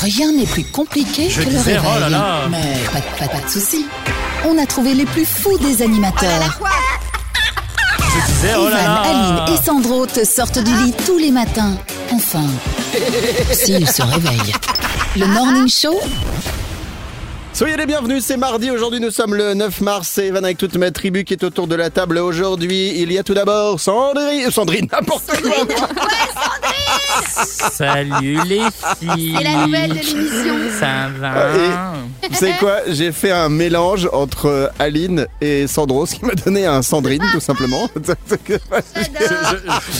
Rien 0.00 0.32
n'est 0.32 0.46
plus 0.46 0.64
compliqué 0.64 1.28
Je 1.28 1.40
que 1.40 1.46
le 1.46 1.50
disais, 1.56 1.74
réveil. 1.78 1.90
oh 1.96 2.00
là 2.00 2.08
là. 2.08 2.40
Mais 2.50 2.78
pas, 2.92 3.00
de- 3.00 3.18
pas- 3.18 3.28
pas 3.38 3.44
de 3.44 3.50
soucis. 3.50 3.86
On 4.46 4.56
a 4.58 4.66
trouvé 4.66 4.94
les 4.94 5.04
plus 5.06 5.24
fous 5.24 5.58
des 5.58 5.82
animateurs. 5.82 6.58
Je 8.00 8.32
disais, 8.32 8.54
oh 8.56 8.68
là 8.68 8.80
Evan, 8.80 8.84
là. 8.84 9.02
Aline 9.44 9.54
et 9.54 9.64
Sandro 9.64 10.06
te 10.06 10.24
sortent 10.24 10.58
du 10.62 10.72
lit 10.84 10.94
tous 11.06 11.18
les 11.18 11.30
matins. 11.30 11.76
Enfin, 12.12 12.44
s'ils 13.52 13.88
se 13.88 14.02
réveillent. 14.02 14.54
Le 15.16 15.26
Morning 15.26 15.68
Show, 15.68 15.98
Soyez 17.58 17.76
les 17.76 17.86
bienvenus, 17.86 18.24
c'est 18.24 18.36
mardi, 18.36 18.70
aujourd'hui 18.70 19.00
nous 19.00 19.10
sommes 19.10 19.34
le 19.34 19.52
9 19.52 19.80
mars, 19.80 20.08
c'est 20.12 20.28
Evan 20.28 20.44
avec 20.44 20.58
toute 20.58 20.76
ma 20.76 20.92
tribu 20.92 21.24
qui 21.24 21.34
est 21.34 21.42
autour 21.42 21.66
de 21.66 21.74
la 21.74 21.90
table 21.90 22.18
aujourd'hui. 22.18 22.92
Il 23.00 23.10
y 23.10 23.18
a 23.18 23.24
tout 23.24 23.34
d'abord 23.34 23.80
Sandrine, 23.80 24.46
euh, 24.46 24.50
Sandrine, 24.52 24.86
n'importe 24.92 25.26
quoi 25.42 25.66
Salut 27.72 28.38
les 28.46 28.60
filles. 29.00 29.34
C'est 29.36 29.42
la 29.42 29.66
nouvelle 29.66 29.90
de 29.90 29.94
l'émission. 29.94 30.54
Ça 30.78 31.08
va 31.18 31.32
Ah, 31.74 31.94
Vous 32.30 32.36
savez 32.36 32.54
quoi 32.60 32.76
J'ai 32.86 33.10
fait 33.10 33.32
un 33.32 33.48
mélange 33.48 34.08
entre 34.12 34.46
euh, 34.46 34.68
Aline 34.78 35.26
et 35.40 35.66
Sandro, 35.66 36.06
ce 36.06 36.14
qui 36.14 36.24
m'a 36.24 36.34
donné 36.34 36.64
un 36.64 36.82
Sandrine 36.82 37.24
tout 37.32 37.40
simplement. 37.40 37.90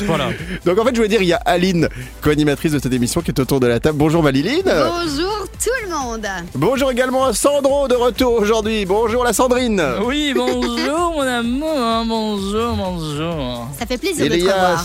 Voilà. 0.06 0.28
Donc 0.64 0.78
en 0.78 0.84
fait 0.84 0.90
je 0.90 0.96
voulais 0.96 1.08
dire, 1.08 1.22
il 1.22 1.28
y 1.28 1.32
a 1.32 1.42
Aline, 1.44 1.88
co-animatrice 2.22 2.72
de 2.72 2.78
cette 2.78 2.92
émission 2.92 3.20
qui 3.20 3.32
est 3.32 3.40
autour 3.40 3.58
de 3.58 3.66
la 3.66 3.80
table. 3.80 3.98
Bonjour 3.98 4.22
Maliline 4.22 4.62
Bonjour 4.64 5.48
tout 5.62 5.70
le 5.82 5.90
monde. 5.90 6.26
Bonjour 6.54 6.90
également 6.90 7.24
à 7.24 7.32
Sandro 7.48 7.88
de 7.88 7.94
retour 7.94 8.34
aujourd'hui. 8.34 8.84
Bonjour 8.84 9.24
la 9.24 9.32
Sandrine 9.32 9.82
Oui, 10.04 10.34
bonjour 10.36 11.12
mon 11.14 11.22
amour. 11.22 12.04
Bonjour, 12.06 12.76
bonjour. 12.76 13.66
Ça 13.78 13.86
fait 13.86 13.96
plaisir 13.96 14.26
Et 14.26 14.28
de 14.28 14.34
te 14.34 14.40
revoir. 14.42 14.84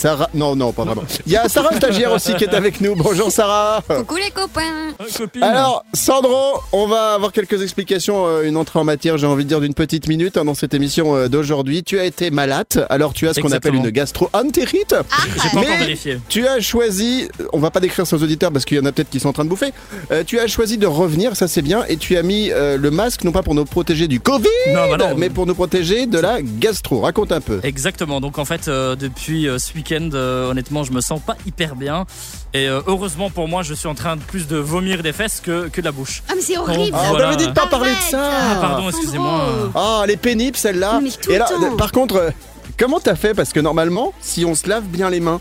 Sarah, 0.00 0.30
non 0.32 0.56
non 0.56 0.72
pas 0.72 0.84
vraiment. 0.84 1.02
Il 1.26 1.32
y 1.32 1.36
a 1.36 1.46
Sarah 1.50 1.76
stagiaire 1.76 2.10
aussi 2.10 2.34
qui 2.36 2.44
est 2.44 2.54
avec 2.54 2.80
nous. 2.80 2.94
Bonjour 2.96 3.30
Sarah 3.30 3.82
Coucou 3.86 4.16
les 4.16 4.30
copains. 4.30 4.94
Alors, 5.42 5.84
Sandro, 5.92 6.54
on 6.72 6.86
va 6.86 7.12
avoir 7.12 7.32
quelques 7.32 7.60
explications, 7.60 8.26
euh, 8.26 8.44
une 8.44 8.56
entrée 8.56 8.78
en 8.78 8.84
matière, 8.84 9.18
j'ai 9.18 9.26
envie 9.26 9.44
de 9.44 9.48
dire, 9.50 9.60
d'une 9.60 9.74
petite 9.74 10.08
minute 10.08 10.38
hein, 10.38 10.46
dans 10.46 10.54
cette 10.54 10.72
émission 10.72 11.16
euh, 11.16 11.28
d'aujourd'hui. 11.28 11.82
Tu 11.82 11.98
as 11.98 12.04
été 12.06 12.30
malade, 12.30 12.86
alors 12.88 13.12
tu 13.12 13.28
as 13.28 13.34
ce 13.34 13.40
qu'on 13.40 13.52
appelle 13.52 13.74
une 13.74 13.90
gastro-entérite. 13.90 14.94
J'ai 15.34 15.50
pas 15.50 15.56
Mais- 15.56 15.60
encore 15.66 15.76
vérifié. 15.80 16.18
Tu 16.30 16.46
as 16.48 16.60
choisi, 16.60 17.28
on 17.52 17.58
va 17.58 17.70
pas 17.70 17.80
décrire 17.80 18.06
ça 18.06 18.16
aux 18.16 18.22
auditeurs 18.22 18.50
parce 18.52 18.64
qu'il 18.64 18.78
y 18.78 18.80
en 18.80 18.86
a 18.86 18.92
peut-être 18.92 19.10
qui 19.10 19.20
sont 19.20 19.28
en 19.28 19.34
train 19.34 19.44
de 19.44 19.50
bouffer, 19.50 19.74
Euh, 20.12 20.24
tu 20.26 20.38
as 20.40 20.46
choisi 20.46 20.78
de 20.78 20.86
revenir, 20.86 21.36
ça 21.36 21.46
c'est 21.46 21.60
bien, 21.62 21.84
et 21.90 21.98
tu 21.98 22.16
as 22.16 22.22
mis 22.22 22.48
le 22.48 22.90
masque 22.90 23.22
non 23.24 23.32
pas 23.32 23.42
pour 23.42 23.54
nous 23.54 23.66
protéger 23.66 24.08
du 24.08 24.18
Covid, 24.18 24.48
Non, 24.72 24.88
bah 24.90 24.96
non. 24.96 25.14
mais 25.18 25.28
pour 25.28 25.44
nous 25.44 25.54
protéger 25.54 26.06
de 26.06 26.18
la 26.18 26.40
gastro. 26.40 27.00
Raconte 27.02 27.32
un 27.32 27.42
peu. 27.42 27.60
Exactement. 27.64 28.22
Donc 28.22 28.38
en 28.38 28.46
fait, 28.46 28.68
euh, 28.68 28.96
depuis 28.96 29.46
euh, 29.46 29.58
ce 29.58 29.70
week-end, 29.90 30.10
euh, 30.14 30.50
honnêtement, 30.50 30.84
je 30.84 30.92
me 30.92 31.00
sens 31.00 31.20
pas 31.20 31.36
hyper 31.46 31.76
bien. 31.76 32.06
Et 32.54 32.68
euh, 32.68 32.80
heureusement 32.86 33.30
pour 33.30 33.48
moi, 33.48 33.62
je 33.62 33.74
suis 33.74 33.88
en 33.88 33.94
train 33.94 34.16
de 34.16 34.22
plus 34.22 34.46
de 34.46 34.56
vomir 34.56 35.02
des 35.02 35.12
fesses 35.12 35.40
que, 35.40 35.68
que 35.68 35.80
de 35.80 35.86
la 35.86 35.92
bouche. 35.92 36.22
Ah 36.28 36.32
mais 36.36 36.42
c'est 36.42 36.58
horrible. 36.58 36.96
Ah, 36.98 37.02
on 37.06 37.10
Voilà. 37.10 37.24
t'avait 37.26 37.36
dit 37.36 37.46
de 37.46 37.52
pas 37.52 37.66
parler 37.66 37.90
de 37.92 38.10
ça 38.10 38.30
Ah, 38.52 38.58
pardon, 38.60 38.88
excusez-moi. 38.88 39.70
Ah, 39.74 40.02
elle 40.04 40.10
est 40.12 40.16
pénible 40.16 40.56
celle-là. 40.56 41.00
Et 41.28 41.38
là, 41.38 41.46
temps. 41.46 41.76
par 41.76 41.92
contre, 41.92 42.16
euh, 42.16 42.30
comment 42.78 43.00
t'as 43.00 43.16
fait? 43.16 43.34
Parce 43.34 43.52
que 43.52 43.60
normalement, 43.60 44.12
si 44.20 44.44
on 44.44 44.54
se 44.54 44.68
lave 44.68 44.84
bien 44.84 45.10
les 45.10 45.20
mains 45.20 45.40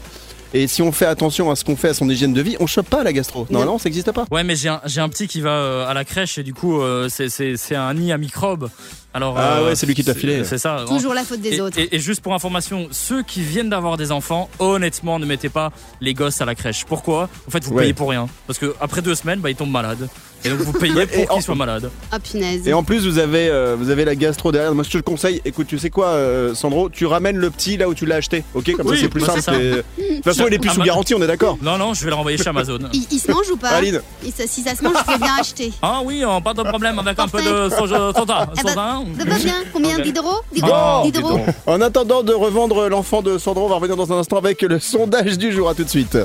et 0.53 0.67
si 0.67 0.81
on 0.81 0.91
fait 0.91 1.05
attention 1.05 1.51
à 1.51 1.55
ce 1.55 1.63
qu'on 1.63 1.75
fait 1.75 1.89
à 1.89 1.93
son 1.93 2.09
hygiène 2.09 2.33
de 2.33 2.41
vie, 2.41 2.57
on 2.59 2.65
chope 2.65 2.89
pas 2.89 3.03
la 3.03 3.13
gastro. 3.13 3.45
Normalement, 3.51 3.77
ça 3.77 3.85
n'existe 3.85 4.11
pas. 4.11 4.25
Ouais, 4.31 4.43
mais 4.43 4.55
j'ai 4.55 4.69
un, 4.69 4.81
j'ai 4.85 4.99
un 5.01 5.09
petit 5.09 5.27
qui 5.27 5.41
va 5.41 5.51
euh, 5.51 5.87
à 5.87 5.93
la 5.93 6.05
crèche 6.05 6.37
et 6.39 6.43
du 6.43 6.53
coup, 6.55 6.81
euh, 6.81 7.07
c'est 7.09 7.75
un 7.75 7.93
nid 7.93 8.11
à 8.11 8.17
microbes. 8.17 8.69
Alors, 9.13 9.35
Ah 9.39 9.57
euh, 9.57 9.65
ouais, 9.69 9.75
c'est 9.75 9.87
lui 9.87 9.95
qui 9.95 10.03
t'a 10.03 10.13
filé. 10.13 10.43
C'est 10.43 10.59
ça. 10.59 10.85
Toujours 10.87 11.13
la 11.15 11.23
faute 11.23 11.41
des 11.41 11.55
Et, 11.55 11.61
autres. 11.61 11.79
et- 11.79 11.95
et 11.95 11.99
juste 11.99 12.21
pour 12.21 12.33
information, 12.35 12.87
ceux 12.91 13.23
qui 13.23 13.41
viennent 13.41 13.69
d'avoir 13.69 13.97
des 13.97 14.11
enfants, 14.11 14.49
honnêtement, 14.59 15.17
ne 15.17 15.25
mettez 15.25 15.49
pas 15.49 15.71
les 15.99 16.13
gosses 16.13 16.41
à 16.41 16.45
la 16.45 16.53
crèche. 16.53 16.85
Pourquoi? 16.85 17.27
En 17.47 17.51
fait, 17.51 17.63
vous 17.63 17.73
Ouais. 17.73 17.83
payez 17.83 17.93
pour 17.93 18.09
rien. 18.09 18.27
Parce 18.45 18.59
que 18.59 18.75
après 18.79 19.01
deux 19.01 19.15
semaines, 19.15 19.39
bah, 19.39 19.49
ils 19.49 19.55
tombent 19.55 19.71
malades. 19.71 20.07
Et 20.45 20.49
donc 20.49 20.59
vous 20.59 20.71
payez 20.71 21.05
pour 21.05 21.27
qu'ils 21.27 21.41
soient 21.41 21.55
malades. 21.55 21.91
Ah 22.13 22.19
punaise. 22.19 22.65
Et 22.65 22.71
en 22.71 22.81
plus, 22.81 23.05
vous 23.05 23.17
avez, 23.19 23.49
euh, 23.49 23.75
vous 23.77 23.89
avez 23.89 24.05
la 24.05 24.15
gastro 24.15 24.53
derrière. 24.53 24.73
Moi, 24.73 24.85
je 24.85 24.89
te 24.91 24.95
le 24.97 25.03
conseille. 25.03 25.41
Écoute, 25.43 25.67
tu 25.67 25.77
sais 25.77 25.89
quoi, 25.89 26.07
euh, 26.09 26.55
Sandro? 26.55 26.87
Tu 26.89 27.05
ramènes 27.05 27.35
le 27.35 27.49
petit 27.49 27.75
là 27.75 27.89
où 27.89 27.93
tu 27.93 28.05
l'as 28.05 28.15
acheté. 28.17 28.45
Ok, 28.53 28.71
comme 28.77 28.87
Oui, 28.87 28.95
ça, 28.95 29.01
c'est 29.01 29.09
plus 29.09 29.25
bah, 29.25 29.41
simple. 29.41 29.59
et- 29.59 29.71
De 29.71 29.83
toute 30.15 30.23
façon, 30.23 30.45
il 30.47 30.53
est 30.53 30.59
plus 30.59 30.69
Ah, 30.69 30.73
sous 30.75 30.79
bah- 30.79 30.85
garantie, 30.85 31.13
on 31.13 31.21
est 31.21 31.27
d'accord? 31.27 31.57
Non, 31.61 31.77
non, 31.77 31.93
je 31.93 32.05
vais 32.05 32.09
le 32.09 32.15
renvoyer 32.15 32.37
chez 32.37 32.47
Amazon. 32.47 32.79
Il, 32.93 33.05
il 33.11 33.19
se 33.19 33.29
mange 33.29 33.49
ou 33.51 33.57
pas? 33.57 33.69
Aline 33.71 34.01
Il 34.23 34.31
se- 34.31 34.47
Si 34.47 34.61
ça 34.61 34.75
se 34.75 34.83
mange, 34.83 34.93
je 34.97 35.11
peux 35.13 35.17
bien 35.19 35.35
acheter. 35.37 35.73
Ah 35.81 35.99
oui, 36.05 36.23
euh, 36.23 36.39
pas 36.39 36.53
de 36.53 36.63
problème 36.63 36.97
avec 36.99 37.19
un 37.19 37.27
peu 37.27 37.41
de 37.41 37.69
soja. 37.75 38.11
Eh 38.13 38.63
ben, 38.63 38.69
soda. 38.69 38.98
Ça 39.17 39.25
va 39.25 39.37
bien? 39.37 39.55
Combien? 39.73 39.97
Ok. 39.97 40.03
d'hydro 40.03 40.29
Oh, 40.31 40.53
D'hydro 40.53 41.03
D'hydro 41.03 41.39
En 41.65 41.81
attendant 41.81 42.23
de 42.23 42.33
revendre 42.33 42.89
l'enfant 42.89 43.21
de 43.21 43.37
Sandro, 43.37 43.65
on 43.65 43.69
va 43.69 43.75
revenir 43.75 43.95
dans 43.95 44.11
un 44.11 44.17
instant 44.17 44.37
avec 44.37 44.61
le 44.61 44.79
sondage 44.79 45.37
du 45.37 45.51
jour. 45.51 45.69
À 45.69 45.75
tout 45.75 45.83
de 45.83 45.89
suite. 45.89 46.17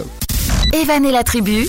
Evan 0.73 1.05
et 1.05 1.13
la 1.13 1.23
tribu, 1.23 1.69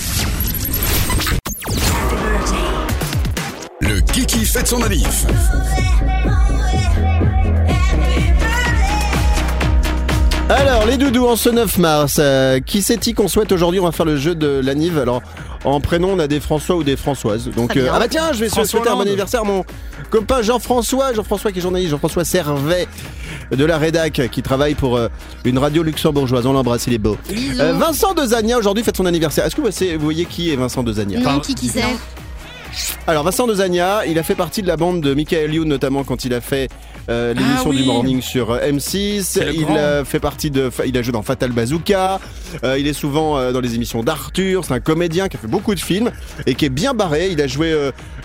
Le 3.80 4.00
Kiki 4.00 4.44
fête 4.44 4.66
son 4.66 4.78
manif. 4.78 5.26
Alors, 10.48 10.86
les 10.86 10.96
doudous, 10.96 11.26
en 11.26 11.34
ce 11.36 11.48
9 11.50 11.78
mars, 11.78 12.18
euh, 12.20 12.60
qui 12.60 12.80
c'est-il 12.80 13.14
qu'on 13.14 13.26
souhaite 13.26 13.50
aujourd'hui? 13.50 13.80
On 13.80 13.84
va 13.84 13.92
faire 13.92 14.06
le 14.06 14.16
jeu 14.16 14.34
de 14.36 14.60
l'anniv. 14.62 14.96
Alors, 14.98 15.20
en 15.64 15.80
prénom, 15.80 16.10
on 16.12 16.18
a 16.20 16.28
des 16.28 16.38
François 16.38 16.76
ou 16.76 16.84
des 16.84 16.96
Françoises. 16.96 17.50
Donc, 17.54 17.74
bien. 17.74 17.92
ah 17.92 17.98
bah 17.98 18.06
tiens, 18.08 18.32
je 18.32 18.40
vais 18.40 18.48
François 18.48 18.66
souhaiter 18.66 18.88
un 18.88 18.94
bon 18.94 19.00
anniversaire 19.00 19.40
à 19.40 19.44
mon 19.44 19.64
copain 20.10 20.42
Jean-François, 20.42 21.12
Jean-François 21.12 21.52
qui 21.52 21.58
est 21.58 21.62
journaliste, 21.62 21.90
Jean-François 21.90 22.24
Servet 22.24 22.86
de 23.50 23.64
la 23.64 23.78
Rédac, 23.78 24.28
qui 24.30 24.42
travaille 24.42 24.74
pour 24.74 24.96
euh, 24.96 25.08
une 25.44 25.58
radio 25.58 25.82
luxembourgeoise. 25.82 26.46
On 26.46 26.52
l'embrasse, 26.52 26.86
il 26.86 26.94
est 26.94 26.98
beau. 26.98 27.16
Euh, 27.60 27.72
Vincent 27.74 28.14
de 28.14 28.24
Zagna 28.26 28.58
aujourd'hui 28.58 28.82
fête 28.82 28.96
son 28.96 29.06
anniversaire. 29.06 29.44
Est-ce 29.46 29.56
que 29.56 29.60
vous 29.96 30.04
voyez 30.04 30.24
qui 30.24 30.50
est 30.50 30.56
Vincent 30.56 30.82
de 30.82 30.92
Zagna 30.92 31.20
Non, 31.20 31.40
qui 31.40 31.54
qui 31.54 31.68
c'est? 31.68 31.84
Alors 33.06 33.22
Vincent 33.24 33.46
de 33.46 33.54
Zagna, 33.54 34.04
il 34.06 34.18
a 34.18 34.22
fait 34.22 34.34
partie 34.34 34.62
de 34.62 34.66
la 34.66 34.76
bande 34.76 35.00
de 35.00 35.14
Michael 35.14 35.54
Youn 35.54 35.68
notamment 35.68 36.04
quand 36.04 36.24
il 36.24 36.34
a 36.34 36.40
fait 36.40 36.68
euh, 37.08 37.32
l'émission 37.34 37.66
Ah 37.66 37.70
oui. 37.70 37.76
du 37.78 37.84
morning 37.84 38.20
sur 38.20 38.50
euh, 38.50 38.60
M6. 38.70 39.22
C'est 39.22 39.44
le 39.44 39.54
Il 39.54 39.68
a 39.78 40.04
fait 40.04 40.18
partie 40.18 40.50
de, 40.50 40.70
il 40.84 40.96
a 40.98 41.02
joué 41.02 41.12
dans 41.12 41.22
Fatal 41.22 41.52
Bazooka. 41.52 42.20
Euh, 42.64 42.78
il 42.78 42.86
est 42.86 42.92
souvent 42.92 43.52
dans 43.52 43.60
les 43.60 43.74
émissions 43.76 44.02
d'Arthur. 44.02 44.64
C'est 44.64 44.74
un 44.74 44.80
comédien 44.80 45.28
qui 45.28 45.36
a 45.36 45.40
fait 45.40 45.46
beaucoup 45.46 45.74
de 45.74 45.80
films 45.80 46.10
et 46.46 46.54
qui 46.54 46.64
est 46.64 46.70
bien 46.70 46.94
barré. 46.94 47.28
Il 47.30 47.40
a 47.40 47.46
joué, 47.46 47.74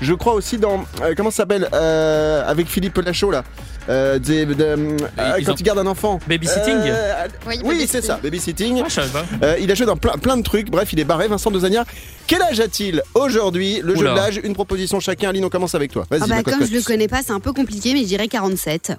je 0.02 0.14
crois 0.14 0.34
aussi 0.34 0.58
dans 0.58 0.84
comment 1.16 1.32
ça 1.32 1.38
s'appelle 1.44 1.66
avec 1.74 2.68
Philippe 2.68 2.98
Lachaud 2.98 3.32
là. 3.32 3.44
Euh, 3.90 4.20
des- 4.20 4.46
de- 4.46 4.64
euh, 4.64 4.98
Ils 5.40 5.46
quand 5.46 5.54
ont- 5.54 5.56
il 5.58 5.64
garde 5.64 5.80
un 5.80 5.88
enfant. 5.88 6.20
Babysitting 6.28 6.76
Euh, 6.86 7.28
Oui, 7.64 7.86
c'est 7.88 8.02
ça, 8.04 8.20
babysitting. 8.22 8.84
Ah. 8.86 9.02
Euh, 9.44 9.56
il 9.60 9.72
a 9.72 9.76
joué 9.76 9.86
dans 9.86 9.98
plein, 9.98 10.14
plein 10.14 10.38
de 10.38 10.44
trucs. 10.44 10.70
Bref, 10.70 10.94
il 10.94 11.00
est 11.00 11.04
barré. 11.04 11.28
Vincent 11.28 11.52
de 11.52 11.60
Zagna. 11.60 11.86
Quel 12.28 12.42
âge 12.42 12.60
a-t-il 12.60 13.02
aujourd'hui 13.14 13.80
Le 13.84 13.96
jeu 13.96 14.02
de 14.02 14.06
l'âge, 14.16 14.40
une 14.44 14.54
proposition 14.54 15.00
chacun. 15.00 15.30
Aline, 15.30 15.46
on 15.46 15.50
commence 15.50 15.76
avec 15.76 15.92
toi. 15.92 16.06
Vas-y, 16.10 16.22
Ah 16.24 16.28
bah 16.28 16.44
comme 16.44 16.66
je 16.66 16.74
le 16.74 16.82
connais 16.82 17.08
pas, 17.08 17.22
c'est 17.26 17.32
un 17.34 17.40
peu 17.40 17.54
compliqué, 17.54 17.94
mais 17.94 18.02
je 18.02 18.06
dirais 18.08 18.28
47. 18.28 18.94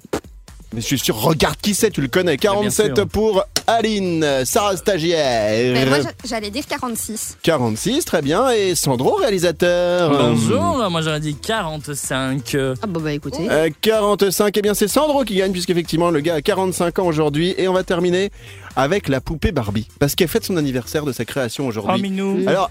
Mais 0.75 0.81
je 0.81 0.87
suis 0.87 0.99
sûr, 0.99 1.16
regarde 1.16 1.56
qui 1.60 1.75
c'est, 1.75 1.91
tu 1.91 2.00
le 2.00 2.09
connais. 2.09 2.37
47 2.38 2.97
sûr. 2.97 3.06
pour 3.09 3.44
Aline, 3.66 4.27
Sarah 4.44 4.77
stagiaire. 4.77 5.75
Mais 5.75 5.84
moi, 5.87 6.00
j'a- 6.00 6.10
j'allais 6.25 6.50
dire 6.50 6.65
46. 6.66 7.37
46, 7.43 8.05
très 8.06 8.22
bien. 8.22 8.50
Et 8.50 8.75
Sandro, 8.75 9.16
réalisateur. 9.16 10.10
Bonjour, 10.10 10.88
moi 10.91 11.03
j'aurais 11.03 11.21
dit 11.21 11.34
45. 11.34 12.55
euh, 12.55 12.75
Ah 12.83 12.87
bah 12.87 13.00
bah 13.03 13.12
écoutez. 13.12 13.47
Euh, 13.50 13.69
45, 13.83 14.56
eh 14.56 14.62
bien 14.62 14.75
c'est 14.75 14.88
Sandro 14.88 15.25
qui 15.25 15.37
gagne 15.37 15.53
puisqu'effectivement 15.53 16.10
le 16.10 16.21
gars 16.21 16.34
a 16.37 16.43
45 16.43 16.99
ans 17.00 17.06
aujourd'hui 17.06 17.54
et 17.59 17.69
on 17.69 17.72
va 17.75 17.83
terminer 17.84 18.31
avec 18.75 19.09
la 19.09 19.21
poupée 19.21 19.53
Barbie 19.53 19.87
parce 19.99 20.15
qu'elle 20.15 20.28
fête 20.28 20.44
son 20.44 20.56
anniversaire 20.56 21.04
de 21.04 21.12
sa 21.12 21.25
création 21.25 21.65
Oh, 21.66 21.69
aujourd'hui. 21.69 22.03
minou. 22.03 22.41
Alors, 22.47 22.71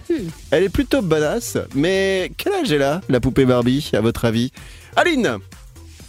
elle 0.49 0.63
est 0.63 0.69
plutôt 0.69 1.01
badass, 1.01 1.57
mais 1.75 2.31
quel 2.37 2.53
âge 2.53 2.71
elle 2.71 2.81
a, 2.83 3.01
la 3.09 3.19
poupée 3.19 3.45
Barbie, 3.45 3.89
à 3.93 4.01
votre 4.01 4.25
avis? 4.25 4.51
Aline 4.95 5.37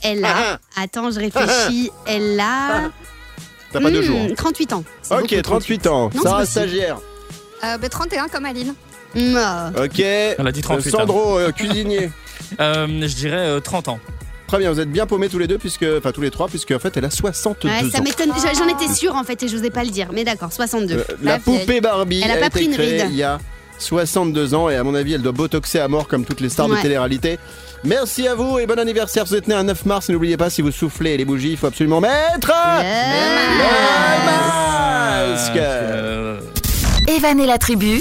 Elle 0.03 0.25
a. 0.25 0.59
Attends, 0.77 1.11
je 1.11 1.21
réfléchis. 1.21 1.91
Elle 2.07 2.39
a. 2.41 2.91
T'as 3.73 3.81
pas 3.81 3.91
deux 3.91 4.01
hmm, 4.01 4.05
jours. 4.05 4.19
hein. 4.31 4.35
38 4.37 4.73
ans. 4.75 4.85
C'est 5.03 5.15
Ok, 5.15 5.31
beaucoup, 5.31 5.43
38 5.43 5.87
ans. 5.87 6.11
Non, 6.15 6.23
Sarah 6.23 6.45
c'est 6.45 6.61
possible. 6.61 6.69
stagiaire. 6.77 6.99
Euh, 7.65 7.79
bah, 7.79 7.89
31 7.89 8.29
comme 8.29 8.45
Aline. 8.45 8.75
Hmm, 9.15 9.35
ah. 9.37 9.71
Ok. 9.83 10.01
Elle 10.01 10.47
a 10.47 10.53
dit 10.53 10.61
38 10.61 10.89
Euh, 10.95 10.99
Sandro, 10.99 11.39
euh, 11.39 11.51
cuisinier. 11.53 12.11
Euh, 12.61 12.87
je 12.87 13.15
dirais 13.15 13.37
euh, 13.49 13.61
30 13.61 13.89
ans. 13.89 14.01
Très 14.47 14.59
bien, 14.59 14.71
vous 14.71 14.79
êtes 14.81 14.91
bien 14.91 15.07
paumés 15.07 15.31
tous 15.31 15.39
les 15.39 15.47
deux, 15.47 15.57
puisque, 15.57 15.87
enfin 15.97 16.13
tous 16.13 16.21
les 16.21 16.31
trois, 16.31 16.49
puisque 16.49 16.73
en 16.73 16.79
fait 16.79 16.95
elle 16.99 17.05
a 17.07 17.11
62 17.11 17.67
Ouais, 17.67 17.91
ça 17.91 17.99
ans. 18.01 18.03
m'étonne. 18.03 18.31
J'en 18.37 18.53
j'en 18.53 18.69
étais 18.69 18.93
sûre 18.93 19.15
en 19.17 19.25
fait 19.25 19.43
et 19.43 19.49
je 19.49 19.57
n'osais 19.57 19.71
pas 19.71 19.85
le 19.85 19.91
dire. 19.91 20.09
Mais 20.13 20.25
d'accord, 20.25 20.53
62. 20.53 20.95
Euh, 20.97 21.05
la 21.23 21.39
poupée 21.39 21.81
Barbie 21.81 22.21
Elle 22.23 22.31
a 22.33 22.35
pas 22.35 22.41
été 22.47 22.51
pris 22.51 22.65
une 22.67 22.73
créée 22.75 23.01
ride. 23.03 23.11
il 23.13 23.17
y 23.17 23.23
a 23.23 23.39
62 23.83 24.55
ans 24.55 24.71
et 24.71 24.77
à 24.77 24.85
mon 24.85 24.95
avis 24.95 25.15
elle 25.15 25.23
doit 25.23 25.33
botoxer 25.33 25.81
à 25.81 25.89
mort 25.89 26.09
comme 26.09 26.25
toutes 26.25 26.41
les 26.41 26.49
stars 26.49 26.69
de 26.69 26.77
télé-réalité. 26.77 27.39
Merci 27.85 28.29
à 28.29 28.35
vous 28.35 28.59
et 28.59 28.67
bon 28.67 28.79
anniversaire. 28.79 29.25
Vous 29.25 29.35
êtes 29.35 29.49
né 29.49 29.55
un 29.55 29.65
9 29.65 29.87
mars. 29.87 30.09
et 30.09 30.13
N'oubliez 30.13 30.37
pas, 30.37 30.51
si 30.51 30.63
vous 30.63 30.71
soufflez 30.71 31.17
les 31.17 31.25
bougies, 31.25 31.51
il 31.53 31.57
faut 31.57 31.67
absolument 31.67 32.01
mettre 32.01 32.53
Le 32.79 33.59
le 33.59 33.65
masque. 35.27 35.61
Evan 37.09 37.41
et 37.41 37.47
la 37.47 37.59
tribu, 37.59 38.01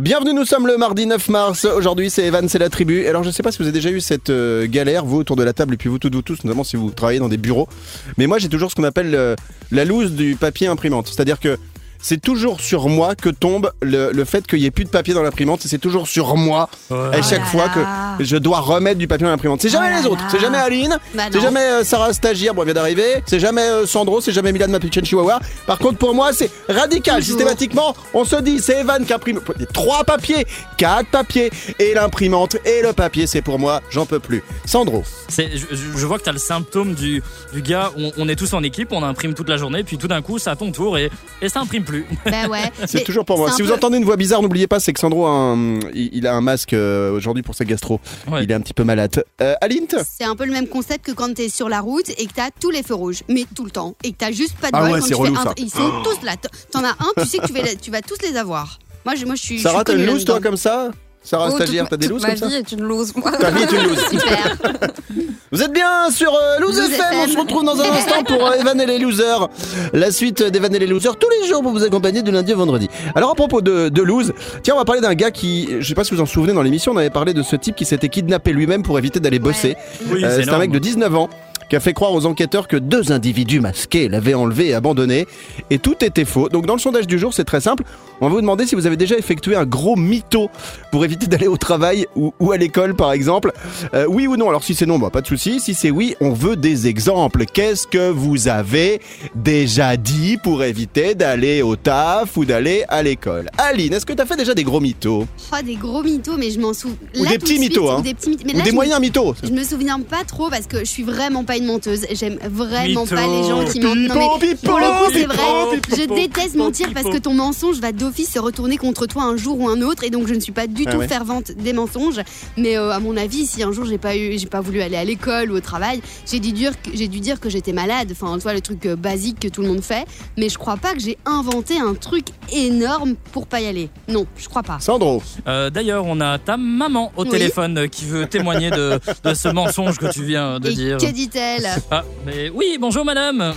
Bienvenue, 0.00 0.32
nous 0.32 0.44
sommes 0.44 0.68
le 0.68 0.76
mardi 0.76 1.04
9 1.04 1.28
mars. 1.30 1.64
Aujourd'hui, 1.64 2.10
c'est 2.10 2.24
Evan, 2.24 2.48
c'est 2.48 2.60
la 2.60 2.68
tribu. 2.68 3.06
Alors, 3.06 3.24
je 3.24 3.30
sais 3.30 3.42
pas 3.42 3.50
si 3.50 3.58
vous 3.58 3.64
avez 3.64 3.72
déjà 3.72 3.90
eu 3.90 4.00
cette 4.00 4.30
euh, 4.30 4.68
galère, 4.68 5.04
vous 5.04 5.18
autour 5.18 5.34
de 5.34 5.42
la 5.42 5.52
table, 5.52 5.74
et 5.74 5.76
puis 5.76 5.88
vous 5.88 5.98
toutes, 5.98 6.14
vous 6.14 6.22
tous, 6.22 6.44
notamment 6.44 6.62
si 6.62 6.76
vous 6.76 6.90
travaillez 6.92 7.18
dans 7.18 7.28
des 7.28 7.38
bureaux. 7.38 7.68
Mais 8.16 8.28
moi, 8.28 8.38
j'ai 8.38 8.48
toujours 8.48 8.70
ce 8.70 8.76
qu'on 8.76 8.84
appelle 8.84 9.16
euh, 9.16 9.34
la 9.72 9.84
loose 9.84 10.12
du 10.12 10.36
papier 10.36 10.68
imprimante. 10.68 11.08
C'est-à-dire 11.08 11.40
que 11.40 11.58
c'est 12.02 12.20
toujours 12.20 12.60
sur 12.60 12.88
moi 12.88 13.14
que 13.14 13.28
tombe 13.28 13.70
le, 13.82 14.10
le 14.12 14.24
fait 14.24 14.46
qu'il 14.46 14.60
n'y 14.60 14.66
ait 14.66 14.70
plus 14.70 14.84
de 14.84 14.90
papier 14.90 15.14
dans 15.14 15.22
l'imprimante. 15.22 15.60
C'est 15.64 15.78
toujours 15.78 16.08
sur 16.08 16.36
moi 16.36 16.68
à 16.90 17.22
chaque 17.22 17.40
là 17.40 17.44
fois 17.46 17.66
là. 17.66 18.16
que 18.18 18.24
je 18.24 18.36
dois 18.36 18.60
remettre 18.60 18.98
du 18.98 19.06
papier 19.08 19.24
dans 19.24 19.30
l'imprimante. 19.30 19.60
C'est 19.62 19.68
jamais 19.68 19.88
Oh 19.90 19.94
là 19.94 20.00
les 20.00 20.06
autres. 20.06 20.24
C'est 20.30 20.40
jamais 20.40 20.58
Aline. 20.58 20.98
Bah 21.14 21.24
c'est 21.30 21.38
non. 21.38 21.42
jamais 21.44 21.60
euh, 21.60 21.84
Sarah 21.84 22.12
Stagiaire, 22.12 22.54
bon, 22.54 22.62
elle 22.62 22.66
vient 22.66 22.74
d'arriver. 22.74 23.22
C'est 23.26 23.40
jamais 23.40 23.62
euh, 23.62 23.86
Sandro. 23.86 24.20
C'est 24.20 24.32
jamais 24.32 24.52
Milan 24.52 24.68
Mapuchen 24.68 25.04
Chihuahua. 25.04 25.40
Par 25.66 25.78
contre, 25.78 25.98
pour 25.98 26.14
moi, 26.14 26.32
c'est 26.32 26.50
radical. 26.68 27.16
Toujours. 27.20 27.36
Systématiquement, 27.38 27.94
on 28.14 28.24
se 28.24 28.36
dit, 28.36 28.60
c'est 28.60 28.80
Evan 28.80 29.04
qui 29.04 29.12
imprime 29.12 29.40
trois 29.72 30.04
papiers, 30.04 30.46
quatre 30.76 31.08
papiers, 31.10 31.50
et 31.78 31.94
l'imprimante 31.94 32.56
et 32.64 32.82
le 32.82 32.92
papier, 32.92 33.26
c'est 33.26 33.42
pour 33.42 33.58
moi. 33.58 33.80
J'en 33.90 34.06
peux 34.06 34.20
plus. 34.20 34.42
Sandro. 34.64 35.02
C'est- 35.28 35.50
Je, 35.56 35.66
je- 35.74 35.98
je 35.98 36.06
vois 36.06 36.18
que 36.18 36.24
tu 36.24 36.30
as 36.30 36.32
le 36.32 36.38
symptôme 36.38 36.94
du, 36.94 37.22
du 37.52 37.62
gars, 37.62 37.90
on, 37.96 38.12
on 38.16 38.28
est 38.28 38.36
tous 38.36 38.52
en 38.54 38.62
équipe, 38.62 38.88
on 38.92 39.02
imprime 39.02 39.34
toute 39.34 39.48
la 39.48 39.56
journée, 39.56 39.82
puis 39.84 39.98
tout 39.98 40.08
d'un 40.08 40.22
coup, 40.22 40.38
c'est 40.38 40.50
à 40.50 40.56
ton 40.56 40.70
tour 40.72 40.96
et, 40.98 41.10
et 41.42 41.48
ça 41.48 41.60
imprime 41.60 41.84
plus. 41.84 41.89
Bah 42.24 42.48
ouais. 42.48 42.70
C'est 42.86 43.04
toujours 43.04 43.24
pour 43.24 43.38
moi. 43.38 43.50
un 43.50 43.52
Si 43.52 43.62
vous 43.62 43.72
entendez 43.72 43.98
une 43.98 44.04
voix 44.04 44.16
bizarre, 44.16 44.42
n'oubliez 44.42 44.66
pas, 44.66 44.80
c'est 44.80 44.92
que 44.92 45.00
Sandro 45.00 45.26
a 45.26 45.30
un, 45.30 45.80
il, 45.94 46.26
a 46.26 46.34
un 46.34 46.40
masque 46.40 46.72
euh, 46.72 47.12
aujourd'hui 47.12 47.42
pour 47.42 47.54
sa 47.54 47.64
gastro. 47.64 48.00
Ouais. 48.30 48.44
Il 48.44 48.50
est 48.50 48.54
un 48.54 48.60
petit 48.60 48.74
peu 48.74 48.84
malade. 48.84 49.24
Euh, 49.40 49.54
Aline 49.60 49.86
C'est 50.04 50.24
un 50.24 50.36
peu 50.36 50.44
le 50.44 50.52
même 50.52 50.68
concept 50.68 51.06
que 51.06 51.12
quand 51.12 51.34
t'es 51.34 51.48
sur 51.48 51.68
la 51.68 51.80
route 51.80 52.08
et 52.10 52.26
que 52.26 52.32
t'as 52.34 52.50
tous 52.60 52.70
les 52.70 52.82
feux 52.82 52.94
rouges, 52.94 53.22
mais 53.28 53.44
tout 53.54 53.64
le 53.64 53.70
temps, 53.70 53.94
et 54.04 54.12
que 54.12 54.16
t'as 54.18 54.32
juste 54.32 54.56
pas 54.60 54.68
de 54.70 54.76
Ah 54.76 54.84
ouais, 54.84 54.90
quand 54.92 55.00
tu 55.00 55.08
fais 55.08 55.14
relou, 55.14 55.36
un- 55.36 55.42
ça. 55.44 55.54
Ils 55.56 55.70
sont 55.70 55.90
tous 56.04 56.24
là. 56.24 56.34
T'en 56.70 56.84
as 56.84 56.90
un, 56.90 57.22
tu 57.22 57.26
sais 57.28 57.38
que 57.38 57.46
tu 57.46 57.52
vas, 57.52 57.74
tu 57.74 57.90
vas 57.90 58.02
tous 58.02 58.18
les 58.22 58.36
avoir. 58.36 58.78
Moi, 59.04 59.14
je, 59.14 59.24
moi, 59.24 59.34
je 59.34 59.42
suis. 59.42 59.60
Sarah, 59.60 59.84
t'as 59.84 59.94
une 59.94 60.06
loose 60.06 60.24
toi 60.24 60.40
comme 60.40 60.56
ça? 60.56 60.90
Sarah 61.22 61.48
Oh, 61.52 61.56
stagiaire, 61.56 61.86
t'as 61.88 61.96
des 61.98 62.08
looses 62.08 62.22
ma 62.22 62.28
comme 62.30 62.36
ça 62.38 62.46
vie 62.48 62.54
est 62.54 62.72
une 62.72 62.82
loose, 62.82 63.14
moi. 63.14 63.30
Ta 63.32 63.50
vie 63.50 63.62
est 63.62 63.72
une 63.72 63.82
loose. 63.82 63.98
Super. 64.10 64.56
Vous 65.52 65.62
êtes 65.62 65.72
bien 65.72 66.10
sur 66.12 66.32
euh, 66.32 66.60
Loose 66.60 66.78
FM. 66.78 67.04
On 67.24 67.28
se 67.28 67.36
retrouve 67.38 67.64
dans 67.64 67.78
un 67.80 67.90
instant 67.90 68.22
pour 68.22 68.46
euh, 68.46 68.52
Evan 68.54 68.80
et 68.80 68.86
les 68.86 68.98
losers. 68.98 69.48
La 69.92 70.12
suite 70.12 70.42
d'Evan 70.44 70.72
et 70.74 70.78
les 70.78 70.86
losers 70.86 71.16
tous 71.16 71.28
les 71.42 71.48
jours 71.48 71.60
pour 71.62 71.72
vous 71.72 71.82
accompagner 71.82 72.22
du 72.22 72.30
lundi 72.30 72.52
au 72.54 72.56
vendredi. 72.56 72.88
Alors 73.16 73.30
à 73.32 73.34
propos 73.34 73.60
de, 73.60 73.88
de 73.88 74.02
loose, 74.02 74.32
tiens, 74.62 74.74
on 74.74 74.78
va 74.78 74.84
parler 74.84 75.00
d'un 75.00 75.14
gars 75.14 75.32
qui, 75.32 75.68
je 75.80 75.86
sais 75.88 75.94
pas 75.94 76.04
si 76.04 76.14
vous 76.14 76.20
en 76.20 76.26
souvenez 76.26 76.52
dans 76.52 76.62
l'émission, 76.62 76.92
on 76.92 76.96
avait 76.96 77.10
parlé 77.10 77.34
de 77.34 77.42
ce 77.42 77.56
type 77.56 77.74
qui 77.74 77.84
s'était 77.84 78.08
kidnappé 78.08 78.52
lui-même 78.52 78.82
pour 78.84 78.96
éviter 78.98 79.18
d'aller 79.18 79.40
bosser. 79.40 79.76
Oui, 80.10 80.24
Euh, 80.24 80.40
c'est 80.42 80.48
un 80.50 80.58
mec 80.58 80.70
de 80.70 80.78
19 80.78 81.14
ans 81.16 81.28
qui 81.70 81.76
a 81.76 81.80
fait 81.80 81.94
croire 81.94 82.12
aux 82.12 82.26
enquêteurs 82.26 82.66
que 82.66 82.76
deux 82.76 83.12
individus 83.12 83.60
masqués 83.60 84.08
l'avaient 84.08 84.34
enlevé 84.34 84.68
et 84.68 84.74
abandonné. 84.74 85.26
Et 85.70 85.78
tout 85.78 86.04
était 86.04 86.24
faux. 86.24 86.48
Donc 86.48 86.66
dans 86.66 86.74
le 86.74 86.80
sondage 86.80 87.06
du 87.06 87.18
jour, 87.18 87.32
c'est 87.32 87.44
très 87.44 87.60
simple. 87.60 87.84
On 88.20 88.28
va 88.28 88.34
vous 88.34 88.40
demander 88.40 88.66
si 88.66 88.74
vous 88.74 88.86
avez 88.86 88.96
déjà 88.96 89.16
effectué 89.16 89.54
un 89.54 89.64
gros 89.64 89.96
mytho 89.96 90.50
pour 90.90 91.04
éviter 91.04 91.28
d'aller 91.28 91.46
au 91.46 91.56
travail 91.56 92.06
ou, 92.16 92.34
ou 92.40 92.50
à 92.50 92.56
l'école 92.56 92.94
par 92.96 93.12
exemple. 93.12 93.52
Euh, 93.94 94.04
oui 94.08 94.26
ou 94.26 94.36
non 94.36 94.48
Alors 94.48 94.64
si 94.64 94.74
c'est 94.74 94.84
non, 94.84 94.98
bah, 94.98 95.10
pas 95.10 95.20
de 95.20 95.28
souci. 95.28 95.60
Si 95.60 95.74
c'est 95.74 95.92
oui, 95.92 96.16
on 96.20 96.32
veut 96.32 96.56
des 96.56 96.88
exemples. 96.88 97.44
Qu'est-ce 97.46 97.86
que 97.86 98.10
vous 98.10 98.48
avez 98.48 99.00
déjà 99.36 99.96
dit 99.96 100.38
pour 100.42 100.64
éviter 100.64 101.14
d'aller 101.14 101.62
au 101.62 101.76
taf 101.76 102.36
ou 102.36 102.44
d'aller 102.44 102.84
à 102.88 103.04
l'école? 103.04 103.48
Aline, 103.58 103.92
est-ce 103.92 104.04
que 104.04 104.12
tu 104.12 104.20
as 104.20 104.26
fait 104.26 104.36
déjà 104.36 104.54
des 104.54 104.64
gros 104.64 104.80
mythos? 104.80 105.24
Oh, 105.52 105.56
des 105.64 105.76
gros 105.76 106.02
mythos, 106.02 106.36
mais 106.36 106.50
je 106.50 106.58
m'en 106.58 106.74
souviens. 106.74 106.96
Ou 107.16 107.26
des 107.26 107.38
petits 107.38 107.60
mythos, 107.60 107.90
hein. 107.90 107.98
Ou 108.00 108.02
des 108.02 108.14
petits 108.14 108.30
mythos. 108.30 108.58
Ou 108.58 108.62
des 108.62 108.72
moyens 108.72 109.00
mythos 109.00 109.34
Je 109.44 109.52
me 109.52 109.62
souviens 109.62 110.00
pas 110.00 110.24
trop 110.26 110.50
parce 110.50 110.66
que 110.66 110.80
je 110.80 110.84
suis 110.90 111.04
vraiment 111.04 111.44
pas 111.44 111.59
une 111.60 111.66
menteuse. 111.66 112.06
J'aime 112.12 112.38
vraiment 112.50 113.02
Mytho. 113.04 113.14
pas 113.14 113.26
les 113.26 113.48
gens 113.48 113.64
qui 113.64 113.80
mentent. 113.80 113.96
Non, 113.96 114.38
mais 114.40 114.54
pour 114.56 114.78
le 114.78 114.86
coup, 114.86 115.12
c'est 115.12 115.24
vrai. 115.26 115.80
Je 115.90 116.14
déteste 116.14 116.56
mentir 116.56 116.88
parce 116.92 117.08
que 117.08 117.18
ton 117.18 117.34
mensonge 117.34 117.78
va 117.78 117.92
d'office 117.92 118.32
se 118.32 118.38
retourner 118.38 118.76
contre 118.76 119.06
toi 119.06 119.22
un 119.22 119.36
jour 119.36 119.58
ou 119.60 119.68
un 119.68 119.80
autre 119.82 120.04
et 120.04 120.10
donc 120.10 120.26
je 120.26 120.34
ne 120.34 120.40
suis 120.40 120.52
pas 120.52 120.66
du 120.66 120.84
Ah 120.86 120.92
tout 120.92 120.98
ouais. 120.98 121.08
fervente 121.08 121.52
des 121.52 121.72
mensonges. 121.72 122.20
Mais 122.56 122.76
euh, 122.76 122.90
à 122.90 122.98
mon 123.00 123.16
avis, 123.16 123.46
si 123.46 123.62
un 123.62 123.72
jour 123.72 123.84
j'ai 123.84 123.98
pas 123.98 124.16
eu, 124.16 124.38
j'ai 124.38 124.46
pas 124.46 124.60
voulu 124.60 124.80
aller 124.82 124.96
à 124.96 125.04
l'école 125.04 125.52
ou 125.52 125.56
au 125.56 125.60
travail, 125.60 126.00
j'ai 126.30 126.40
dû 126.40 126.52
dire 126.52 126.72
que 126.82 126.90
j'ai 126.94 127.08
dû 127.08 127.20
dire 127.20 127.38
que 127.40 127.48
j'étais 127.50 127.72
malade. 127.72 128.08
Enfin, 128.12 128.34
tu 128.36 128.42
vois 128.42 128.54
le 128.54 128.60
truc 128.60 128.84
euh, 128.86 128.96
basique 128.96 129.38
que 129.40 129.48
tout 129.48 129.62
le 129.62 129.68
monde 129.68 129.82
fait. 129.82 130.04
Mais 130.36 130.48
je 130.48 130.58
crois 130.58 130.76
pas 130.76 130.94
que 130.94 131.00
j'ai 131.00 131.18
inventé 131.26 131.78
un 131.78 131.94
truc 131.94 132.26
énorme 132.52 133.14
pour 133.32 133.46
pas 133.46 133.60
y 133.60 133.66
aller. 133.66 133.90
Non, 134.08 134.26
je 134.36 134.48
crois 134.48 134.62
pas. 134.62 134.78
Sandro, 134.80 135.22
Euh, 135.46 135.70
D'ailleurs, 135.70 136.04
on 136.06 136.20
a 136.20 136.38
ta 136.38 136.56
maman 136.56 137.12
au 137.16 137.22
Oui. 137.24 137.28
téléphone 137.30 137.88
qui 137.88 138.04
veut 138.04 138.26
témoigner 138.26 138.70
de, 138.70 138.98
de 139.24 139.34
ce 139.34 139.48
mensonge 139.48 139.98
que 139.98 140.10
tu 140.12 140.22
viens 140.24 140.58
de 140.58 140.70
et 140.70 140.74
dire. 140.74 140.96
que 140.98 141.10
dit-elle? 141.10 141.49
Ah, 141.90 142.04
mais 142.24 142.48
oui, 142.50 142.78
bonjour 142.80 143.04
madame. 143.04 143.54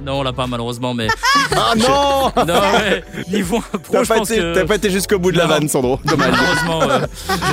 Non, 0.00 0.14
on 0.18 0.22
l'a 0.24 0.32
pas 0.32 0.48
malheureusement, 0.48 0.94
mais 0.94 1.06
ah 1.56 1.74
non 1.76 2.32
non, 2.44 2.54
ouais, 2.60 3.04
niveau 3.30 3.60
pro, 3.60 3.78
T'as 3.92 4.02
je 4.02 4.08
pas, 4.08 4.16
pense 4.16 4.30
été, 4.32 4.40
que 4.40 4.54
t'as 4.54 4.64
pas 4.64 4.74
été 4.74 4.90
jusqu'au 4.90 5.18
bout 5.20 5.30
de 5.30 5.36
la 5.36 5.44
Non. 5.44 5.50
vanne, 5.50 5.68
Sandro. 5.68 6.00
Dommage. 6.04 6.32
malheureusement, 6.32 6.82
euh, 6.82 7.06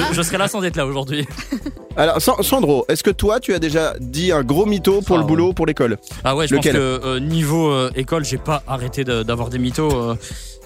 je, 0.10 0.16
je 0.16 0.22
serais 0.24 0.40
là 0.40 0.48
sans 0.48 0.64
être 0.64 0.76
là 0.76 0.88
aujourd'hui. 0.88 1.28
Alors, 1.96 2.20
Sa- 2.20 2.42
Sandro, 2.42 2.86
est-ce 2.90 3.04
que 3.04 3.12
toi, 3.12 3.40
tu 3.40 3.54
as 3.54 3.60
déjà 3.60 3.94
dit 4.00 4.32
un 4.32 4.42
gros 4.42 4.66
mytho 4.66 5.02
pour 5.02 5.18
Ah 5.18 5.20
le 5.20 5.24
ouais. 5.26 5.28
boulot, 5.28 5.54
pour 5.54 5.68
l'école? 5.68 5.98
Ah 6.24 6.36
ouais, 6.36 6.48
je 6.48 6.56
Lequel? 6.56 6.74
pense 6.74 6.82
que 6.82 7.06
euh, 7.08 7.20
niveau 7.20 7.70
euh, 7.70 7.92
école, 7.96 8.26
j'ai 8.26 8.38
pas 8.40 8.64
arrêté 8.68 9.04
de- 9.04 9.22
d'avoir 9.22 9.50
des 9.50 9.60
mythos. 9.60 9.92
euh, 9.94 10.16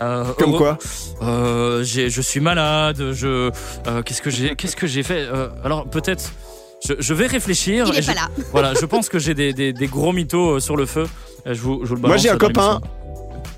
euh, 0.01 0.23
Comme 0.37 0.51
heureux- 0.51 0.57
quoi? 0.59 0.77
Euh, 1.21 1.83
j'ai- 1.83 2.09
je 2.09 2.21
suis 2.21 2.39
malade. 2.39 3.11
Je 3.11 3.51
euh, 3.87 4.01
qu'est-ce 4.03 4.21
que 4.21 4.29
j'ai 4.29 4.55
qu'est-ce 4.55 4.75
que 4.77 4.87
j'ai 4.87 5.03
fait 5.03 5.27
Euh, 5.29 5.49
Alors 5.65 5.85
peut-être. 5.85 6.31
Je, 6.87 6.93
je 6.99 7.13
vais 7.13 7.27
réfléchir. 7.27 7.85
Il 7.89 7.95
et 7.95 7.97
est 7.99 8.01
je- 8.01 8.07
pas 8.07 8.13
là. 8.13 8.29
Voilà, 8.51 8.73
je 8.73 8.85
pense 8.85 9.09
que 9.09 9.19
j'ai 9.19 9.33
des, 9.33 9.53
des- 9.53 9.73
des 9.73 9.87
gros 9.87 10.11
mythos 10.11 10.55
euh, 10.55 10.59
sur 10.59 10.75
le 10.75 10.85
feu. 10.85 11.05
Euh, 11.47 11.53
Je 11.53 11.61
vous, 11.61 11.79
je 11.83 11.89
vous 11.89 11.95
le 11.95 12.01
Moi, 12.01 12.17
j'ai 12.17 12.29
un 12.29 12.33
dans 12.37 12.47
copain. 12.47 12.81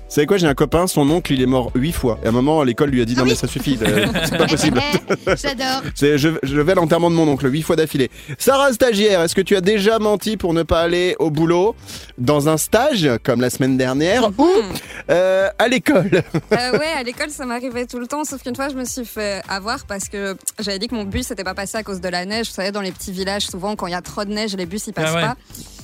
Vous 0.08 0.14
savez 0.14 0.26
quoi, 0.28 0.36
j'ai 0.36 0.46
un 0.46 0.54
copain, 0.54 0.86
son 0.86 1.10
oncle, 1.10 1.32
il 1.32 1.42
est 1.42 1.46
mort 1.46 1.72
huit 1.74 1.90
fois. 1.92 2.18
Et 2.22 2.26
à 2.26 2.28
un 2.28 2.32
moment, 2.32 2.62
l'école 2.62 2.90
lui 2.90 3.02
a 3.02 3.04
dit 3.04 3.14
Ah 3.16 3.18
non, 3.20 3.24
oui 3.24 3.30
mais 3.30 3.34
ça 3.36 3.48
suffit, 3.48 3.76
euh, 3.82 4.06
c'est 4.24 4.38
pas 4.38 4.46
possible. 4.48 4.80
J'adore. 5.26 5.82
C'est- 5.96 6.16
Je, 6.16 6.28
je 6.44 6.60
vais 6.60 6.72
à 6.72 6.74
l'enterrement 6.76 7.10
de 7.10 7.16
mon 7.16 7.26
oncle, 7.28 7.50
huit 7.52 7.62
fois 7.62 7.74
d'affilée. 7.74 8.08
Sarah, 8.38 8.72
stagiaire, 8.72 9.20
est-ce 9.22 9.34
que 9.34 9.40
tu 9.40 9.56
as 9.56 9.60
déjà 9.60 9.98
menti 9.98 10.36
pour 10.36 10.54
ne 10.54 10.62
pas 10.62 10.80
aller 10.80 11.16
au 11.18 11.30
boulot 11.30 11.74
dans 12.18 12.48
un 12.48 12.56
stage, 12.56 13.10
comme 13.24 13.40
la 13.40 13.50
semaine 13.50 13.76
dernière, 13.76 14.30
ou 14.38 14.48
euh, 15.10 15.48
à 15.58 15.66
l'école? 15.68 16.22
Euh, 16.52 16.78
ouais, 16.78 16.92
à 16.96 17.02
l'école, 17.02 17.30
ça 17.30 17.44
m'arrivait 17.44 17.86
tout 17.86 17.98
le 17.98 18.06
temps, 18.06 18.24
sauf 18.24 18.42
qu'une 18.44 18.54
fois, 18.56 18.68
je 18.68 18.74
me 18.76 18.84
suis 18.84 19.04
fait 19.04 19.42
avoir 19.48 19.86
parce 19.86 20.08
que 20.08 20.36
j'avais 20.60 20.78
dit 20.78 20.86
que 20.86 20.94
mon 20.94 21.04
bus 21.04 21.28
n'était 21.30 21.44
pas 21.44 21.54
passé 21.54 21.78
à 21.78 21.82
cause 21.82 22.00
de 22.00 22.08
la 22.08 22.24
neige. 22.24 22.46
Vous 22.46 22.54
savez, 22.54 22.70
dans 22.70 22.80
les 22.80 22.92
petits 22.92 23.12
villages, 23.12 23.46
souvent, 23.48 23.74
quand 23.74 23.88
il 23.88 23.92
y 23.92 23.94
a 23.96 24.02
trop 24.02 24.24
de 24.24 24.30
neige, 24.32 24.54
les 24.56 24.66
bus, 24.66 24.86
ils 24.86 24.92
passent 24.92 25.10
Ah 25.12 25.16
ouais. 25.16 25.22
pas. 25.22 25.36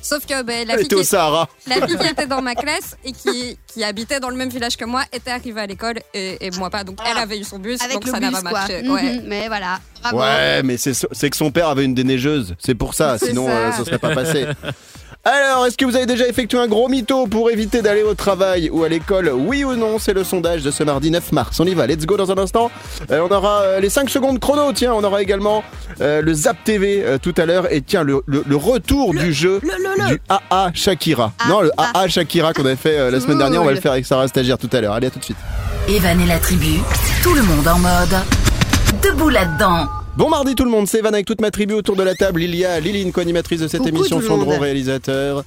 Sauf 0.03 0.27
que 0.27 0.43
ben, 0.43 0.67
la, 0.67 0.77
fille 0.79 0.89
au 0.95 0.99
qui, 0.99 1.05
Sahara. 1.05 1.49
la 1.67 1.87
fille 1.87 1.97
qui 1.97 2.07
était 2.07 2.27
dans 2.27 2.43
ma 2.43 2.55
classe 2.55 2.97
et 3.05 3.13
qui, 3.13 3.57
qui 3.67 3.85
habitait 3.85 4.19
dans 4.21 4.29
le 4.31 4.37
même 4.37 4.51
village 4.51 4.77
que 4.77 4.85
moi 4.85 5.05
était 5.13 5.31
arrivée 5.31 5.61
à 5.61 5.67
l'école 5.67 6.01
et, 6.13 6.45
et 6.45 6.51
moi 6.59 6.71
pas. 6.71 6.83
Donc, 6.85 6.99
elle 7.09 7.17
avait 7.19 7.39
eu 7.39 7.45
son 7.45 7.59
bus, 7.59 7.81
Avec 7.81 7.95
donc 7.95 8.07
le 8.07 8.11
ça 8.11 8.21
n'a 8.21 8.31
pas 8.33 8.43
marché. 8.43 8.83
Mhm, 8.83 8.91
Ouais. 8.91 9.21
Mais 9.25 9.47
voilà. 9.47 9.79
Bravo. 10.03 10.19
Ouais, 10.19 10.63
mais 10.65 10.77
c'est 10.77 11.31
que 11.31 11.37
son 11.37 11.51
père 11.53 11.69
avait 11.69 11.85
une 11.85 11.95
déneigeuse. 11.95 12.55
C'est 12.59 12.75
pour 12.75 12.95
ça, 12.95 13.17
sinon 13.19 13.47
ça. 13.47 13.53
euh, 13.53 13.73
ça 13.73 13.85
serait 13.85 13.99
pas 13.99 14.15
passé. 14.15 14.47
Alors, 15.25 15.67
est-ce 15.67 15.77
que 15.77 15.85
vous 15.85 15.95
avez 15.95 16.07
déjà 16.07 16.27
effectué 16.27 16.59
un 16.59 16.67
gros 16.67 16.89
mytho 16.89 17.29
pour 17.29 17.49
éviter 17.53 17.81
d'aller 17.81 18.03
au 18.03 18.15
travail 18.15 18.69
ou 18.73 18.83
à 18.83 18.89
l'école? 18.89 19.29
Oui 19.33 19.63
ou 19.63 19.77
non 19.77 20.01
C'est 20.01 20.15
le 20.15 20.25
sondage 20.25 20.63
de 20.65 20.73
ce 20.73 20.83
mardi 20.83 21.13
9 21.13 21.31
mars. 21.31 21.61
On 21.61 21.65
y 21.65 21.75
va, 21.75 21.87
let's 21.87 22.07
go 22.07 22.17
dans 22.17 22.33
un 22.33 22.39
instant. 22.39 22.73
Euh, 23.13 23.21
on 23.29 23.33
aura 23.33 23.61
euh, 23.61 23.79
les 23.81 23.89
5 23.89 24.11
secondes 24.11 24.41
chrono, 24.41 24.73
tiens, 24.73 24.93
on 24.95 25.05
aura 25.05 25.23
également 25.23 25.63
euh, 26.01 26.23
le 26.23 26.35
Zap 26.35 26.57
TV 26.65 27.05
euh, 27.07 27.19
tout 27.23 27.35
à 27.37 27.47
l'heure. 27.47 27.73
Et 27.73 27.83
tiens, 27.83 28.03
le, 28.03 28.21
le- 28.27 28.43
le 28.45 28.57
retour 28.57 29.15
du 29.15 29.33
jeu 29.33 29.61
Le, 29.63 29.69
le, 29.69 30.03
le. 30.03 30.09
du 30.17 30.21
AA 30.29 30.73
Shakira. 30.75 31.33
Ah, 31.39 31.49
non, 31.49 31.61
le 31.61 31.71
ah. 31.79 31.93
AA 31.95 32.09
Shakira 32.09 32.53
qu'on 32.53 32.65
avait 32.67 32.75
fait 32.75 32.99
euh, 32.99 33.11
la 33.13 33.21
semaine 33.21 33.39
dernière, 33.39 33.63
on 33.63 33.67
va 33.67 33.73
le 33.73 33.81
faire 33.81 33.93
avec 33.93 34.05
Sarah 34.07 34.27
Stagiaire 34.27 34.59
tout 34.59 34.71
à 34.73 34.81
l'heure. 34.81 34.93
Allez, 34.95 35.07
à 35.07 35.11
tout 35.11 35.21
de 35.21 35.25
suite. 35.25 35.37
Evan 35.89 36.21
et 36.21 36.27
la 36.27 36.41
tribu, 36.41 36.81
tout 37.23 37.35
le 37.35 37.43
monde 37.43 37.69
en 37.69 37.79
mode. 37.79 38.17
Debout 39.05 39.29
là-dedans. 39.29 39.87
Bon 40.15 40.29
mardi 40.29 40.55
tout 40.55 40.65
le 40.65 40.71
monde, 40.71 40.87
c'est 40.87 40.99
Evan 40.99 41.15
avec 41.15 41.25
toute 41.27 41.41
ma 41.41 41.51
tribu 41.51 41.73
autour 41.73 41.97
de 41.97 42.03
la 42.03 42.15
table. 42.15 42.43
Il 42.43 42.55
y 42.55 42.67
a 42.67 42.79
Liline, 42.81 43.13
co-animatrice 43.13 43.61
de 43.61 43.69
cette 43.69 43.81
Coucou 43.81 43.97
émission, 44.05 44.21
monde. 44.37 44.47
réalisateur, 44.47 45.43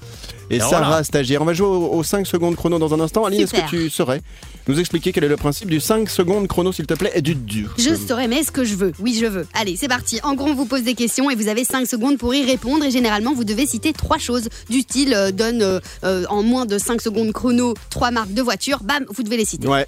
et 0.49 0.55
Et 0.55 0.59
Sarah, 0.59 0.87
voilà. 0.87 1.03
stagiaire. 1.03 1.43
On 1.43 1.45
va 1.45 1.53
jouer 1.53 1.67
aux 1.67 2.01
5 2.01 2.25
secondes 2.25 2.55
chrono 2.55 2.79
dans 2.79 2.91
un 2.91 2.99
instant. 2.99 3.25
Aline, 3.25 3.41
est-ce 3.41 3.53
que 3.53 3.69
tu 3.69 3.91
saurais 3.91 4.21
nous 4.67 4.79
expliquer 4.79 5.11
quel 5.11 5.23
est 5.23 5.27
le 5.27 5.37
principe 5.37 5.69
du 5.69 5.79
5 5.79 6.09
secondes 6.09 6.47
chrono, 6.47 6.71
s'il 6.71 6.87
te 6.87 6.95
plaît, 6.95 7.11
et 7.13 7.21
du 7.21 7.35
dur? 7.35 7.75
Je 7.77 7.93
saurais, 7.93 8.27
mais 8.27 8.37
est-ce 8.37 8.51
que 8.51 8.63
je 8.63 8.73
veux? 8.73 8.91
Oui, 8.99 9.15
je 9.21 9.27
veux. 9.27 9.45
Allez, 9.53 9.75
c'est 9.77 9.87
parti. 9.87 10.19
En 10.23 10.33
gros, 10.33 10.47
on 10.47 10.55
vous 10.55 10.65
pose 10.65 10.81
des 10.81 10.95
questions 10.95 11.29
et 11.29 11.35
vous 11.35 11.47
avez 11.47 11.63
5 11.63 11.85
secondes 11.85 12.17
pour 12.17 12.33
y 12.33 12.43
répondre. 12.43 12.85
Et 12.85 12.91
généralement, 12.91 13.33
vous 13.35 13.43
devez 13.43 13.67
citer 13.67 13.93
trois 13.93 14.17
choses. 14.17 14.49
Du 14.71 14.81
style, 14.81 15.13
euh, 15.13 15.29
donne 15.31 15.61
euh, 15.61 15.79
euh, 16.03 16.25
en 16.29 16.41
moins 16.41 16.65
de 16.65 16.79
5 16.79 17.01
secondes 17.01 17.31
chrono 17.33 17.75
trois 17.91 18.09
marques 18.09 18.33
de 18.33 18.41
voitures. 18.41 18.79
Bam, 18.83 19.05
vous 19.13 19.21
devez 19.21 19.37
les 19.37 19.45
citer. 19.45 19.67
Ouais. 19.67 19.85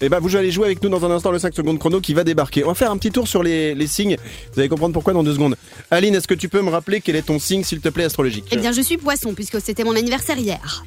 Et 0.00 0.08
bah 0.08 0.18
vous 0.20 0.34
allez 0.36 0.50
jouer 0.50 0.66
avec 0.66 0.82
nous 0.82 0.88
dans 0.90 1.04
un 1.04 1.10
instant 1.10 1.30
le 1.30 1.38
5 1.38 1.54
secondes 1.54 1.78
chrono 1.78 2.00
qui 2.00 2.14
va 2.14 2.24
débarquer. 2.24 2.64
On 2.64 2.68
va 2.68 2.74
faire 2.74 2.90
un 2.90 2.96
petit 2.98 3.10
tour 3.10 3.26
sur 3.28 3.42
les, 3.42 3.74
les 3.74 3.86
signes. 3.86 4.16
Vous 4.52 4.60
allez 4.60 4.68
comprendre 4.68 4.92
pourquoi 4.92 5.12
dans 5.12 5.22
deux 5.22 5.32
secondes. 5.34 5.56
Aline, 5.90 6.14
est-ce 6.16 6.28
que 6.28 6.34
tu 6.34 6.48
peux 6.48 6.60
me 6.62 6.70
rappeler 6.70 7.00
quel 7.00 7.16
est 7.16 7.22
ton 7.22 7.38
signe, 7.38 7.62
s'il 7.64 7.80
te 7.80 7.88
plaît, 7.88 8.04
astrologique 8.04 8.44
Eh 8.50 8.56
bien, 8.56 8.72
je 8.72 8.80
suis 8.82 8.96
poisson 8.98 9.34
puisque 9.34 9.60
c'était 9.60 9.84
mon 9.84 9.94
anniversaire 9.96 10.36
hier. 10.38 10.84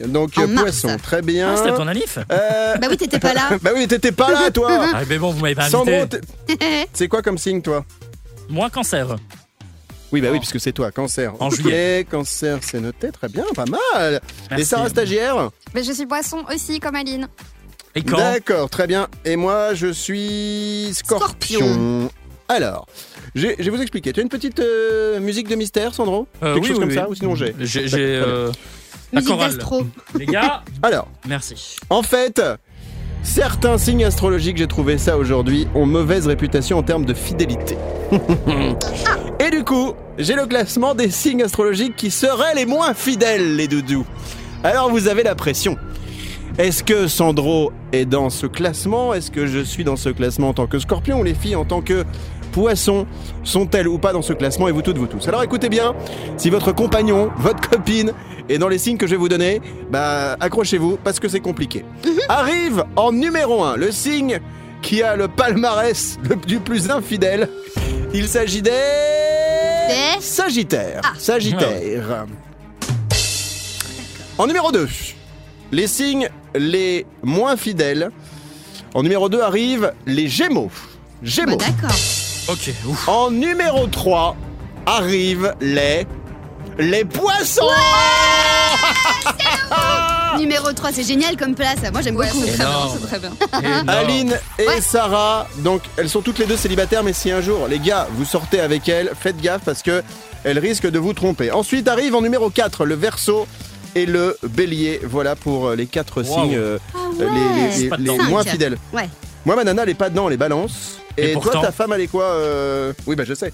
Donc 0.00 0.36
en 0.38 0.42
euh, 0.42 0.46
mars. 0.48 0.62
poisson, 0.80 0.96
très 1.02 1.20
bien. 1.22 1.52
Ah, 1.54 1.56
c'était 1.56 1.76
ton 1.76 1.86
anif 1.86 2.18
Euh, 2.30 2.76
Bah 2.80 2.86
oui, 2.90 2.96
t'étais 2.96 3.18
pas 3.20 3.34
là. 3.34 3.50
bah 3.62 3.70
oui, 3.74 3.86
t'étais 3.86 4.12
pas 4.12 4.32
là, 4.32 4.50
toi. 4.50 4.86
Ah, 4.94 5.02
mais 5.08 5.18
bon, 5.18 5.30
vous 5.30 5.40
m'avez 5.40 5.54
pas 5.54 5.68
Sandro, 5.68 5.92
invité. 5.94 6.20
t'es- 6.46 6.88
c'est 6.92 7.08
quoi 7.08 7.22
comme 7.22 7.38
signe, 7.38 7.60
toi 7.62 7.84
Moi, 8.48 8.70
cancer. 8.70 9.16
Oui, 10.12 10.20
bah 10.20 10.28
oui, 10.30 10.36
Oh. 10.36 10.40
puisque 10.40 10.60
c'est 10.60 10.72
toi, 10.72 10.90
cancer. 10.92 11.34
En 11.40 11.48
Ok, 11.48 11.56
juillet. 11.60 12.06
cancer, 12.08 12.58
c'est 12.62 12.80
noté, 12.80 13.10
très 13.10 13.28
bien, 13.28 13.44
pas 13.54 13.64
mal. 13.66 14.20
Et 14.24 14.50
Merci. 14.50 14.64
Sarah, 14.66 14.88
stagiaire 14.88 15.50
Mais 15.74 15.82
je 15.82 15.92
suis 15.92 16.06
poisson 16.06 16.44
aussi, 16.52 16.78
comme 16.80 16.94
Aline. 16.94 17.28
Et 17.94 18.02
quand 18.02 18.16
D'accord, 18.16 18.68
très 18.70 18.86
bien. 18.86 19.08
Et 19.24 19.36
moi, 19.36 19.74
je 19.74 19.92
suis 19.92 20.90
scorpion. 20.94 21.58
Scorpion. 21.60 22.10
Alors, 22.48 22.86
je 23.34 23.46
vais 23.48 23.70
vous 23.70 23.80
expliquer. 23.80 24.12
Tu 24.12 24.20
as 24.20 24.22
une 24.22 24.28
petite 24.28 24.60
euh, 24.60 25.18
musique 25.20 25.48
de 25.48 25.54
mystère, 25.54 25.94
Sandro 25.94 26.26
Euh, 26.42 26.54
Quelque 26.54 26.62
oui, 26.62 26.68
chose 26.68 26.76
oui, 26.76 26.80
comme 26.80 26.88
oui. 26.90 26.94
ça 26.96 27.08
Ou 27.08 27.14
sinon 27.14 27.34
j'ai 27.34 27.54
J'ai. 27.60 27.98
euh, 27.98 28.50
Musique 29.12 29.38
d'astro. 29.38 29.82
Les 30.18 30.26
gars, 30.26 30.62
Alors, 30.82 31.08
merci. 31.26 31.76
en 31.88 32.02
fait, 32.02 32.42
certains 33.22 33.78
signes 33.78 34.04
astrologiques, 34.04 34.56
j'ai 34.56 34.66
trouvé 34.66 34.98
ça 34.98 35.16
aujourd'hui, 35.16 35.68
ont 35.74 35.86
mauvaise 35.86 36.26
réputation 36.26 36.78
en 36.78 36.82
termes 36.82 37.04
de 37.06 37.14
fidélité. 37.14 37.76
Et 39.40 39.50
du 39.50 39.62
coup, 39.64 39.94
j'ai 40.18 40.34
le 40.34 40.46
classement 40.46 40.94
des 40.94 41.10
signes 41.10 41.42
astrologiques 41.42 41.96
qui 41.96 42.10
seraient 42.10 42.54
les 42.54 42.66
moins 42.66 42.92
fidèles, 42.92 43.56
les 43.56 43.68
doudous. 43.68 44.04
Alors 44.64 44.90
vous 44.90 45.08
avez 45.08 45.22
la 45.22 45.34
pression. 45.34 45.76
Est-ce 46.56 46.84
que 46.84 47.08
Sandro 47.08 47.72
est 47.92 48.04
dans 48.04 48.30
ce 48.30 48.46
classement? 48.46 49.12
Est-ce 49.12 49.30
que 49.30 49.46
je 49.46 49.58
suis 49.58 49.82
dans 49.82 49.96
ce 49.96 50.08
classement 50.08 50.50
en 50.50 50.54
tant 50.54 50.66
que 50.68 50.78
scorpion 50.78 51.20
ou 51.20 51.24
les 51.24 51.34
filles 51.34 51.56
en 51.56 51.64
tant 51.64 51.80
que 51.80 52.04
poisson? 52.52 53.06
Sont-elles 53.42 53.88
ou 53.88 53.98
pas 53.98 54.12
dans 54.12 54.22
ce 54.22 54.32
classement? 54.32 54.68
Et 54.68 54.72
vous 54.72 54.82
toutes, 54.82 54.96
vous 54.98 55.08
tous 55.08 55.26
Alors 55.26 55.42
écoutez 55.42 55.68
bien, 55.68 55.94
si 56.36 56.50
votre 56.50 56.70
compagnon, 56.72 57.30
votre 57.38 57.68
copine 57.68 58.12
est 58.48 58.58
dans 58.58 58.68
les 58.68 58.78
signes 58.78 58.98
que 58.98 59.06
je 59.06 59.12
vais 59.12 59.16
vous 59.16 59.28
donner, 59.28 59.60
bah 59.90 60.36
accrochez-vous 60.38 60.96
parce 61.02 61.18
que 61.18 61.28
c'est 61.28 61.40
compliqué. 61.40 61.84
Arrive 62.28 62.84
en 62.94 63.10
numéro 63.10 63.64
1 63.64 63.76
le 63.76 63.90
signe 63.90 64.38
qui 64.80 65.02
a 65.02 65.16
le 65.16 65.26
palmarès 65.26 66.18
le- 66.28 66.36
du 66.36 66.60
plus 66.60 66.88
infidèle. 66.90 67.48
Il 68.12 68.28
s'agit 68.28 68.62
des... 68.62 68.70
Des 68.70 70.20
Sagittaires. 70.20 71.00
Sagittaires. 71.18 72.26
En 74.38 74.46
numéro 74.46 74.70
2, 74.70 74.88
les 75.74 75.86
signes 75.88 76.28
les 76.54 77.04
moins 77.22 77.56
fidèles. 77.56 78.10
En 78.94 79.02
numéro 79.02 79.28
2 79.28 79.40
arrivent 79.40 79.92
les 80.06 80.28
Gémeaux. 80.28 80.70
Bah, 80.70 80.80
Gémeaux. 81.24 81.56
D'accord. 81.56 81.96
Ok, 82.48 82.70
ouf. 82.86 83.08
En 83.08 83.30
numéro 83.32 83.86
3 83.88 84.36
arrivent 84.86 85.52
les 85.60 86.06
les 86.78 87.04
poissons. 87.04 87.68
Numéro 90.38 90.72
3, 90.72 90.92
c'est 90.92 91.04
génial 91.04 91.36
comme 91.36 91.54
place. 91.54 91.76
Moi, 91.92 92.02
j'aime 92.02 92.16
Ouais, 92.16 92.26
beaucoup. 92.28 92.44
c'est 92.44 92.52
très 92.56 92.64
bien, 92.64 92.68
Énorme. 92.68 92.98
c'est 93.00 93.06
très 93.06 93.18
bien. 93.20 93.30
Énorme. 93.62 93.88
Aline 93.88 94.38
et 94.58 94.66
Ouais. 94.66 94.80
Sarah, 94.80 95.46
donc 95.58 95.82
elles 95.96 96.08
sont 96.08 96.22
toutes 96.22 96.38
les 96.40 96.46
deux 96.46 96.56
célibataires, 96.56 97.04
mais 97.04 97.12
si 97.12 97.30
un 97.30 97.40
jour 97.40 97.68
les 97.68 97.78
gars 97.78 98.08
vous 98.12 98.24
sortez 98.24 98.58
avec 98.60 98.88
elles, 98.88 99.12
faites 99.18 99.40
gaffe 99.40 99.62
parce 99.64 99.82
que 99.82 100.02
elles 100.42 100.58
risquent 100.58 100.90
de 100.90 100.98
vous 100.98 101.12
tromper. 101.12 101.52
Ensuite 101.52 101.86
arrive 101.88 102.14
en 102.16 102.20
numéro 102.20 102.50
4 102.50 102.84
le 102.84 102.96
Verseau 102.96 103.46
et 103.94 104.06
le 104.06 104.36
Bélier. 104.48 105.00
Voilà 105.04 105.36
pour 105.36 105.68
euh, 105.68 105.76
les 105.76 105.86
quatre 105.86 106.22
Wow. 106.22 106.24
signes 106.42 106.56
euh, 106.56 106.78
Ah 106.94 106.98
les, 107.18 107.88
ouais. 107.88 107.96
les- 107.98 108.18
moins 108.28 108.42
fidèles. 108.44 108.76
Ouais. 108.92 109.08
Moi, 109.44 109.56
ma 109.56 109.64
nana, 109.64 109.82
elle 109.82 109.90
est 109.90 109.94
pas 109.94 110.10
dedans, 110.10 110.26
elle 110.28 110.34
est 110.34 110.38
balance. 110.38 110.98
Et, 111.16 111.30
Et 111.30 111.32
toi, 111.32 111.42
pourtant- 111.42 111.60
ta 111.62 111.72
femme, 111.72 111.92
elle 111.92 112.00
est 112.00 112.06
quoi 112.08 112.24
euh, 112.24 112.92
Oui, 113.06 113.14
bah 113.16 113.24
je 113.26 113.34
sais. 113.34 113.52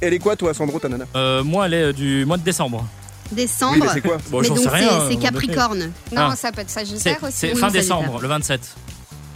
Elle 0.00 0.14
est 0.14 0.18
quoi, 0.18 0.36
toi, 0.36 0.54
Sandro, 0.54 0.78
ta 0.78 0.88
nana? 0.88 1.04
Euh, 1.16 1.42
moi, 1.44 1.66
elle 1.66 1.74
est 1.74 1.82
euh, 1.82 1.92
du 1.92 2.24
mois 2.24 2.36
de 2.38 2.42
décembre. 2.42 2.86
Décembre. 3.30 3.74
Oui, 3.76 3.80
mais 3.82 3.88
c'est 3.92 4.00
quoi? 4.00 4.18
Bon, 4.30 4.40
mais 4.40 4.48
j'en 4.48 4.54
donc, 4.54 4.64
sais 4.64 4.68
rien. 4.70 5.08
c'est-. 5.08 5.16
Capricorne. 5.16 5.90
Non, 6.12 6.28
Ah. 6.32 6.36
ça 6.36 6.52
peut 6.52 6.60
être 6.60 6.70
C'est 6.70 6.80
Sagittaire 6.80 7.18
aussi. 7.22 7.32
c'est 7.34 7.52
Oui, 7.54 7.58
fin 7.60 7.70
décembre, 7.70 8.20
le 8.20 8.28
27. 8.28 8.60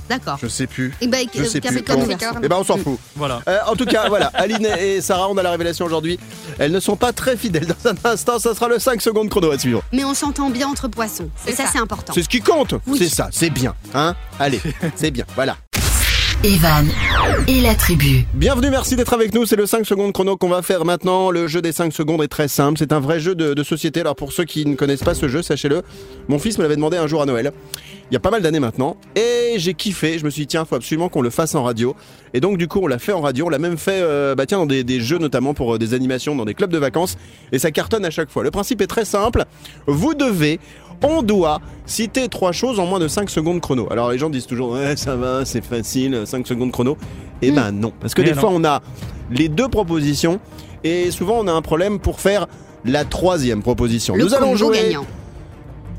D'accord. 0.09 0.39
Je 0.41 0.47
sais 0.49 0.67
plus. 0.67 0.95
Et 1.01 1.07
bah, 1.09 1.19
Je 1.35 1.43
sais 1.45 1.61
plus. 1.61 1.69
Capricorne, 1.83 2.01
Bon. 2.01 2.07
Verseau. 2.07 2.39
Eh 2.43 2.49
ben, 2.49 2.57
on 2.59 2.65
s'en 2.65 2.77
fout. 2.77 2.99
Voilà. 3.17 3.41
Euh, 3.49 3.59
en 3.67 3.75
tout 3.77 3.87
cas, 3.87 4.09
voilà, 4.09 4.27
Aline 4.35 4.67
et 4.79 5.01
Sarah, 5.01 5.29
on 5.31 5.37
a 5.37 5.43
la 5.43 5.51
révélation 5.51 5.85
aujourd'hui. 5.87 6.19
Elles 6.59 6.73
ne 6.73 6.81
sont 6.81 6.97
pas 6.97 7.13
très 7.13 7.37
fidèles. 7.37 7.67
Dans 7.67 7.91
un 7.91 7.95
instant, 8.13 8.39
ça 8.39 8.55
sera 8.55 8.69
le 8.69 8.79
5 8.79 9.01
secondes 9.01 9.29
chrono 9.29 9.51
à 9.51 9.59
suivre. 9.59 9.83
Mais 9.93 10.05
on 10.05 10.15
s'entend 10.15 10.51
bien 10.51 10.69
entre 10.69 10.89
poissons. 10.89 11.31
Et 11.47 11.51
C'est 11.51 11.57
ça, 11.57 11.65
ça. 11.65 11.71
c'est 11.73 11.79
important. 11.79 12.13
C'est 12.15 12.23
ce 12.23 12.29
qui 12.29 12.41
compte. 12.41 12.75
Oui. 12.87 12.99
C'est 12.99 13.09
ça, 13.09 13.29
c'est 13.33 13.51
bien. 13.51 13.75
Hein? 13.95 14.15
Allez, 14.39 14.61
c'est 14.97 15.11
bien. 15.11 15.25
Voilà. 15.35 15.57
Evan 16.47 16.87
et 17.49 17.61
la 17.61 17.75
tribu. 17.75 18.25
Bienvenue, 18.35 18.71
merci 18.71 18.95
d'être 18.95 19.13
avec 19.13 19.35
nous. 19.35 19.47
C'est 19.47 19.57
le 19.57 19.67
5 19.67 19.85
secondes 19.85 20.13
chrono 20.13 20.37
qu'on 20.37 20.49
va 20.49 20.63
faire 20.63 20.85
maintenant. 20.85 21.33
Le 21.33 21.49
jeu 21.49 21.61
des 21.61 21.73
5 21.73 21.93
secondes 21.93 22.23
est 22.23 22.29
très 22.29 22.47
simple. 22.47 22.79
C'est 22.79 22.93
un 22.93 23.01
vrai 23.01 23.19
jeu 23.19 23.35
de, 23.35 23.61
société. 23.65 23.99
Alors 24.03 24.15
pour 24.15 24.33
ceux 24.33 24.45
qui 24.45 24.65
ne 24.65 24.77
connaissent 24.77 25.03
pas 25.03 25.15
ce 25.15 25.27
jeu, 25.27 25.43
sachez-le, 25.43 25.83
mon 26.29 26.39
fils 26.39 26.57
me 26.59 26.63
l'avait 26.63 26.77
demandé 26.77 26.99
un 26.99 27.09
jour 27.09 27.21
à 27.21 27.27
Noël. 27.27 27.51
Il 28.13 28.15
y 28.15 28.17
a 28.17 28.21
pas 28.21 28.31
mal 28.31 28.43
d'années 28.43 28.61
maintenant. 28.61 28.97
Et 29.17 29.55
j'ai 29.57 29.75
kiffé. 29.75 30.21
Je 30.21 30.25
me 30.25 30.31
suis 30.31 30.43
dit, 30.43 30.47
tiens, 30.47 30.65
faut 30.65 30.77
absolument 30.77 31.09
qu'on 31.09 31.21
le 31.21 31.31
fasse 31.31 31.57
en 31.57 31.65
radio. 31.65 31.97
Et 32.33 32.39
donc 32.39 32.59
du 32.59 32.69
coup, 32.69 32.79
on 32.81 32.87
l'a 32.87 33.01
fait 33.01 33.13
en 33.13 33.23
radio. 33.23 33.47
On 33.47 33.49
l'a 33.49 33.59
même 33.59 33.77
fait 33.77 33.99
euh, 34.01 34.37
bah, 34.37 34.47
tiens, 34.47 34.59
dans 34.59 34.67
des, 34.67 34.85
des 34.85 35.01
jeux, 35.01 35.19
notamment 35.19 35.53
pour 35.53 35.75
euh, 35.75 35.79
des 35.79 35.95
animations, 35.95 36.37
dans 36.37 36.45
des 36.45 36.55
clubs 36.55 36.71
de 36.71 36.79
vacances. 36.79 37.17
Et 37.51 37.59
ça 37.59 37.73
cartonne 37.73 38.05
à 38.05 38.11
chaque 38.11 38.31
fois. 38.31 38.45
Le 38.45 38.53
principe 38.53 38.81
est 38.83 38.87
très 38.87 39.05
simple. 39.05 39.47
Vous 39.89 40.15
devez 40.15 40.61
on 41.03 41.23
doit 41.23 41.61
citer 41.87 42.29
trois 42.29 42.53
choses 42.53 42.79
en 42.81 42.87
moins 42.87 42.99
de 42.99 43.09
5 43.09 43.31
secondes 43.31 43.61
chrono. 43.61 43.87
Alors 43.91 44.11
les 44.11 44.19
gens 44.19 44.31
disent 44.31 44.47
toujours 44.47 44.71
ouais 44.73 44.97
ça 44.97 45.17
va, 45.17 45.45
c'est 45.45 45.65
facile, 45.65 46.23
5 46.25 46.47
secondes 46.47 46.73
chrono. 46.73 46.97
Eh 47.43 47.51
ben 47.51 47.71
non, 47.73 47.93
parce 48.01 48.15
que 48.15 48.23
Eh 48.23 48.27
des 48.27 48.35
fois 48.35 48.51
on 48.53 48.65
a 48.65 48.81
les 49.31 49.49
deux 49.49 49.69
propositions 49.69 50.41
et 50.85 51.11
souvent 51.11 51.39
on 51.39 51.47
a 51.49 51.53
un 51.53 51.63
problème 51.63 51.99
pour 51.99 52.21
faire 52.21 52.47
la 52.85 53.05
troisième 53.05 53.63
proposition. 53.63 54.15
Le 54.15 54.25
Nous 54.25 54.35
allons 54.35 54.57
jouer 54.57 54.79
gagnant. 54.91 55.05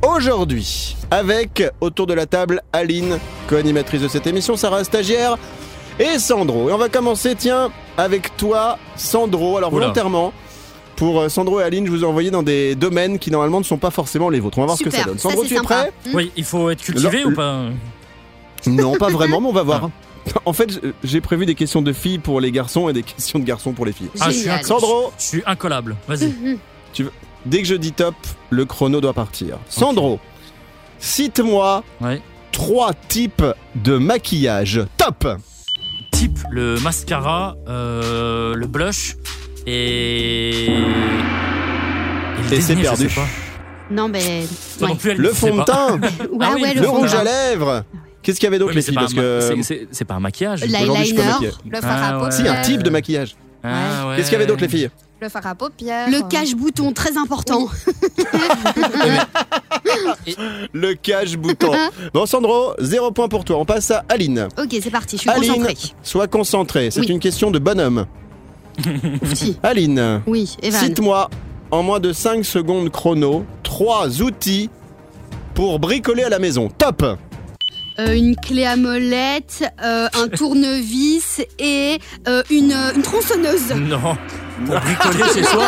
aujourd'hui 0.04 0.96
avec 1.12 1.64
autour 1.82 2.08
de 2.08 2.14
la 2.14 2.26
table 2.26 2.62
Aline, 2.74 3.18
co-animatrice 3.48 4.02
de 4.02 4.08
cette 4.08 4.28
émission, 4.28 4.56
Sarah 4.58 4.84
stagiaire 4.84 5.38
et 6.00 6.20
Sandro. 6.20 6.70
Et 6.70 6.74
on 6.74 6.78
va 6.78 6.90
commencer 6.90 7.36
tiens 7.36 7.72
avec 7.98 8.36
toi 8.38 8.78
Sandro. 8.96 9.58
Alors 9.58 9.72
Oula. 9.74 9.82
volontairement 9.82 10.34
pour 10.98 11.22
euh, 11.22 11.30
Sandro 11.30 11.62
et 11.62 11.64
Aline, 11.64 11.86
je 11.86 11.92
vous 11.92 12.04
ai 12.04 12.06
envoyé 12.06 12.30
dans 12.32 12.44
des 12.44 12.76
domaines 12.76 13.18
qui 13.20 13.32
normalement 13.32 13.60
ne 13.60 13.64
sont 13.66 13.78
pas 13.78 13.92
forcément 13.92 14.30
les 14.30 14.40
vôtres. 14.42 14.58
On 14.58 14.62
va 14.62 14.66
voir 14.68 14.78
ce 14.78 14.84
que 14.84 14.90
ça 14.90 15.04
donne. 15.06 15.18
Sandro, 15.18 15.46
tu 15.46 15.54
es 15.54 15.58
sympa. 15.58 15.68
prêt 15.86 15.94
Hmm. 16.12 16.16
Oui, 16.16 16.32
il 16.36 16.44
faut 16.44 16.70
être 16.70 16.82
cultivé 16.82 17.24
ou 17.24 17.34
pas 17.34 17.62
Non, 18.66 18.96
pas 18.96 19.10
vraiment, 19.10 19.40
mais 19.40 19.48
on 19.48 19.54
va 19.54 19.64
voir. 19.64 19.90
En 20.44 20.52
fait, 20.52 20.82
j'ai 21.06 21.22
prévu 21.22 21.46
des 21.46 21.56
questions 21.56 21.82
de 21.82 21.94
filles 21.94 22.20
pour 22.20 22.42
les 22.42 22.52
garçons 22.52 22.90
et 22.90 22.94
des 22.94 23.04
questions 23.04 23.40
de 23.40 23.46
garçons 23.46 23.72
pour 23.72 23.86
les 23.86 23.94
filles. 23.94 24.10
Ah, 24.20 24.26
je 24.28 24.32
suis 24.32 24.42
Génial. 24.44 24.60
un- 24.60 24.64
Sandro, 24.64 25.14
Je 25.18 25.24
suis 25.24 25.44
incollable. 25.46 25.96
Vas-y. 26.08 26.34
dès 27.46 27.60
que 27.62 27.68
je 27.68 27.76
dis 27.76 27.94
top, 27.94 28.16
le 28.50 28.66
chrono 28.66 29.00
doit 29.00 29.14
partir. 29.14 29.58
Sandro, 29.70 30.20
cite-moi 31.00 31.84
Ouais. 32.02 32.22
trois 32.52 32.94
types 33.08 33.44
de 33.76 33.98
maquillage. 33.98 34.82
Top 34.98 35.28
Type 36.12 36.40
le 36.50 36.80
mascara, 36.80 37.56
euh, 37.70 38.56
le 38.56 38.66
blush 38.68 39.16
et. 39.68 40.68
le 42.50 42.54
Et 42.54 42.62
c'est 42.62 42.76
perdu. 42.76 43.10
Non, 43.92 44.08
mais. 44.10 44.46
Toi 44.80 44.88
ouais. 44.88 44.94
non 44.94 44.98
plus, 45.00 45.12
elle 45.12 45.18
Le 45.18 45.30
fond 45.34 45.56
de 45.56 45.64
teint, 45.64 46.00
Ouais, 46.00 46.10
Ah 46.42 46.52
oui, 46.56 46.62
ouais, 46.62 46.74
le 46.74 46.88
rouge 46.90 47.14
à 47.14 47.24
lèvres. 47.24 47.84
Qu'est-ce 48.22 48.40
qu'il 48.40 48.46
y 48.46 48.48
avait 48.48 48.60
d'autre 48.60 48.72
Oui, 48.72 48.78
les 48.78 48.82
filles 48.82 48.96
Parce 48.96 49.14
que 49.14 49.56
c'est- 49.92 50.06
pas 50.06 50.16
un 50.16 50.20
maquillage. 50.20 50.62
L'eyeliner. 50.66 51.52
Le 51.70 51.82
fard 51.82 51.92
Ah, 52.02 52.08
à 52.18 52.24
ouais. 52.24 52.32
Si, 52.32 52.42
un 52.42 52.46
paupières. 52.46 52.62
type 52.64 52.84
de 52.84 52.90
maquillage. 52.90 53.36
Ah. 53.64 54.14
Qu'est-ce 54.16 54.28
qu'il 54.30 54.34
y 54.34 54.36
avait 54.36 54.46
d'autre 54.46 54.62
les 54.62 54.68
filles 54.70 54.90
Le 55.22 55.30
fard 55.30 55.46
à 55.48 55.56
paupières. 55.56 56.10
Le 56.10 56.28
cache-bouton, 56.28 56.92
très 56.92 57.18
important. 57.18 57.68
Le 60.74 60.94
cache-bouton. 60.94 61.72
Bon, 62.14 62.26
Sandro, 62.26 62.74
zéro 62.80 63.12
point 63.12 63.28
pour 63.30 63.44
toi. 63.46 63.58
On 63.60 63.66
passe 63.66 63.92
à 63.92 64.04
Aline. 64.10 64.48
Ok, 64.62 64.76
c'est 64.82 64.90
parti, 64.92 65.16
je 65.18 65.22
suis 65.22 65.30
Aline, 65.30 65.50
concentrée. 65.54 65.76
sois 66.04 66.28
concentrée. 66.28 66.92
C'est 66.92 67.00
Oui. 67.02 67.08
une 67.08 67.20
question 67.20 67.52
de 67.52 67.60
bonhomme. 67.60 68.06
Aline, 69.64 70.22
Oui, 70.28 70.56
Evan. 70.62 70.80
cite-moi 70.82 71.30
en 71.72 71.84
moins 71.84 72.00
de 72.00 72.14
5 72.14 72.46
secondes 72.46 72.90
chrono 72.92 73.46
trois 73.64 74.22
outils 74.22 74.70
pour 75.54 75.80
bricoler 75.80 76.24
à 76.24 76.30
la 76.30 76.40
maison. 76.40 76.70
Top 76.78 77.04
Euh, 78.00 78.14
une 78.14 78.36
clé 78.36 78.64
à 78.64 78.76
molette, 78.76 79.64
euh, 79.84 80.08
un 80.14 80.28
tournevis 80.28 81.42
et 81.58 81.98
euh, 82.28 82.44
une, 82.52 82.72
une 82.96 83.02
tronçonneuse. 83.02 83.72
Non. 83.76 84.16
Pour 84.68 84.80
bricoler 84.80 85.24
chez 85.34 85.44
soi. 85.44 85.64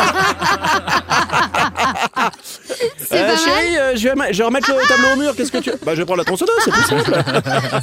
C'est 2.98 3.20
pas 3.20 3.26
mal, 3.26 3.38
chérie, 3.38 3.78
euh, 3.78 3.96
je, 3.96 4.08
vais, 4.08 4.14
ma- 4.14 4.30
je 4.32 4.38
vais 4.38 4.44
remettre 4.44 4.70
le 4.70 4.86
tableau 4.88 5.08
au 5.14 5.16
mur. 5.16 5.34
Qu'est-ce 5.36 5.50
que 5.52 5.58
tu. 5.58 5.70
Bah, 5.84 5.92
je 5.94 5.98
vais 6.00 6.04
prendre 6.04 6.18
la 6.18 6.24
tronçonneuse, 6.24 6.54
c'est 6.64 6.70
plus 6.70 6.82
simple. 6.84 7.12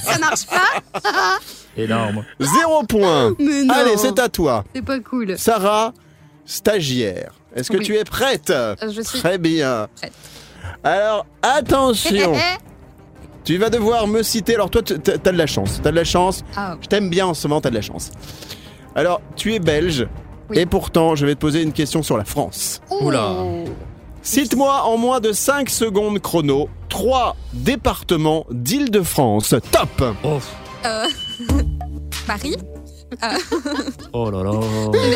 ça 0.01 0.17
marche 0.19 0.45
pas 0.47 0.81
Énorme. 1.77 2.23
Zéro 2.39 2.83
point. 2.83 3.33
Mais 3.39 3.63
non. 3.63 3.73
Allez, 3.73 3.97
c'est 3.97 4.17
à 4.19 4.27
toi. 4.29 4.63
C'est 4.75 4.81
pas 4.83 4.99
cool. 4.99 5.37
Sarah, 5.37 5.93
stagiaire. 6.45 7.33
Est-ce 7.55 7.71
que 7.71 7.77
Oui. 7.77 7.83
tu 7.85 7.95
es 7.95 8.03
prête? 8.03 8.51
Je 8.81 9.01
suis 9.01 9.19
Très 9.19 9.37
bien. 9.37 9.87
prête. 9.95 10.11
Alors, 10.83 11.25
attention. 11.41 12.33
tu 13.43 13.57
vas 13.57 13.69
devoir 13.69 14.07
me 14.07 14.21
citer. 14.23 14.55
Alors, 14.55 14.69
toi, 14.69 14.81
tu- 14.81 14.99
t'as 14.99 15.17
t'as 15.17 15.31
de 15.31 15.37
la 15.37 15.47
chance. 15.47 15.79
T'as 15.81 15.91
de 15.91 15.95
la 15.95 16.03
chance. 16.03 16.43
Ah, 16.55 16.75
Je 16.81 16.87
t'aime 16.87 17.09
bien 17.09 17.27
en 17.27 17.33
ce 17.33 17.47
moment, 17.47 17.61
t'as 17.61 17.69
de 17.69 17.75
la 17.75 17.81
chance. 17.81 18.11
Alors, 18.95 19.21
tu 19.35 19.53
es 19.53 19.59
belge. 19.59 20.07
Oui. 20.49 20.59
Et 20.59 20.65
pourtant, 20.65 21.15
je 21.15 21.25
vais 21.25 21.35
te 21.35 21.39
poser 21.39 21.61
une 21.61 21.73
question 21.73 22.03
sur 22.03 22.17
la 22.17 22.23
France. 22.25 22.81
Oula. 23.01 23.31
Oh. 23.37 23.65
Cite-moi 24.21 24.83
en 24.83 24.97
moins 24.97 25.19
de 25.19 25.31
5 25.31 25.69
secondes 25.69 26.19
chrono 26.19 26.69
trois 26.89 27.35
départements 27.53 28.45
d'Île-de-France. 28.51 29.55
Top 29.71 30.03
Oh, 30.23 30.39
Euh, 30.87 31.07
Paris 32.27 32.55
oh 34.13 34.29
là 34.31 34.43
là. 34.43 34.51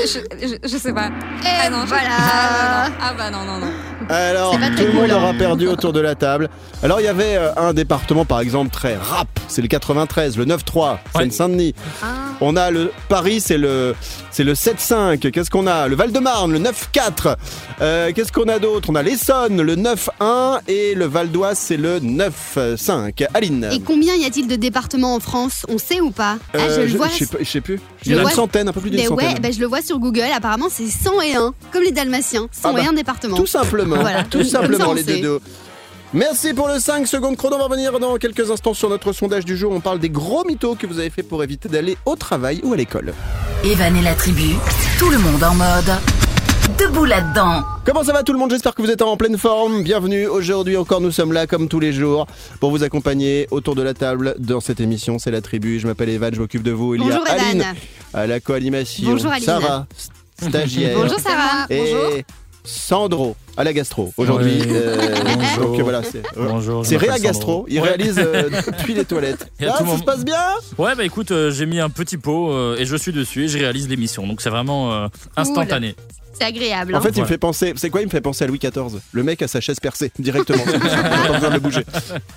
Je, 0.05 0.19
je, 0.47 0.55
je 0.63 0.77
sais 0.77 0.93
pas. 0.93 1.07
Et 1.43 1.47
ah 1.65 1.69
non, 1.69 1.81
je- 1.83 1.87
voilà. 1.87 2.09
Ah. 2.19 2.89
Ah 3.01 3.13
bah 3.17 3.29
non, 3.29 3.43
non, 3.45 3.59
non. 3.59 3.71
Alors, 4.09 4.53
tout 4.53 4.59
le 4.59 4.91
monde 4.93 5.03
cool, 5.03 5.11
hein. 5.11 5.15
aura 5.17 5.33
perdu 5.33 5.67
autour 5.67 5.93
de 5.93 5.99
la 5.99 6.15
table. 6.15 6.49
Alors, 6.83 6.99
il 6.99 7.03
y 7.05 7.07
avait 7.07 7.35
euh, 7.37 7.53
un 7.55 7.73
département, 7.73 8.25
par 8.25 8.39
exemple, 8.41 8.71
très 8.71 8.95
rap. 8.97 9.27
C'est 9.47 9.61
le 9.61 9.67
93, 9.67 10.37
le 10.37 10.45
9-3, 10.45 10.91
Ouais. 10.91 10.97
Seine-Saint-Denis. 11.15 11.75
Ah. 12.01 12.07
On 12.41 12.55
a 12.55 12.71
le 12.71 12.91
Paris, 13.09 13.39
c'est 13.39 13.57
le 13.57 13.95
c'est 14.31 14.43
le 14.43 14.53
7-5. 14.53 15.29
Qu'est-ce 15.31 15.49
qu'on 15.51 15.67
a? 15.67 15.87
Le 15.87 15.95
Val-de-Marne, 15.95 16.51
le 16.53 16.59
9-4. 16.59 17.35
Euh, 17.81 18.11
Qu'est-ce 18.15 18.31
qu'on 18.31 18.47
a 18.47 18.57
d'autre? 18.59 18.89
On 18.91 18.95
a 18.95 19.03
l'Essonne, 19.03 19.61
le 19.61 19.75
9-1 19.75 20.61
et 20.67 20.95
le 20.95 21.05
Val 21.05 21.29
d'Oise, 21.29 21.59
c'est 21.59 21.77
le 21.77 21.99
9-5. 21.99 23.25
Aline. 23.33 23.69
Et 23.71 23.79
combien 23.81 24.15
y 24.15 24.25
a-t-il 24.25 24.47
de 24.47 24.55
départements 24.55 25.15
en 25.15 25.19
France? 25.19 25.65
On 25.69 25.77
sait 25.77 26.01
ou 26.01 26.11
pas? 26.11 26.37
Ah, 26.53 26.57
Euh, 26.57 26.75
Je 26.77 26.81
le 26.81 26.87
je, 26.87 26.97
vois. 26.97 27.07
je 27.09 27.25
sais 27.25 27.37
je 27.39 27.45
sais 27.49 27.61
plus. 28.01 28.05
Il 28.05 28.11
y 28.11 28.15
en 28.15 28.17
a 28.17 28.21
une 28.21 28.27
vois. 28.27 28.35
centaine, 28.35 28.67
un 28.67 28.73
peu 28.73 28.81
plus 28.81 28.89
d'une 28.89 28.99
Mais 28.99 29.07
ouais, 29.09 29.23
centaine. 29.25 29.41
bah, 29.41 29.51
je 29.51 29.59
le 29.59 29.65
vois 29.67 29.81
sur 29.81 29.99
Google. 29.99 30.23
Apparemment, 30.35 30.67
c'est 30.69 30.87
101, 30.87 31.53
comme 31.71 31.83
les 31.83 31.91
Dalmatiens. 31.91 32.47
101 32.51 32.69
Ah 32.79 32.83
bah, 32.89 32.95
départements. 32.95 33.37
Tout 33.37 33.47
simplement, 33.47 33.95
Voilà. 34.01 34.23
tout 34.23 34.43
ça, 34.43 34.61
simplement 34.61 34.93
les 34.93 35.03
deux. 35.03 35.39
Merci 36.13 36.53
pour 36.53 36.67
le 36.67 36.77
5 36.79 37.07
secondes 37.07 37.37
chrono. 37.37 37.55
On 37.55 37.59
va 37.59 37.65
revenir 37.65 37.97
dans 37.99 38.17
quelques 38.17 38.51
instants 38.51 38.73
sur 38.73 38.89
notre 38.89 39.13
sondage 39.13 39.45
du 39.45 39.55
jour. 39.55 39.71
On 39.71 39.79
parle 39.79 39.99
des 39.99 40.09
gros 40.09 40.43
mythos 40.43 40.75
que 40.75 40.85
vous 40.85 40.99
avez 40.99 41.09
fait 41.09 41.23
pour 41.23 41.41
éviter 41.43 41.69
d'aller 41.69 41.97
au 42.05 42.15
travail 42.17 42.59
ou 42.63 42.73
à 42.73 42.75
l'école. 42.75 43.13
Evan 43.63 43.95
et 43.95 44.01
la 44.01 44.13
tribu, 44.15 44.55
tout 44.99 45.09
le 45.09 45.17
monde 45.19 45.41
en 45.43 45.55
mode. 45.55 45.91
Debout 46.81 47.05
là-dedans. 47.05 47.63
Comment 47.85 48.03
ça 48.03 48.11
va 48.11 48.23
tout 48.23 48.33
le 48.33 48.39
monde? 48.39 48.49
J'espère 48.51 48.73
que 48.73 48.81
vous 48.81 48.89
êtes 48.89 49.01
en 49.03 49.15
pleine 49.15 49.37
forme. 49.37 49.83
Bienvenue. 49.83 50.25
Aujourd'hui 50.27 50.77
encore, 50.77 50.99
nous 50.99 51.11
sommes 51.11 51.31
là 51.31 51.45
comme 51.45 51.67
tous 51.67 51.79
les 51.79 51.93
jours 51.93 52.25
pour 52.59 52.71
vous 52.71 52.83
accompagner 52.83 53.47
autour 53.51 53.75
de 53.75 53.83
la 53.83 53.93
table 53.93 54.35
dans 54.39 54.61
cette 54.61 54.79
émission. 54.79 55.19
C'est 55.19 55.29
la 55.31 55.41
tribu. 55.41 55.79
Je 55.79 55.85
m'appelle 55.87 56.09
Evan, 56.09 56.33
je 56.33 56.39
m'occupe 56.39 56.63
de 56.63 56.71
vous. 56.71 56.95
Il 56.95 57.01
Bonjour 57.01 57.23
y 57.27 57.29
a 57.29 57.33
Aline 57.33 57.61
Evan. 57.61 57.75
à 58.15 58.25
la 58.27 58.39
co-animation. 58.39 59.11
Bonjour, 59.11 59.31
Aline. 59.31 59.45
Sarah, 59.45 59.85
stagiaire. 60.41 60.97
Bonjour 60.97 61.19
Sarah. 61.19 61.67
Et 61.69 61.77
Bonjour. 61.93 62.09
Sandro 62.63 63.35
à 63.57 63.63
la 63.63 63.73
gastro 63.73 64.11
aujourd'hui. 64.17 64.61
Oui. 64.61 64.67
Euh, 64.71 65.15
Bonjour. 65.35 65.71
donc 65.73 65.81
voilà, 65.81 66.01
c'est 66.03 66.21
Bonjour. 66.35 66.83
je 66.83 66.89
c'est 66.89 66.95
m'appelle 66.95 67.09
Réa 67.11 67.17
Sandro. 67.17 67.33
Gastro. 67.33 67.65
Il 67.69 67.79
Ouais. 67.81 67.87
réalise 67.89 68.15
euh, 68.19 68.49
depuis 68.79 68.93
les 68.95 69.05
toilettes. 69.05 69.51
Ah, 69.61 69.65
tout 69.65 69.77
ça 69.77 69.83
moment- 69.83 69.97
se 69.99 70.03
passe 70.03 70.23
bien? 70.25 70.41
Ouais, 70.77 70.95
bah 70.95 71.03
écoute, 71.03 71.31
euh, 71.31 71.51
j'ai 71.51 71.65
mis 71.67 71.79
un 71.79 71.89
petit 71.89 72.17
pot 72.17 72.51
euh, 72.51 72.77
et 72.77 72.85
je 72.85 72.95
suis 72.95 73.11
dessus 73.11 73.45
et 73.45 73.47
je 73.47 73.57
réalise 73.59 73.87
l'émission. 73.89 74.25
Donc 74.25 74.41
c'est 74.41 74.49
vraiment 74.51 74.93
euh, 74.93 75.07
instantané. 75.37 75.95
C'est 76.41 76.47
agréable. 76.47 76.95
En 76.95 76.97
hein. 76.97 77.01
fait, 77.01 77.11
il 77.15 77.21
me 77.21 77.27
fait 77.27 77.37
penser. 77.37 77.73
C'est 77.75 77.89
quoi 77.89 78.01
Il 78.01 78.05
me 78.05 78.11
fait 78.11 78.21
penser 78.21 78.43
à 78.43 78.47
Louis 78.47 78.59
XIV. 78.59 78.99
Le 79.11 79.23
mec 79.23 79.41
a 79.41 79.47
sa 79.47 79.61
chaise 79.61 79.79
percée 79.79 80.11
directement. 80.19 80.63
Pas 80.63 81.33
besoin 81.33 81.49
de 81.49 81.53
le 81.53 81.59
bouger. 81.59 81.85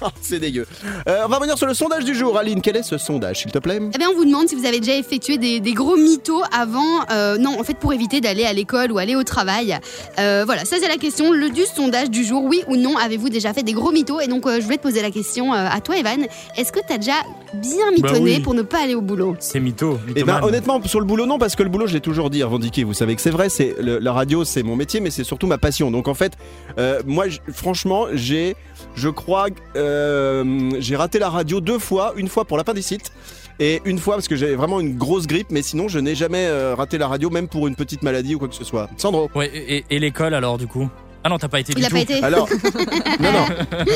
Ah, 0.01 0.11
c'est 0.21 0.39
dégueu. 0.39 0.67
Euh, 1.09 1.23
on 1.25 1.29
va 1.29 1.37
revenir 1.37 1.57
sur 1.57 1.67
le 1.67 1.75
sondage 1.75 2.05
du 2.05 2.15
jour. 2.15 2.37
Aline, 2.39 2.61
quel 2.61 2.77
est 2.77 2.83
ce 2.83 2.99
sondage, 2.99 3.41
s'il 3.41 3.53
te 3.53 3.59
plaît? 3.59 3.81
Eh 3.95 3.99
bien, 3.99 4.09
on 4.11 4.15
vous 4.15 4.25
demande 4.25 4.49
si 4.49 4.55
vous 4.55 4.67
avez 4.67 4.81
déjà 4.81 4.97
effectué 4.97 5.39
des, 5.39 5.61
des 5.61 5.73
gros 5.73 5.97
mythos 5.97 6.43
avant. 6.53 6.81
euh, 7.11 7.37
non, 7.39 7.59
en 7.59 7.65
fait, 7.65 7.75
pour 7.75 7.93
éviter 7.93 8.21
d'aller 8.21 8.45
à 8.45 8.53
l'école 8.53 8.93
ou 8.93 8.99
aller 8.99 9.17
au 9.17 9.23
travail. 9.25 9.79
Euh, 10.19 10.43
voilà, 10.47 10.65
ça 10.65 10.77
c'est 10.81 10.89
la 10.89 10.97
question. 10.97 11.33
Le 11.33 11.51
du 11.51 11.63
sondage 11.63 12.11
du 12.11 12.25
jour, 12.25 12.45
oui 12.45 12.63
ou 12.69 12.77
non, 12.77 12.97
avez-vous 12.97 13.29
déjà 13.29 13.53
fait 13.53 13.63
des 13.63 13.73
gros 13.73 13.93
mythos? 13.93 14.21
Et 14.21 14.27
donc, 14.27 14.47
euh, 14.47 14.57
je 14.57 14.65
voulais 14.65 14.77
te 14.79 14.83
poser 14.83 15.03
la 15.03 15.11
question 15.11 15.55
euh, 15.55 15.69
à 15.71 15.81
toi, 15.81 15.97
Evan. 15.97 16.27
Est-ce 16.57 16.73
que 16.73 16.81
t'as 16.87 16.99
déjà 16.99 17.13
bien 17.55 17.91
mitonné 17.93 18.37
oui. 18.37 18.41
pour 18.41 18.55
ne 18.55 18.63
pas 18.63 18.83
aller 18.83 18.95
au 18.95 19.01
boulot? 19.01 19.37
C'est 19.39 19.61
mytho. 19.61 19.99
Eh 20.17 20.25
ben, 20.25 20.41
honnêtement, 20.43 20.81
sur 20.85 21.01
le 21.01 21.07
boulot, 21.07 21.27
non, 21.27 21.39
parce 21.39 21.55
que 21.57 21.63
le 21.63 21.69
boulot, 21.69 21.87
je 21.87 21.95
l'ai 21.95 22.01
toujours 22.01 22.31
dit, 22.31 22.43
revendiqué. 22.43 22.85
Vous 22.85 22.95
savez 22.95 23.15
que 23.15 23.23
c'est 23.23 23.31
vrai. 23.31 23.49
C'est 23.49 23.77
le- 23.81 23.94
la 24.01 24.13
radio, 24.13 24.45
c'est 24.45 24.63
mon 24.63 24.77
métier, 24.77 25.01
mais 25.01 25.11
c'est 25.11 25.25
surtout 25.25 25.47
ma 25.47 25.59
passion. 25.59 25.91
Donc, 25.91 26.09
en 26.09 26.15
fait, 26.15 26.33
euh, 26.79 27.01
moi, 27.07 27.25
franchement, 27.53 28.07
j'ai, 28.13 28.57
je 28.95 29.09
crois, 29.09 29.47
euh, 29.77 30.71
j'ai 30.79 30.97
raté 30.97 31.19
la 31.19 31.29
radio 31.31 31.61
deux 31.61 31.79
fois. 31.79 32.13
Une 32.17 32.29
fois 32.29 32.45
pour 32.45 32.57
l'appendicite. 32.57 33.13
Et 33.61 33.81
une 33.85 33.99
fois 34.01 34.17
parce 34.17 34.27
que 34.27 34.35
j'avais 34.35 34.57
vraiment 34.57 34.81
une 34.81 34.97
grosse 34.97 35.29
grippe, 35.29 35.47
mais 35.53 35.63
sinon 35.63 35.87
je 35.87 36.01
n'ai 36.01 36.17
jamais 36.17 36.45
euh, 36.47 36.75
raté 36.75 36.99
la 36.99 37.07
radio, 37.07 37.31
même 37.31 37.47
pour 37.47 37.69
une 37.69 37.77
petite 37.77 38.03
maladie 38.03 38.35
ou 38.35 38.41
quoi 38.41 38.49
que 38.49 38.55
ce 38.57 38.65
soit. 38.65 38.91
Sandro 38.97 39.31
Ouais, 39.37 39.49
et, 39.55 39.77
et- 39.77 39.85
et 39.91 39.99
l'école 40.01 40.35
alors 40.35 40.59
du 40.59 40.67
coup? 40.67 40.89
Ah 41.23 41.29
non, 41.29 41.39
t'as 41.39 41.47
pas 41.47 41.61
été 41.61 41.73
Il 41.73 41.77
du 41.79 41.85
a 41.85 41.89
tout. 41.89 41.95
pas 41.95 42.01
été. 42.03 42.21
Alors, 42.25 42.49
non, 43.21 43.31
non. 43.33 43.47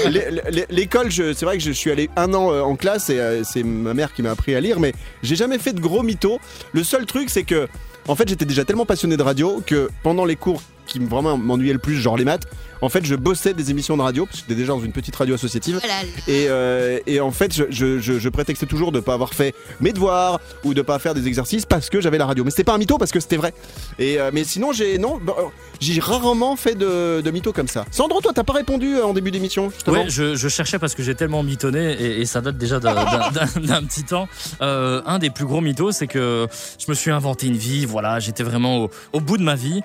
L'é- 0.08 0.28
l'é- 0.52 0.66
L'école, 0.70 1.10
c'est 1.10 1.42
vrai 1.42 1.58
que 1.58 1.62
je 1.64 1.72
suis 1.72 1.90
allé 1.90 2.08
un 2.16 2.32
an 2.34 2.52
euh, 2.52 2.60
en 2.62 2.76
classe 2.76 3.10
et 3.10 3.18
euh, 3.18 3.42
c'est 3.42 3.64
ma 3.64 3.94
mère 3.94 4.14
qui 4.14 4.22
m'a 4.22 4.30
appris 4.30 4.54
à 4.54 4.60
lire, 4.60 4.78
mais 4.78 4.92
j'ai 5.24 5.34
jamais 5.34 5.58
fait 5.58 5.72
de 5.72 5.80
gros 5.80 6.04
mythos. 6.04 6.38
Le 6.72 6.84
seul 6.84 7.04
truc, 7.04 7.28
c'est 7.28 7.42
que, 7.42 7.66
en 8.08 8.14
fait, 8.14 8.26
j'étais 8.28 8.46
déjà 8.46 8.64
tellement 8.64 8.86
passionné 8.86 9.16
de 9.16 9.22
radio 9.22 9.62
que 9.64 9.90
pendant 10.02 10.24
les 10.24 10.36
cours 10.36 10.62
qui 10.88 10.98
me- 11.00 11.08
vraiment 11.08 11.36
m'ennuyaient 11.38 11.72
le 11.72 11.78
plus, 11.78 11.96
genre 11.96 12.16
les 12.16 12.24
maths, 12.24 12.44
en 12.80 12.88
fait, 12.88 13.04
je 13.04 13.14
bossais 13.16 13.54
des 13.54 13.70
émissions 13.72 13.96
de 13.96 14.02
radio, 14.02 14.24
parce 14.24 14.38
que 14.38 14.44
j'étais 14.48 14.58
déjà 14.60 14.72
dans 14.72 14.80
une 14.80 14.92
petite 14.92 15.14
radio 15.16 15.34
associative. 15.34 15.78
Voilà. 15.80 16.00
Et, 16.28 16.46
euh, 16.48 16.98
et 17.06 17.20
en 17.20 17.30
fait, 17.32 17.52
je, 17.52 17.64
je- 17.70 17.98
je- 17.98 18.18
je 18.20 18.28
prétextais 18.28 18.66
toujours 18.66 18.92
de 18.92 19.00
pas 19.00 19.14
avoir 19.14 19.34
fait 19.34 19.54
mes 19.80 19.92
devoirs 19.92 20.40
ou 20.64 20.74
de 20.74 20.82
pas 20.82 20.98
faire 21.00 21.12
des 21.14 21.26
exercices 21.26 21.66
parce 21.66 21.90
que 21.90 22.00
j'avais 22.00 22.18
la 22.18 22.26
radio. 22.26 22.44
Mais 22.44 22.50
c'était 22.50 22.64
pas 22.64 22.74
un 22.74 22.78
mytho 22.78 22.96
parce 22.98 23.10
que 23.10 23.18
c'était 23.20 23.36
vrai. 23.36 23.52
Et 23.98 24.20
euh, 24.20 24.30
mais 24.32 24.44
sinon, 24.44 24.72
j'ai 24.72 24.96
non, 24.98 25.18
bah, 25.20 25.34
euh, 25.38 25.42
j'ai 25.80 25.98
rarement 26.00 26.54
fait 26.56 26.76
de, 26.76 27.20
de 27.20 27.30
mythos 27.32 27.52
comme 27.52 27.66
ça. 27.68 27.84
Sandro, 27.90 28.20
toi, 28.20 28.30
t'as 28.34 28.44
pas 28.44 28.52
répondu 28.52 28.96
en 29.00 29.12
début 29.12 29.30
d'émission 29.32 29.70
justement 29.70 29.98
Ouais, 30.04 30.08
je, 30.08 30.36
je 30.36 30.48
cherchais 30.48 30.78
parce 30.78 30.94
que 30.94 31.02
j'ai 31.02 31.14
tellement 31.16 31.42
mitonné 31.42 31.94
et, 31.94 32.20
et 32.20 32.26
ça 32.26 32.40
date 32.40 32.58
déjà 32.58 32.78
d'un- 32.78 33.82
petit 33.82 34.04
temps. 34.04 34.28
Euh, 34.62 35.02
un 35.04 35.18
des 35.18 35.30
plus 35.30 35.44
gros 35.46 35.60
mythos, 35.60 35.92
c'est 35.92 36.06
que 36.06 36.46
je 36.78 36.84
me 36.88 36.94
suis 36.94 37.10
inventé 37.10 37.46
une 37.48 37.56
vie. 37.56 37.86
Voilà, 37.86 38.20
j'étais 38.20 38.44
vraiment 38.44 38.84
au, 38.84 38.90
au 39.12 39.20
bout 39.20 39.36
de 39.36 39.42
ma 39.42 39.56
vie. 39.56 39.82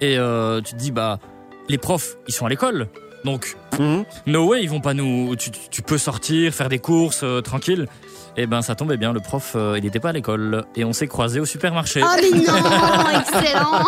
Et 0.00 0.18
euh, 0.18 0.60
tu 0.60 0.74
te 0.74 0.78
dis, 0.78 0.90
bah, 0.90 1.18
les 1.68 1.78
profs, 1.78 2.16
ils 2.28 2.34
sont 2.34 2.46
à 2.46 2.48
l'école. 2.48 2.88
Donc, 3.24 3.56
Mhm. 3.78 4.04
no 4.26 4.46
way, 4.46 4.62
ils 4.62 4.68
vont 4.68 4.80
pas 4.80 4.92
nous. 4.94 5.34
Tu, 5.36 5.50
tu 5.50 5.82
peux 5.82 5.98
sortir, 5.98 6.52
faire 6.52 6.68
des 6.68 6.78
courses 6.78 7.22
euh, 7.24 7.40
tranquille. 7.40 7.86
Et 8.36 8.46
ben, 8.46 8.62
ça 8.62 8.74
tombait 8.74 8.96
bien. 8.96 9.12
Le 9.12 9.20
prof, 9.20 9.52
euh, 9.54 9.76
il 9.78 9.86
était 9.86 10.00
pas 10.00 10.08
à 10.08 10.12
l'école 10.12 10.64
et 10.76 10.84
on 10.84 10.92
s'est 10.92 11.06
croisés 11.06 11.40
au 11.40 11.44
supermarché. 11.46 12.02
Oh 12.02 12.06
mais 12.20 12.30
non, 12.30 12.42
excellent. 13.20 13.84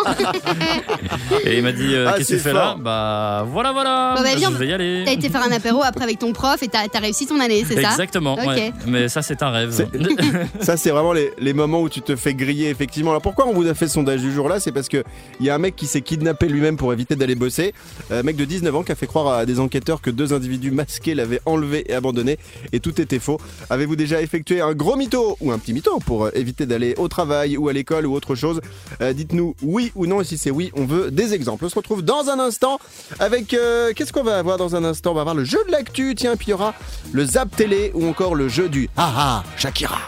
Et 1.45 1.57
il 1.57 1.63
m'a 1.63 1.71
dit, 1.71 1.93
euh, 1.93 2.05
Ah, 2.07 2.13
qu'est-ce 2.17 2.29
que 2.29 2.33
tu 2.35 2.39
c'est 2.39 2.49
fais 2.49 2.53
là 2.53 2.67
fort. 2.69 2.77
Bah, 2.79 3.45
voilà, 3.51 3.71
voilà. 3.73 4.13
Bon, 4.17 4.23
bah, 4.23 4.29
viens, 4.35 4.49
je 4.51 4.55
vais 4.57 4.67
y 4.67 4.73
aller. 4.73 5.03
T'as 5.05 5.11
été 5.13 5.29
faire 5.29 5.43
un 5.43 5.51
apéro 5.51 5.81
après 5.83 6.03
avec 6.03 6.19
ton 6.19 6.31
prof 6.33 6.61
et 6.63 6.67
t'as 6.67 6.87
t'as 6.87 6.99
réussi 6.99 7.27
ton 7.27 7.39
année, 7.39 7.65
c'est 7.67 7.81
ça 7.81 7.91
Exactement, 7.91 8.33
Ok. 8.35 8.45
ouais. 8.47 8.71
Mais 8.85 9.09
ça, 9.09 9.21
c'est 9.21 9.41
un 9.43 9.49
rêve. 9.51 9.71
C'est- 9.71 9.87
Ça, 10.61 10.77
c'est 10.77 10.89
vraiment 10.91 11.13
les, 11.13 11.31
les 11.39 11.53
moments 11.53 11.81
où 11.81 11.89
tu 11.89 12.01
te 12.01 12.15
fais 12.15 12.33
griller, 12.33 12.69
effectivement. 12.69 13.11
Alors, 13.11 13.21
pourquoi 13.21 13.47
on 13.47 13.53
vous 13.53 13.67
a 13.67 13.73
fait 13.73 13.87
ce 13.87 13.93
sondage 13.95 14.21
du 14.21 14.31
jour 14.31 14.47
là 14.49 14.59
C'est 14.59 14.71
parce 14.71 14.87
que 14.89 15.03
il 15.39 15.45
y 15.45 15.49
a 15.49 15.55
un 15.55 15.59
mec 15.59 15.75
qui 15.75 15.85
s'est 15.87 16.01
kidnappé 16.01 16.47
lui-même 16.47 16.77
pour 16.77 16.93
éviter 16.93 17.15
d'aller 17.15 17.35
bosser. 17.35 17.73
Un 18.11 18.23
mec 18.23 18.35
de 18.35 18.45
19 18.45 18.75
ans 18.75 18.83
qui 18.83 18.91
a 18.91 18.95
fait 18.95 19.07
croire 19.07 19.27
à 19.33 19.45
des 19.45 19.59
enquêteurs 19.59 20.01
que 20.01 20.09
deux 20.09 20.33
individus 20.33 20.71
masqués 20.71 21.15
l'avaient 21.15 21.41
enlevé 21.45 21.85
et 21.91 21.95
abandonné. 21.95 22.37
Et 22.71 22.79
tout 22.79 22.99
était 23.01 23.19
faux. 23.19 23.39
Avez-vous 23.69 23.95
déjà 23.95 24.21
effectué 24.21 24.36
un 24.61 24.73
gros 24.73 24.95
mytho 24.95 25.37
ou 25.41 25.51
un 25.51 25.57
petit 25.59 25.73
mytho 25.73 25.99
pour 26.05 26.25
euh, 26.25 26.31
éviter 26.33 26.65
d'aller 26.65 26.95
au 26.97 27.07
travail 27.07 27.57
ou 27.57 27.67
à 27.69 27.73
l'école 27.73 28.05
ou 28.05 28.13
autre 28.13 28.35
chose 28.35 28.61
Euh, 29.01 29.13
Dites-nous 29.13 29.55
oui 29.61 29.91
ou 29.95 30.05
non. 30.07 30.21
Et 30.21 30.23
si 30.23 30.37
c'est 30.37 30.51
oui, 30.51 30.71
on 30.75 30.85
veut 30.85 31.11
des 31.11 31.33
exemples. 31.33 31.65
On 31.65 31.69
se 31.69 31.75
retrouve 31.75 32.01
dans 32.03 32.29
un 32.29 32.39
instant 32.39 32.79
avec. 33.19 33.53
euh, 33.53 33.93
Qu'est-ce 33.95 34.13
qu'on 34.13 34.23
va 34.23 34.37
avoir 34.39 34.57
dans 34.57 34.75
un 34.75 34.83
instant? 34.83 35.11
On 35.11 35.15
va 35.15 35.21
avoir 35.21 35.35
le 35.35 35.43
jeu 35.43 35.59
de 35.67 35.71
l'actu. 35.71 36.15
Tiens, 36.15 36.35
puis 36.35 36.47
il 36.47 36.51
y 36.51 36.53
aura 36.53 36.73
le 37.11 37.25
Zap 37.25 37.55
Télé 37.55 37.91
ou 37.93 38.07
encore 38.07 38.35
le 38.35 38.47
jeu 38.49 38.69
du 38.69 38.89
Ah 38.97 39.13
ah 39.15 39.43
Shakira. 39.57 39.99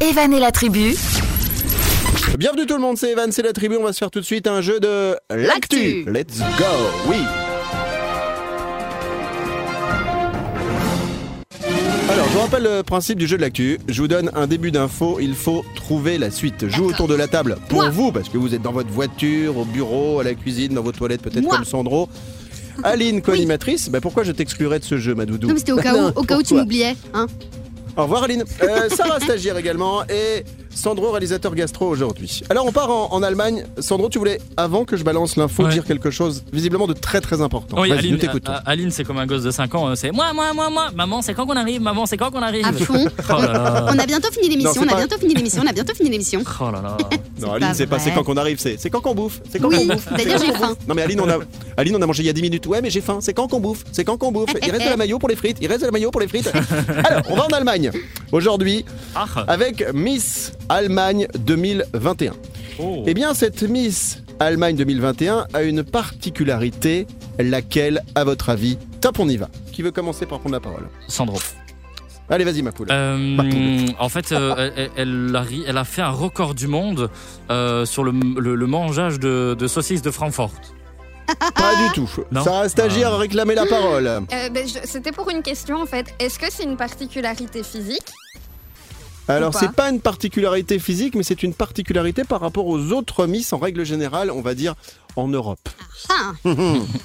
Evan 0.00 0.32
et 0.32 0.40
la 0.40 0.50
tribu, 0.52 0.94
Bienvenue 2.38 2.66
tout 2.66 2.74
le 2.74 2.80
monde, 2.80 2.96
c'est 2.96 3.10
Evan, 3.12 3.30
c'est 3.30 3.42
la 3.42 3.52
tribu. 3.52 3.76
On 3.76 3.82
va 3.84 3.92
se 3.92 3.98
faire 3.98 4.10
tout 4.10 4.20
de 4.20 4.24
suite 4.24 4.46
un 4.46 4.60
jeu 4.62 4.80
de. 4.80 5.16
L'actu. 5.30 6.04
Let's 6.06 6.38
go. 6.58 6.64
Oui. 7.08 7.16
Alors, 12.12 12.28
je 12.28 12.32
vous 12.34 12.40
rappelle 12.40 12.62
le 12.62 12.82
principe 12.82 13.18
du 13.18 13.26
jeu 13.26 13.36
de 13.38 13.42
l'actu. 13.42 13.78
Je 13.88 14.02
vous 14.02 14.08
donne 14.08 14.30
un 14.34 14.46
début 14.46 14.70
d'info, 14.70 15.18
il 15.18 15.34
faut 15.34 15.64
trouver 15.74 16.18
la 16.18 16.30
suite. 16.30 16.68
Joue 16.68 16.84
autour 16.84 17.08
de 17.08 17.14
la 17.14 17.26
table 17.26 17.56
pour 17.70 17.80
Moi. 17.80 17.88
vous, 17.90 18.12
parce 18.12 18.28
que 18.28 18.36
vous 18.36 18.54
êtes 18.54 18.60
dans 18.60 18.72
votre 18.72 18.90
voiture, 18.90 19.56
au 19.56 19.64
bureau, 19.64 20.20
à 20.20 20.24
la 20.24 20.34
cuisine, 20.34 20.74
dans 20.74 20.82
vos 20.82 20.92
toilettes, 20.92 21.22
peut-être 21.22 21.42
Moi. 21.42 21.56
comme 21.56 21.64
Sandro. 21.64 22.08
Aline, 22.84 23.22
co-animatrice, 23.22 23.88
bah 23.90 24.00
pourquoi 24.00 24.24
je 24.24 24.32
t'exclurais 24.32 24.78
de 24.78 24.84
ce 24.84 24.98
jeu, 24.98 25.14
ma 25.14 25.24
doudou? 25.26 25.48
Non 25.48 25.54
mais 25.54 25.58
c'était 25.60 25.72
au 25.72 25.76
cas 25.76 25.94
où, 25.94 26.08
au 26.18 26.22
cas 26.22 26.36
où 26.36 26.42
tu 26.42 26.48
Pourquoi? 26.48 26.62
m'oubliais, 26.62 26.96
hein. 27.12 27.26
au 27.96 28.02
revoir 28.02 28.22
Aline. 28.24 28.44
Euh, 28.62 28.88
Sarah 28.88 29.20
stagiaire 29.20 29.58
également 29.58 30.04
et 30.04 30.42
Sandro 30.74 31.10
réalisateur 31.10 31.54
gastro 31.54 31.86
aujourd'hui. 31.86 32.42
Alors 32.50 32.66
on 32.66 32.72
part 32.72 32.90
en, 32.90 33.12
en 33.12 33.22
Allemagne. 33.22 33.64
Sandro, 33.78 34.08
tu 34.08 34.18
voulais 34.18 34.40
avant 34.56 34.84
que 34.84 34.96
je 34.96 35.04
balance 35.04 35.36
l'info 35.36 35.64
Ouais. 35.64 35.70
dire 35.70 35.84
quelque 35.84 36.10
chose 36.10 36.42
visiblement 36.52 36.86
de 36.86 36.92
très 36.94 37.20
très 37.20 37.40
important. 37.40 37.80
Oui, 37.80 37.92
Aline, 37.92 38.12
nous 38.12 38.16
t'écoutons. 38.18 38.50
A- 38.50 38.56
A- 38.56 38.70
Aline, 38.70 38.90
c'est 38.90 39.04
comme 39.04 39.18
un 39.18 39.26
gosse 39.26 39.42
de 39.42 39.50
5 39.50 39.74
ans. 39.74 39.88
euh, 39.88 39.94
C'est 39.94 40.10
moi, 40.10 40.32
moi, 40.34 40.52
moi, 40.54 40.70
moi. 40.70 40.88
Maman, 40.94 41.22
c'est 41.22 41.34
quand 41.34 41.46
qu'on 41.46 41.56
arrive 41.56 41.80
Maman, 41.80 42.06
c'est 42.06 42.16
quand 42.16 42.30
qu'on 42.30 42.42
arrive 42.42 42.66
À 42.66 42.72
fond. 42.72 43.06
Oh 43.28 43.32
là 43.40 43.52
là. 43.52 43.86
On 43.90 43.98
a 43.98 44.06
bientôt 44.06 44.30
fini 44.32 44.48
l'émission, 44.48 44.82
on 44.84 44.88
a 44.92 44.96
bientôt 44.96 45.18
fini 45.18 45.34
l'émission, 45.34 45.62
on 45.64 45.68
a 45.68 45.72
bientôt 45.72 45.94
fini 45.94 46.10
l'émission. 46.10 46.42
Oh 46.60 46.64
là 46.70 46.80
là. 46.82 46.96
non, 47.40 47.52
Aline, 47.52 47.68
pas 47.68 47.74
c'est 47.74 47.86
pas 47.86 47.98
c'est 47.98 48.12
quand 48.12 48.24
qu'on 48.24 48.36
arrive, 48.36 48.58
c'est 48.58 48.76
c'est 48.78 48.88
quand 48.90 49.00
qu'on 49.00 49.14
bouffe. 49.14 49.40
C'est 49.50 49.58
quand 49.58 49.68
Oui, 49.68 49.86
qu'on 49.86 49.94
bouffe. 49.94 50.08
d'ailleurs 50.16 50.38
j'ai 50.44 50.52
faim. 50.52 50.74
Non 50.88 50.94
mais 50.94 51.02
Aline 51.02 51.20
on 51.20 51.28
a 51.28 51.38
Aline 51.76 51.96
on 51.96 52.02
a 52.02 52.06
mangé 52.06 52.22
il 52.22 52.26
y 52.26 52.30
a 52.30 52.32
10 52.32 52.42
minutes. 52.42 52.66
Ouais 52.66 52.80
mais 52.80 52.90
j'ai 52.90 53.00
faim. 53.00 53.18
C'est 53.20 53.34
quand 53.34 53.46
qu'on 53.48 53.60
bouffe 53.60 53.84
C'est 53.92 54.04
quand 54.04 54.16
qu'on 54.16 54.32
bouffe 54.32 54.50
Il 54.62 54.70
reste 54.70 54.84
de 54.84 54.90
la 54.90 54.96
maillot 54.96 55.18
pour 55.18 55.28
les 55.28 55.36
frites. 55.36 55.58
Il 55.60 55.68
reste 55.68 55.80
de 55.80 55.86
la 55.86 55.92
maillot 55.92 56.10
pour 56.10 56.20
les 56.20 56.28
frites. 56.28 56.50
Alors 57.04 57.22
on 57.30 57.36
va 57.36 57.44
en 57.44 57.48
Allemagne 57.48 57.90
aujourd'hui 58.32 58.84
Ah. 59.14 59.26
avec 59.48 59.92
Miss 59.92 60.52
Allemagne 60.68 61.26
2021. 61.38 62.32
Oh. 62.78 63.02
Eh 63.06 63.14
bien, 63.14 63.34
cette 63.34 63.62
Miss 63.62 64.22
Allemagne 64.40 64.76
2021 64.76 65.46
a 65.52 65.62
une 65.62 65.82
particularité, 65.84 67.06
laquelle, 67.38 68.02
à 68.14 68.24
votre 68.24 68.48
avis 68.50 68.78
Top, 69.00 69.18
on 69.18 69.28
y 69.28 69.36
va. 69.36 69.48
Qui 69.72 69.82
veut 69.82 69.90
commencer 69.90 70.26
par 70.26 70.38
prendre 70.40 70.54
la 70.54 70.60
parole? 70.60 70.88
Sandro. 71.08 71.38
Allez, 72.30 72.44
vas-y, 72.44 72.62
ma 72.62 72.72
poule. 72.72 72.86
Euh, 72.90 73.36
poule. 73.36 73.94
en 73.98 74.08
fait, 74.08 74.32
euh, 74.32 74.70
elle, 74.76 74.90
elle, 74.96 75.36
a, 75.36 75.40
ri- 75.42 75.64
elle 75.66 75.76
a 75.76 75.84
fait 75.84 76.02
un 76.02 76.10
record 76.10 76.54
du 76.54 76.66
monde 76.68 77.10
euh, 77.50 77.84
sur 77.84 78.04
le, 78.04 78.12
le, 78.40 78.54
le 78.54 78.66
mangeage 78.66 79.18
de, 79.18 79.54
de 79.58 79.66
saucisses 79.66 80.02
de 80.02 80.10
Francfort. 80.10 80.52
Pas 81.54 81.74
du 81.86 81.92
tout. 81.94 82.08
non 82.30 82.42
Sarah 82.44 82.68
Stagiaire 82.68 83.12
Ah. 83.14 83.18
réclamé 83.18 83.54
la 83.54 83.66
parole. 83.66 84.06
Euh, 84.06 84.20
ben, 84.50 84.66
C'était 84.84 85.12
pour 85.12 85.30
une 85.30 85.42
question 85.42 85.80
en 85.82 85.86
fait. 85.86 86.14
Est-ce 86.18 86.38
que 86.38 86.46
c'est 86.50 86.64
une 86.64 86.76
particularité 86.76 87.62
physique? 87.62 88.06
Alors 89.28 89.54
c'est 89.54 89.72
pas 89.72 89.88
une 89.90 90.00
particularité 90.00 90.78
physique, 90.78 91.14
mais 91.14 91.22
c'est 91.22 91.42
une 91.42 91.54
particularité 91.54 92.24
par 92.24 92.40
rapport 92.40 92.66
aux 92.66 92.92
autres 92.92 93.26
Miss 93.26 93.52
en 93.52 93.58
règle 93.58 93.84
générale, 93.84 94.30
on 94.30 94.40
va 94.42 94.54
dire 94.54 94.74
en 95.16 95.28
Europe. 95.28 95.68
Ah. 96.08 96.32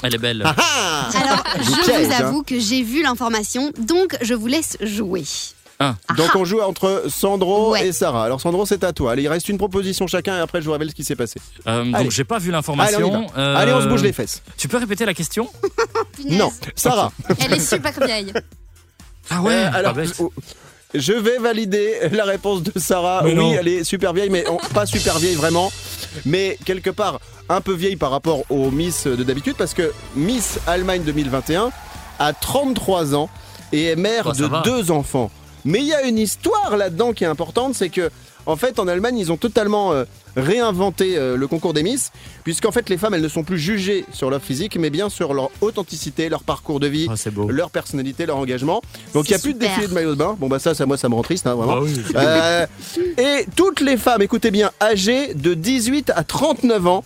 Elle 0.04 0.16
est 0.16 0.20
belle. 0.20 0.44
Ah 0.46 0.56
ah 0.58 1.10
Alors, 1.16 1.44
je 1.62 1.84
piège, 1.84 2.08
vous 2.08 2.14
hein. 2.14 2.16
avoue 2.20 2.44
que 2.44 2.60
j'ai 2.60 2.82
vu 2.84 3.04
l'information, 3.04 3.72
donc 3.78 4.18
je 4.22 4.34
vous 4.34 4.48
laisse 4.48 4.78
jouer. 4.82 5.24
Donc 6.16 6.36
on 6.36 6.44
joue 6.44 6.60
entre 6.62 7.04
Sandro 7.08 7.74
Ouais. 7.74 7.88
et 7.88 7.92
Sarah. 7.92 8.26
Alors 8.26 8.42
Sandro, 8.42 8.66
c'est 8.66 8.84
à 8.84 8.94
toi. 8.94 9.12
Allez, 9.12 9.24
il 9.24 9.28
reste 9.28 9.48
une 9.48 9.60
proposition 9.60 10.08
chacun 10.08 10.36
et 10.38 10.40
après 10.40 10.60
je 10.60 10.66
vous 10.66 10.72
révèle 10.72 10.90
ce 10.90 10.96
qui 10.96 11.04
s'est 11.04 11.16
passé. 11.16 11.40
Euh, 11.68 11.84
donc 11.92 12.10
j'ai 12.10 12.24
pas 12.24 12.40
vu 12.40 12.50
l'information. 12.52 13.28
Euh, 13.38 13.56
Allez, 13.56 13.74
on 13.74 13.82
se 13.82 13.88
bouge 13.88 14.02
les 14.02 14.12
fesses. 14.14 14.42
Tu 14.58 14.68
peux 14.68 14.78
répéter 14.78 15.06
la 15.06 15.14
question. 15.14 15.50
Non, 16.28 16.52
Sarah. 16.76 17.12
Elle 17.40 17.54
est 17.54 17.60
super 17.60 17.94
vieille. 18.04 18.34
Ah 19.30 19.42
ouais. 19.44 19.54
Euh, 19.54 19.70
pas 19.70 19.78
alors, 19.78 19.94
bête. 19.94 20.16
oh, 20.20 20.34
je 20.94 21.14
vais 21.14 21.38
valider 21.38 21.96
la 22.12 22.24
réponse 22.26 22.64
de 22.64 22.78
Sarah. 22.80 23.22
Mais 23.24 23.32
oui, 23.32 23.36
non. 23.36 23.54
elle 23.60 23.68
est 23.68 23.84
super 23.84 24.14
vieille, 24.14 24.30
mais 24.30 24.46
on- 24.48 24.58
pas 24.74 24.86
super 24.86 25.18
vieille 25.20 25.36
vraiment, 25.36 25.72
mais 26.26 26.58
quelque 26.66 26.90
part 26.90 27.20
un 27.50 27.62
peu 27.62 27.74
vieille 27.74 27.96
par 27.96 28.12
rapport 28.12 28.44
aux 28.50 28.72
Miss 28.72 29.06
de 29.08 29.24
d'habitude, 29.24 29.56
parce 29.58 29.74
que 29.74 29.92
Miss 30.16 30.60
Allemagne 30.68 31.04
2021 31.04 31.72
a 32.20 32.34
33 32.34 33.16
ans 33.16 33.30
et 33.72 33.86
est 33.86 33.96
mère 33.96 34.28
Oh, 34.30 34.34
de 34.34 34.46
va. 34.46 34.62
deux 34.66 34.92
enfants. 34.92 35.30
Mais 35.66 35.80
il 35.80 35.86
y 35.88 35.94
a 35.94 36.04
une 36.04 36.18
histoire 36.18 36.78
là-dedans 36.78 37.14
qui 37.14 37.24
est 37.24 37.28
importante, 37.28 37.76
c'est 37.76 37.90
que 37.90 38.10
en 38.48 38.56
fait 38.56 38.80
en 38.80 38.88
Allemagne 38.88 39.18
ils 39.18 39.32
ont 39.32 39.38
totalement 39.38 39.94
euh, 39.94 40.06
réinventé 40.36 41.18
euh, 41.18 41.38
le 41.38 41.48
concours 41.48 41.74
des 41.74 41.84
Miss, 41.84 42.12
puisqu'en 42.44 42.72
fait 42.72 42.90
les 42.90 42.98
femmes 42.98 43.14
elles 43.14 43.22
ne 43.22 43.28
sont 43.28 43.44
plus 43.44 43.60
jugées 43.60 44.06
sur 44.12 44.30
leur 44.32 44.42
physique, 44.42 44.78
mais 44.78 44.90
bien 44.90 45.10
sur 45.10 45.34
leur 45.34 45.52
authenticité, 45.62 46.30
leur 46.30 46.44
parcours 46.44 46.80
de 46.80 46.88
vie, 46.88 47.08
Ah, 47.10 47.30
leur 47.50 47.70
personnalité, 47.70 48.26
leur 48.26 48.38
engagement. 48.38 48.82
Donc 49.14 49.30
il 49.30 49.34
n'y 49.34 49.36
a 49.36 49.40
plus 49.40 49.54
de 49.54 49.60
défilé 49.60 49.88
de 49.88 49.94
maillot 49.94 50.12
de 50.12 50.20
bain. 50.20 50.36
Bon 50.40 50.48
bah 50.48 50.60
ça, 50.60 50.74
ça 50.74 50.86
moi 50.86 50.98
ça 50.98 51.10
me 51.10 51.16
rend 51.16 51.22
triste, 51.24 51.46
hein, 51.46 51.56
vraiment. 51.56 51.78
Ah 51.78 51.82
oui. 51.82 51.94
Euh, 52.16 52.66
et 53.18 53.46
toutes 53.56 53.82
les 53.82 53.98
femmes, 53.98 54.22
écoutez 54.22 54.50
bien, 54.50 54.72
âgées 54.82 55.34
de 55.34 55.54
18 55.54 56.12
à 56.16 56.24
39 56.24 56.88
ans 56.88 57.04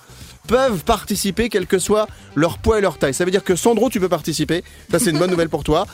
peuvent 0.51 0.83
participer 0.83 1.47
quel 1.47 1.65
que 1.65 1.79
soit 1.79 2.07
leur 2.35 2.57
poids 2.57 2.77
et 2.77 2.81
leur 2.81 2.97
taille. 2.97 3.13
Ça 3.13 3.23
veut 3.23 3.31
dire 3.31 3.43
que 3.45 3.55
Sandro, 3.55 3.89
tu 3.89 4.01
peux 4.01 4.09
participer. 4.09 4.63
Ça, 4.91 4.99
c'est 4.99 5.11
une 5.11 5.17
bonne 5.17 5.31
nouvelle 5.31 5.47
pour 5.47 5.63
toi. 5.63 5.87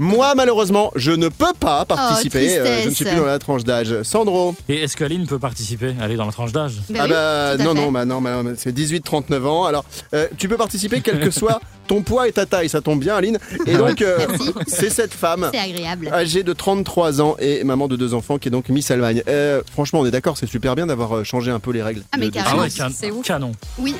Moi, 0.00 0.34
malheureusement, 0.36 0.90
je 0.96 1.12
ne 1.12 1.28
peux 1.28 1.52
pas 1.58 1.84
participer. 1.84 2.58
Euh, 2.58 2.82
je 2.82 2.88
ne 2.88 2.94
suis 2.94 3.04
plus 3.04 3.16
dans 3.16 3.24
la 3.24 3.38
tranche 3.38 3.62
d'âge. 3.62 4.02
Sandro 4.02 4.56
Et 4.68 4.82
est-ce 4.82 4.96
qu'Aline 4.96 5.26
peut 5.28 5.38
participer 5.38 5.94
Elle 6.02 6.10
est 6.10 6.16
dans 6.16 6.26
la 6.26 6.32
tranche 6.32 6.50
d'âge? 6.52 6.74
Ben 6.90 6.96
Ah 7.00 7.04
oui, 7.04 7.10
bah 7.10 7.56
non, 7.74 7.92
bah 7.92 8.04
non, 8.04 8.20
bah 8.20 8.42
non, 8.42 8.54
c'est 8.56 8.74
18-39 8.76 9.46
ans. 9.46 9.64
Alors, 9.64 9.84
euh, 10.14 10.26
tu 10.36 10.48
peux 10.48 10.56
participer 10.56 11.00
quel 11.02 11.20
que 11.20 11.30
soit 11.30 11.60
ton 11.86 12.02
poids 12.02 12.26
et 12.28 12.32
ta 12.32 12.46
taille. 12.46 12.68
Ça 12.68 12.80
tombe 12.80 12.98
bien, 13.00 13.14
Aline. 13.16 13.38
Et 13.66 13.76
donc, 13.76 14.02
euh, 14.02 14.18
c'est 14.66 14.90
cette 14.90 15.14
femme 15.14 15.50
C'est 15.52 15.60
agréable. 15.60 16.08
âgée 16.12 16.42
de 16.42 16.52
33 16.52 17.20
ans 17.20 17.36
et 17.38 17.62
maman 17.64 17.86
de 17.88 17.94
deux 17.96 18.14
enfants 18.14 18.38
qui 18.38 18.48
est 18.48 18.50
donc 18.50 18.68
Miss 18.70 18.90
Allemagne. 18.90 19.22
Euh, 19.28 19.62
franchement, 19.72 20.00
on 20.00 20.06
est 20.06 20.10
d'accord, 20.10 20.36
c'est 20.36 20.46
super 20.46 20.74
bien 20.74 20.86
d'avoir 20.86 21.24
changé 21.24 21.50
un 21.52 21.60
peu 21.60 21.70
les 21.72 21.82
règles. 21.82 22.02
Ah, 22.12 22.16
mais 22.18 22.26
de- 22.26 22.30
de- 22.30 22.38
Ah 22.38 22.42
Carrément, 22.44 22.62
ouais, 22.62 22.70
can- 22.70 22.88
c'est 22.94 23.10
ouf. 23.10 23.24
canon. 23.26 23.52
Oui. 23.78 23.94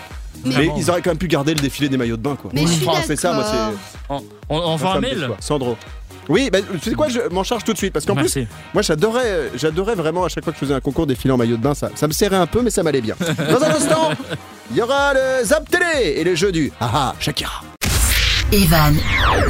Mais, 0.44 0.70
ils 0.76 0.90
auraient 0.90 1.02
quand 1.02 1.10
même 1.10 1.18
pu 1.18 1.28
garder 1.28 1.54
le 1.54 1.60
défilé 1.60 1.88
des 1.88 1.96
maillots 1.96 2.16
de 2.16 2.22
bain, 2.22 2.36
quoi. 2.36 2.50
mais 2.54 2.64
c'est 3.06 3.16
ça, 3.16 3.32
moi, 3.32 3.44
c'est. 3.44 4.14
On, 4.48 4.78
un 4.86 5.00
mail. 5.00 5.28
Sandro. 5.40 5.76
Oui, 6.28 6.48
bah, 6.50 6.58
tu 6.62 6.90
sais 6.90 6.94
quoi, 6.94 7.08
je 7.08 7.20
m'en 7.30 7.42
charge 7.42 7.64
tout 7.64 7.72
de 7.72 7.78
suite 7.78 7.92
parce 7.92 8.06
qu'en 8.06 8.14
plus, 8.14 8.38
moi 8.72 8.82
j'adorais, 8.82 9.50
j'adorais 9.56 9.96
vraiment 9.96 10.24
à 10.24 10.28
chaque 10.28 10.44
fois 10.44 10.52
que 10.52 10.58
je 10.60 10.64
faisais 10.64 10.74
un 10.74 10.80
concours 10.80 11.06
défilé 11.06 11.32
en 11.32 11.36
maillot 11.36 11.56
de 11.56 11.62
bain, 11.62 11.74
ça, 11.74 11.90
ça 11.96 12.06
me 12.06 12.12
serrait 12.12 12.36
un 12.36 12.46
peu, 12.46 12.62
mais 12.62 12.70
ça 12.70 12.84
m'allait 12.84 13.00
bien. 13.00 13.16
Dans 13.50 13.64
un 13.64 13.70
instant, 13.70 14.10
il 14.70 14.76
y 14.76 14.82
aura 14.82 15.12
le 15.12 15.44
Zap 15.44 15.68
Télé 15.68 16.20
et 16.20 16.24
le 16.24 16.36
jeu 16.36 16.52
du 16.52 16.70
Haha 16.80 17.16
Shakira. 17.18 17.62
Evan 18.52 18.96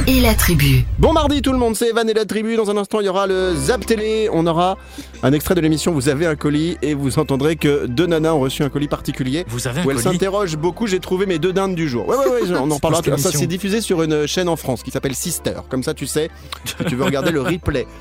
et 0.05 0.19
la 0.21 0.35
tribu. 0.35 0.85
Bon 0.99 1.11
mardi 1.11 1.41
tout 1.41 1.51
le 1.51 1.57
monde, 1.57 1.75
c'est 1.75 1.89
Evan 1.89 2.07
et 2.07 2.13
la 2.13 2.25
tribu. 2.25 2.55
Dans 2.55 2.69
un 2.69 2.77
instant, 2.77 2.99
il 2.99 3.07
y 3.07 3.09
aura 3.09 3.25
le 3.25 3.55
Zap 3.55 3.83
Télé. 3.83 4.29
On 4.31 4.45
aura 4.45 4.77
un 5.23 5.33
extrait 5.33 5.55
de 5.55 5.61
l'émission. 5.61 5.91
Vous 5.91 6.07
avez 6.07 6.27
un 6.27 6.35
colis 6.35 6.77
et 6.83 6.93
vous 6.93 7.17
entendrez 7.17 7.55
que 7.55 7.87
deux 7.87 8.05
nanas 8.05 8.33
ont 8.33 8.39
reçu 8.39 8.61
un 8.61 8.69
colis 8.69 8.87
particulier. 8.87 9.43
Vous 9.47 9.67
avez 9.67 9.81
un 9.81 9.85
Où 9.85 9.89
elles 9.89 9.97
colis 9.97 10.09
s'interrogent 10.11 10.57
beaucoup. 10.57 10.85
J'ai 10.85 10.99
trouvé 10.99 11.25
mes 11.25 11.39
deux 11.39 11.51
dindes 11.51 11.73
du 11.73 11.89
jour. 11.89 12.07
Ouais, 12.07 12.15
ouais, 12.15 12.27
ouais, 12.27 12.51
on 12.61 12.69
en 12.69 12.75
reparlera. 12.75 13.01
Ça, 13.17 13.31
c'est 13.31 13.47
diffusé 13.47 13.81
sur 13.81 14.03
une 14.03 14.27
chaîne 14.27 14.47
en 14.47 14.55
France 14.55 14.83
qui 14.83 14.91
s'appelle 14.91 15.15
Sister. 15.15 15.55
Comme 15.67 15.81
ça, 15.81 15.95
tu 15.95 16.05
sais, 16.05 16.29
si 16.65 16.75
tu 16.85 16.95
veux 16.95 17.03
regarder 17.03 17.31
le 17.31 17.41
replay. 17.41 17.87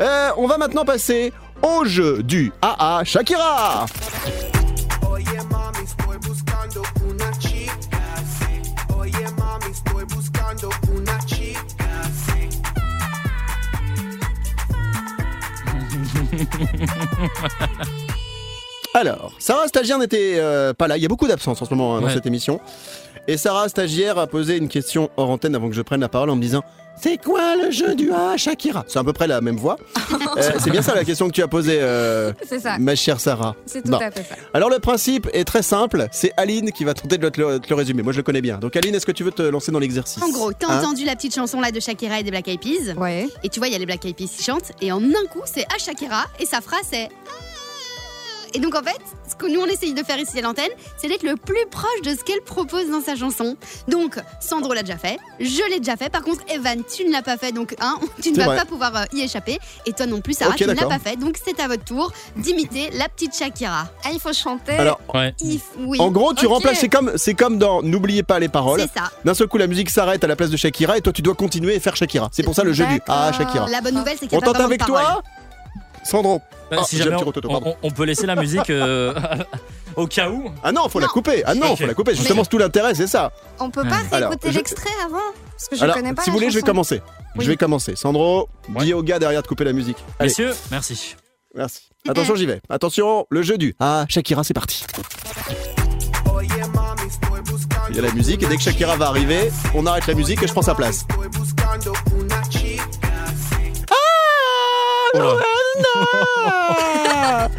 Euh, 0.00 0.30
on 0.38 0.48
va 0.48 0.58
maintenant 0.58 0.84
passer 0.84 1.32
au 1.62 1.84
jeu 1.84 2.24
du 2.24 2.50
AA 2.60 3.04
Shakira. 3.04 3.86
Mami, 5.50 5.84
estoy 5.84 6.03
Alors, 18.94 19.32
Sarah 19.38 19.66
Stagiaire 19.66 19.98
n'était 19.98 20.34
euh, 20.36 20.72
pas 20.72 20.86
là. 20.86 20.96
Il 20.96 21.02
y 21.02 21.06
a 21.06 21.08
beaucoup 21.08 21.26
d'absences 21.26 21.60
en 21.60 21.64
ce 21.64 21.70
moment 21.74 21.96
hein, 21.96 22.00
dans 22.00 22.06
Ouais. 22.06 22.14
cette 22.14 22.26
émission. 22.26 22.60
Et 23.26 23.36
Sarah 23.36 23.68
Stagiaire 23.68 24.18
a 24.18 24.26
posé 24.26 24.56
une 24.56 24.68
question 24.68 25.10
hors 25.16 25.30
antenne 25.30 25.54
avant 25.54 25.68
que 25.68 25.74
je 25.74 25.82
prenne 25.82 26.00
la 26.00 26.08
parole 26.10 26.28
en 26.30 26.36
me 26.36 26.42
disant 26.42 26.62
C'est 27.00 27.16
quoi 27.16 27.56
le 27.56 27.70
jeu 27.70 27.94
du 27.94 28.12
A 28.12 28.36
Shakira? 28.36 28.84
C'est 28.86 28.98
à 28.98 29.04
peu 29.04 29.14
près 29.14 29.26
la 29.26 29.40
même 29.40 29.56
voix. 29.56 29.76
Euh, 30.36 30.50
c'est 30.58 30.70
bien 30.70 30.82
ça 30.82 30.96
la 30.96 31.04
question 31.04 31.28
que 31.28 31.32
tu 31.32 31.42
as 31.44 31.46
posée, 31.48 31.78
euh, 31.80 32.32
C'est 32.44 32.58
ça. 32.58 32.76
ma 32.80 32.96
chère 32.96 33.20
Sarah. 33.20 33.54
C'est 33.66 33.82
tout 33.82 33.92
Bon. 33.92 33.98
à 33.98 34.10
fait 34.10 34.24
ça. 34.24 34.34
Alors 34.52 34.68
le 34.68 34.80
principe 34.80 35.28
est 35.32 35.44
très 35.44 35.62
simple. 35.62 36.08
C'est 36.10 36.32
Aline 36.36 36.72
qui 36.72 36.82
va 36.82 36.92
tenter 36.92 37.18
de 37.18 37.28
te 37.28 37.40
le, 37.40 37.60
résumer. 37.74 38.02
Moi 38.02 38.12
je 38.12 38.16
le 38.16 38.24
connais 38.24 38.40
bien. 38.40 38.58
Donc 38.58 38.74
Aline, 38.74 38.96
est-ce 38.96 39.06
que 39.06 39.12
tu 39.12 39.22
veux 39.22 39.30
te 39.30 39.42
lancer 39.42 39.70
dans 39.70 39.78
l'exercice? 39.78 40.20
En 40.24 40.30
gros, 40.30 40.52
t'as 40.52 40.66
Hein? 40.72 40.80
entendu 40.80 41.04
la 41.04 41.14
petite 41.14 41.36
chanson 41.36 41.60
là 41.60 41.70
de 41.70 41.78
Shakira 41.78 42.18
et 42.18 42.24
des 42.24 42.32
Black 42.32 42.48
Eyed 42.48 42.60
Peas 42.60 42.94
Ouais. 42.96 43.28
Et 43.44 43.48
tu 43.48 43.60
vois, 43.60 43.68
il 43.68 43.72
y 43.72 43.76
a 43.76 43.78
les 43.78 43.86
Black 43.86 44.04
Eyed 44.04 44.16
Peas 44.16 44.26
qui 44.36 44.42
chantent, 44.42 44.72
et 44.80 44.90
en 44.90 45.00
un 45.00 45.26
coup, 45.30 45.42
c'est 45.44 45.66
à 45.72 45.78
Shakira, 45.78 46.24
et 46.40 46.46
sa 46.46 46.60
phrase 46.60 46.82
c'est. 46.90 47.08
Et 48.54 48.60
donc 48.60 48.74
en 48.76 48.82
fait, 48.82 48.98
ce 49.28 49.34
que 49.34 49.46
nous 49.52 49.60
on 49.60 49.66
essaye 49.66 49.94
de 49.94 50.02
faire 50.04 50.18
ici 50.18 50.38
à 50.38 50.42
l'antenne, 50.42 50.70
c'est 50.96 51.08
d'être 51.08 51.22
le 51.24 51.36
plus 51.36 51.66
proche 51.70 52.02
de 52.04 52.10
ce 52.10 52.22
qu'elle 52.24 52.40
propose 52.42 52.88
dans 52.90 53.00
sa 53.00 53.16
chanson. 53.16 53.56
Donc 53.88 54.16
Sandro 54.40 54.72
l'a 54.74 54.82
déjà 54.82 54.96
fait, 54.96 55.18
je 55.40 55.68
l'ai 55.70 55.80
déjà 55.80 55.96
fait. 55.96 56.08
Par 56.10 56.22
contre, 56.22 56.40
Evan, 56.48 56.82
tu 56.84 57.04
ne 57.04 57.12
l'as 57.12 57.22
pas 57.22 57.36
fait, 57.36 57.52
donc 57.52 57.74
hein, 57.80 57.98
tu 58.22 58.30
ne 58.30 58.36
vas 58.36 58.44
vrai. 58.46 58.56
pas 58.56 58.64
pouvoir 58.64 58.94
euh, 58.96 59.04
y 59.12 59.22
échapper. 59.22 59.58
Et 59.86 59.92
toi 59.92 60.06
non 60.06 60.20
plus, 60.20 60.34
Sarah, 60.34 60.54
tu 60.54 60.64
ne 60.66 60.72
l'as 60.72 60.86
pas 60.86 60.98
fait. 60.98 61.16
Donc 61.16 61.36
c'est 61.44 61.58
à 61.60 61.68
votre 61.68 61.84
tour 61.84 62.12
d'imiter 62.36 62.90
la 62.92 63.08
petite 63.08 63.36
Shakira. 63.36 63.88
Ah, 64.04 64.10
il 64.12 64.20
faut 64.20 64.32
chanter. 64.32 64.72
Alors, 64.76 65.00
Ouais. 65.12 65.34
Oui, 65.78 66.00
en 66.00 66.10
gros, 66.10 66.34
tu 66.34 66.46
remplaces. 66.46 66.78
C'est 66.78 66.88
comme, 66.88 67.12
c'est 67.16 67.34
comme 67.34 67.58
dans 67.58 67.82
N'oubliez 67.82 68.22
pas 68.22 68.38
les 68.38 68.48
paroles. 68.48 68.80
c'est 68.80 68.98
ça. 68.98 69.10
D'un 69.24 69.34
seul 69.34 69.46
coup, 69.48 69.58
la 69.58 69.66
musique 69.66 69.90
s'arrête 69.90 70.22
à 70.24 70.26
la 70.26 70.36
place 70.36 70.50
de 70.50 70.56
Shakira 70.56 70.96
et 70.98 71.00
toi, 71.00 71.12
tu 71.12 71.22
dois 71.22 71.34
continuer 71.34 71.74
et 71.74 71.80
faire 71.80 71.94
Shakira. 71.96 72.28
C'est 72.32 72.42
pour 72.42 72.54
ça 72.54 72.64
le 72.64 72.72
jeu 72.72 72.84
du 72.86 73.00
A 73.06 73.30
D'accord. 73.30 73.46
Shakira. 73.46 73.68
La 73.68 73.80
bonne 73.80 73.94
nouvelle, 73.94 74.16
c'est 74.18 74.26
qu'il 74.26 74.36
On 74.36 74.40
pas 74.40 74.46
tente 74.46 74.58
de 74.58 74.62
avec 74.62 74.80
paroles. 74.80 75.00
toi 75.02 75.22
Sandro. 76.04 76.40
Euh, 76.72 76.76
Ah, 76.80 76.84
si 76.84 76.96
j'ai 76.96 77.04
jamais 77.04 77.16
un 77.16 77.18
petit 77.18 77.24
on, 77.24 77.26
rototo, 77.26 77.76
on- 77.82 77.90
peut 77.90 78.04
laisser 78.04 78.26
la 78.26 78.36
musique 78.36 78.70
euh, 78.70 79.14
au 79.96 80.06
cas 80.06 80.28
où. 80.30 80.50
Ah 80.62 80.72
non, 80.72 80.88
faut 80.88 80.98
la 81.00 81.08
couper. 81.08 81.42
Ah 81.46 81.54
non, 81.54 81.76
faut 81.76 81.86
la 81.86 81.94
couper. 81.94 82.14
Justement, 82.14 82.42
c'est 82.44 82.50
tout 82.50 82.58
l'intérêt, 82.58 82.94
c'est 82.94 83.06
ça. 83.06 83.32
On 83.60 83.70
peut 83.70 83.82
pas 83.82 83.96
Alors, 84.12 84.30
réécouter 84.30 84.50
je- 84.52 84.56
l'extrait 84.58 84.90
avant 85.04 85.18
Parce 85.52 85.68
que 85.68 85.76
je 85.76 85.82
Alors, 85.84 85.96
connais 85.96 86.14
pas 86.14 86.22
si 86.22 86.30
vous 86.30 86.36
voulez, 86.36 86.50
je 86.50 86.56
vais 86.56 86.62
commencer. 86.62 87.02
Oui. 87.36 87.44
Je 87.44 87.50
vais 87.50 87.56
commencer. 87.56 87.96
Sandro, 87.96 88.48
Ouais. 88.74 88.84
dis 88.84 88.94
au 88.94 89.02
gars 89.02 89.18
derrière 89.18 89.42
de 89.42 89.46
couper 89.46 89.64
la 89.64 89.72
musique. 89.72 89.98
Allez, 90.18 90.28
Messieurs, 90.30 90.52
merci. 90.70 91.16
merci. 91.54 91.88
Attention, 92.08 92.34
j'y 92.36 92.46
vais. 92.46 92.60
Attention, 92.70 93.26
le 93.30 93.42
jeu 93.42 93.56
du 93.58 93.74
Ah, 93.80 94.04
Shakira, 94.08 94.42
c'est 94.44 94.54
parti. 94.54 94.84
Il 97.90 97.96
y 97.96 97.98
a 97.98 98.02
la 98.02 98.12
musique 98.12 98.42
et 98.42 98.46
dès 98.46 98.56
que 98.56 98.62
Shakira 98.62 98.96
va 98.96 99.08
arriver, 99.08 99.52
on 99.74 99.84
arrête 99.86 100.06
la 100.06 100.14
musique 100.14 100.42
et 100.42 100.46
je 100.46 100.52
prends 100.52 100.62
sa 100.62 100.74
place. 100.74 101.04
Sí. 102.50 102.78
Oh 105.16 105.38
là. 105.78 107.50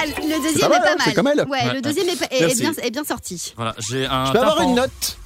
Ah, 0.00 0.06
le 0.06 0.42
deuxième 0.42 0.68
pas 0.70 0.78
mal, 0.78 0.78
est 0.78 0.82
pas 0.82 0.90
hein, 0.90 0.94
mal. 0.98 1.04
c'est 1.04 1.14
comme 1.14 1.26
elle. 1.28 1.40
Ouais, 1.42 1.46
Ouais. 1.66 1.74
le 1.74 1.80
deuxième 1.80 2.08
est, 2.08 2.12
est- 2.22 2.36
est 2.36 2.40
Merci. 2.40 2.60
bien, 2.62 2.72
est 2.82 2.90
bien 2.90 3.04
sorti. 3.04 3.52
Voilà, 3.56 3.74
j'ai 3.78 4.06
un. 4.06 4.26
Je 4.26 4.32
peux 4.32 4.38
avoir 4.38 4.60
une 4.62 4.74
note 4.74 5.16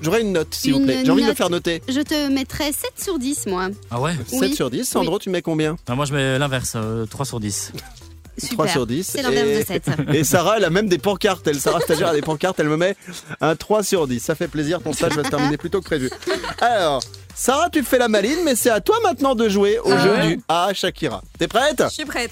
J'aurais 0.00 0.20
une 0.20 0.32
note, 0.32 0.54
s'il 0.54 0.72
vous 0.72 0.78
Une 0.78 0.84
plaît. 0.86 1.02
J'ai 1.04 1.10
envie 1.10 1.22
de 1.22 1.26
le 1.26 1.30
note. 1.32 1.36
faire 1.36 1.50
noter. 1.50 1.82
Je 1.88 2.00
te 2.00 2.28
mettrais 2.28 2.70
7 2.70 2.92
sur 2.96 3.18
10, 3.18 3.46
moi. 3.46 3.68
Ah 3.90 4.00
ouais 4.00 4.14
7 4.28 4.38
Oui. 4.40 4.54
sur 4.54 4.70
10. 4.70 4.84
Sandro, 4.88 5.18
tu 5.18 5.30
mets 5.30 5.42
combien? 5.42 5.76
Ah, 5.88 5.96
Moi, 5.96 6.04
je 6.04 6.14
mets 6.14 6.38
l'inverse, 6.38 6.74
euh, 6.76 7.06
3 7.06 7.26
sur 7.26 7.40
10. 7.40 7.72
3 7.74 8.48
Super. 8.66 8.70
sur 8.70 8.86
10. 8.86 9.04
C'est 9.04 9.22
l'inverse 9.22 9.48
et... 9.70 9.80
de 9.80 9.84
7. 9.84 9.90
Et 10.14 10.22
Sarah, 10.24 10.58
elle 10.58 10.64
a 10.64 10.70
même 10.70 10.88
des 10.88 10.98
pancartes. 10.98 11.46
Elle, 11.48 11.60
Sarah 11.60 11.80
Stagiaire 11.80 12.08
a 12.08 12.14
des 12.14 12.22
pancartes. 12.22 12.58
Elle 12.60 12.68
me 12.68 12.76
met 12.76 12.94
un 13.40 13.56
3 13.56 13.82
sur 13.82 14.06
10. 14.06 14.20
Ça 14.20 14.36
fait 14.36 14.48
plaisir. 14.48 14.80
Ton 14.80 14.92
stage 14.92 15.14
va 15.16 15.24
se 15.24 15.28
terminer 15.30 15.56
plus 15.56 15.70
tôt 15.70 15.80
que 15.80 15.86
prévu. 15.86 16.08
Alors, 16.60 17.02
Sarah, 17.34 17.68
tu 17.70 17.82
fais 17.82 17.98
la 17.98 18.08
maline, 18.08 18.38
mais 18.44 18.54
c'est 18.54 18.70
à 18.70 18.80
toi 18.80 18.96
maintenant 19.02 19.34
de 19.34 19.48
jouer 19.48 19.78
au 19.80 19.90
Ah 19.92 19.98
jeu 20.02 20.10
ouais 20.12 20.26
du 20.36 20.40
A 20.48 20.68
Shakira. 20.72 21.20
T'es 21.38 21.48
prête? 21.48 21.82
Je 21.88 21.92
suis 21.92 22.04
prête. 22.04 22.30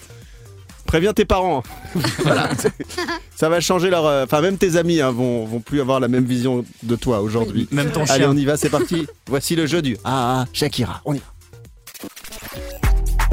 Préviens 0.87 1.13
tes 1.13 1.25
parents. 1.25 1.63
voilà. 2.21 2.51
Ça 3.37 3.49
va 3.49 3.61
changer 3.61 3.91
leur. 3.91 4.07
euh, 4.07 4.25
Enfin, 4.25 4.41
même 4.41 4.59
tes 4.59 4.77
amis 4.77 5.01
hein, 5.01 5.11
vont, 5.11 5.45
vont 5.45 5.61
plus 5.61 5.81
avoir 5.81 6.01
la 6.01 6.09
même 6.09 6.25
vision 6.25 6.65
de 6.83 6.97
toi 6.97 7.21
aujourd'hui. 7.21 7.67
Même 7.73 7.91
ton 7.91 8.05
Allez, 8.05 8.25
chien. 8.25 8.31
on 8.31 8.37
y 8.37 8.45
va, 8.45 8.57
c'est 8.57 8.69
parti. 8.71 9.07
Voici 9.27 9.57
le 9.57 9.67
jeu 9.67 9.83
du 9.83 9.97
A 10.05 10.45
Shakira. 10.53 11.01
On 11.05 11.15
y 11.15 11.19
va. 11.19 11.25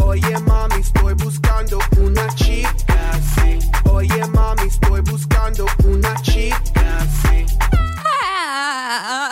Oye 0.06 0.22
mami, 0.48 0.76
estoy 0.82 1.14
buscando 1.14 1.78
una 2.02 2.28
chica, 2.36 2.96
sí. 3.36 3.60
Oye 3.92 4.26
mami, 4.34 4.64
estoy 4.68 5.02
buscando 5.02 5.66
una 5.86 6.16
chica, 6.24 7.06
sí. 7.22 7.46
Ah 7.74 9.29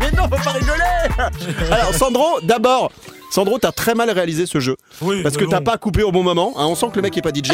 Mais 0.00 0.10
non, 0.16 0.24
faut 0.24 0.42
pas 0.42 0.50
rigoler 0.52 1.70
Alors 1.70 1.94
Sandro, 1.94 2.40
d'abord, 2.42 2.90
Sandro, 3.30 3.58
t'as 3.58 3.72
très 3.72 3.94
mal 3.94 4.10
réalisé 4.10 4.46
ce 4.46 4.60
jeu. 4.60 4.76
Oui, 5.00 5.22
Parce 5.22 5.36
que 5.36 5.44
t'as 5.44 5.60
pas 5.60 5.78
coupé 5.78 6.02
au 6.02 6.12
bon 6.12 6.22
moment. 6.22 6.52
hein. 6.56 6.66
on 6.66 6.74
sent 6.74 6.86
que 6.90 6.96
le 6.96 7.02
mec 7.02 7.16
est 7.16 7.22
pas 7.22 7.30
DJ. 7.30 7.52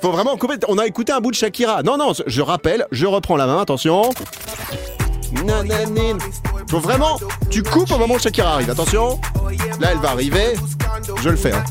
Faut 0.00 0.12
vraiment 0.12 0.36
couper. 0.36 0.54
On 0.68 0.78
a 0.78 0.86
écouté 0.86 1.12
un 1.12 1.20
bout 1.20 1.30
de 1.32 1.36
Shakira. 1.36 1.82
Non, 1.82 1.96
non, 1.96 2.12
je 2.26 2.40
rappelle, 2.42 2.86
je 2.92 3.04
reprends 3.06 3.36
la 3.36 3.46
main, 3.46 3.60
attention. 3.60 4.10
Nananine. 5.44 6.18
Faut 6.70 6.78
vraiment, 6.78 7.18
tu 7.50 7.62
coupes 7.62 7.90
au 7.90 7.98
moment 7.98 8.14
où 8.14 8.18
Shakira 8.18 8.54
arrive. 8.54 8.70
Attention. 8.70 9.20
Là, 9.80 9.88
elle 9.92 9.98
va 9.98 10.10
arriver. 10.10 10.54
Je 11.22 11.28
le 11.30 11.36
fais. 11.36 11.52
hein. 11.52 11.64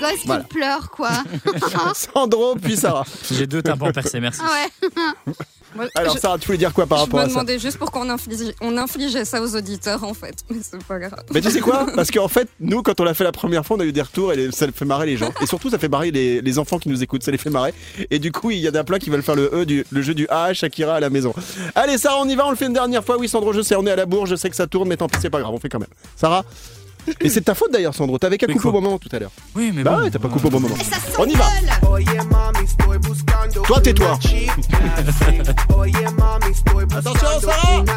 Gosse 0.00 0.24
Voilà. 0.26 0.42
qui 0.42 0.48
pleure, 0.48 0.90
quoi. 0.90 1.10
Sandro, 1.94 2.54
puis 2.56 2.76
Sarah. 2.76 3.04
J'ai 3.30 3.46
deux 3.46 3.62
tympans 3.62 3.92
percés, 3.92 4.20
merci. 4.20 4.40
Ah 4.44 4.50
ouais. 4.86 5.32
Moi, 5.76 5.84
Alors, 5.94 6.16
je, 6.16 6.18
Sarah, 6.20 6.36
tu 6.36 6.46
voulais 6.46 6.58
dire 6.58 6.72
quoi 6.74 6.84
par 6.84 6.98
je 6.98 7.04
rapport 7.04 7.20
me 7.20 7.24
à 7.24 7.28
ça 7.28 7.34
demandais 7.34 7.60
juste 7.60 7.78
pourquoi 7.78 8.00
on 8.00 8.10
infligeait, 8.10 8.56
on 8.60 8.76
infligeait 8.76 9.24
ça 9.24 9.40
aux 9.40 9.54
auditeurs, 9.54 10.02
en 10.02 10.14
fait. 10.14 10.34
Mais 10.50 10.56
c'est 10.62 10.82
pas 10.82 10.98
grave. 10.98 11.22
Mais 11.32 11.40
tu 11.40 11.48
sais 11.48 11.60
quoi 11.60 11.86
Parce 11.94 12.10
qu'en 12.10 12.26
fait, 12.26 12.48
nous, 12.58 12.82
quand 12.82 12.98
on 12.98 13.04
l'a 13.04 13.14
fait 13.14 13.22
la 13.22 13.30
première 13.30 13.64
fois, 13.64 13.76
on 13.76 13.80
a 13.80 13.84
eu 13.84 13.92
des 13.92 14.02
retours 14.02 14.32
et 14.32 14.36
les- 14.36 14.50
ça 14.50 14.66
fait 14.74 14.84
marrer 14.84 15.06
les 15.06 15.16
gens. 15.16 15.30
Et 15.40 15.46
surtout, 15.46 15.70
ça 15.70 15.78
fait 15.78 15.88
marrer 15.88 16.10
les, 16.10 16.40
les 16.42 16.58
enfants 16.58 16.80
qui 16.80 16.88
nous 16.88 17.00
écoutent, 17.04 17.22
ça 17.22 17.30
les 17.30 17.38
fait 17.38 17.50
marrer. 17.50 17.72
Et 18.10 18.18
du 18.18 18.32
coup, 18.32 18.50
il 18.50 18.58
y 18.58 18.66
a 18.66 18.72
des 18.72 18.82
plats 18.82 18.98
qui 18.98 19.10
veulent 19.10 19.22
faire 19.22 19.36
le 19.36 19.48
E, 19.54 19.64
du, 19.64 19.86
le 19.92 20.02
jeu 20.02 20.12
du 20.14 20.26
A, 20.28 20.52
Shakira 20.54 20.96
à 20.96 21.00
la 21.00 21.08
maison. 21.08 21.32
Allez, 21.76 21.98
Sarah, 21.98 22.18
on 22.20 22.28
y 22.28 22.34
va, 22.34 22.48
on 22.48 22.50
le 22.50 22.56
fait 22.56 22.66
une 22.66 22.72
dernière 22.72 23.04
fois. 23.04 23.16
Oui, 23.16 23.28
Sandro, 23.28 23.52
je 23.52 23.60
sais, 23.62 23.76
on 23.76 23.86
est 23.86 23.92
à 23.92 23.96
la 23.96 24.06
bourre, 24.06 24.26
je 24.26 24.34
sais 24.34 24.50
que 24.50 24.56
ça 24.56 24.66
tourne, 24.66 24.88
mais 24.88 24.96
tant 24.96 25.06
pis, 25.08 25.18
c'est 25.22 25.30
pas 25.30 25.38
grave, 25.38 25.54
on 25.54 25.60
fait 25.60 25.68
quand 25.68 25.78
même. 25.78 25.88
Sarah 26.16 26.44
Et 27.20 27.28
c'est 27.28 27.40
de 27.40 27.44
ta 27.44 27.54
faute 27.54 27.72
d'ailleurs, 27.72 27.94
Sandro. 27.94 28.18
T'avais 28.18 28.38
qu'à 28.38 28.46
couper 28.46 28.68
au 28.68 28.72
quoi 28.72 28.80
moment 28.80 28.98
tout 28.98 29.08
à 29.12 29.18
l'heure. 29.18 29.30
Oui, 29.54 29.72
mais 29.74 29.82
Bah 29.82 29.92
bon. 29.96 30.02
ouais, 30.04 30.10
t'as 30.10 30.18
pas 30.18 30.28
coupé 30.28 30.46
au 30.46 30.50
bon 30.50 30.60
moment. 30.60 30.74
On 31.18 31.26
y 31.26 31.34
va. 31.34 31.46
Toi, 33.64 33.80
tais-toi. 33.80 34.18
Attention, 36.96 37.40
Sarah. 37.40 37.84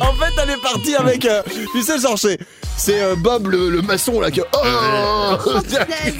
En 0.00 0.12
fait, 0.14 0.32
elle 0.42 0.50
est 0.50 0.62
partie 0.62 0.94
avec. 0.94 1.24
euh, 1.24 1.42
tu 1.72 1.82
sais, 1.82 1.98
genre, 1.98 2.18
c'est. 2.76 3.00
Euh, 3.02 3.14
Bob 3.16 3.48
le, 3.48 3.70
le 3.70 3.82
maçon 3.82 4.20
là 4.20 4.30
qui. 4.30 4.40
Oh 4.40 5.36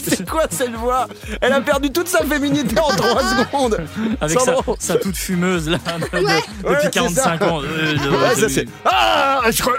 C'est 0.09 0.29
quoi 0.29 0.43
cette 0.51 0.75
voix? 0.75 1.07
Elle 1.41 1.53
a 1.53 1.61
perdu 1.61 1.91
toute 1.91 2.09
sa 2.09 2.25
féminité 2.25 2.77
en 2.81 2.89
3 2.89 3.21
secondes 3.45 3.79
Avec 4.21 4.39
sa, 4.79 4.97
toute 4.97 5.17
fumeuse 5.17 5.69
là, 5.69 5.79
de- 6.13 6.19
de- 6.19 6.25
Ouais, 6.25 6.43
depuis 6.63 6.77
c'est 6.85 6.91
45 6.95 7.39
ça. 7.41 7.53
ans. 7.53 7.61
Euh, 7.63 7.95
de- 7.95 8.11
Ouais, 8.11 8.35
ça 8.37 8.49
c'est. 8.49 8.67
Ah 8.85 9.41
je 9.51 9.61
crois- 9.63 9.75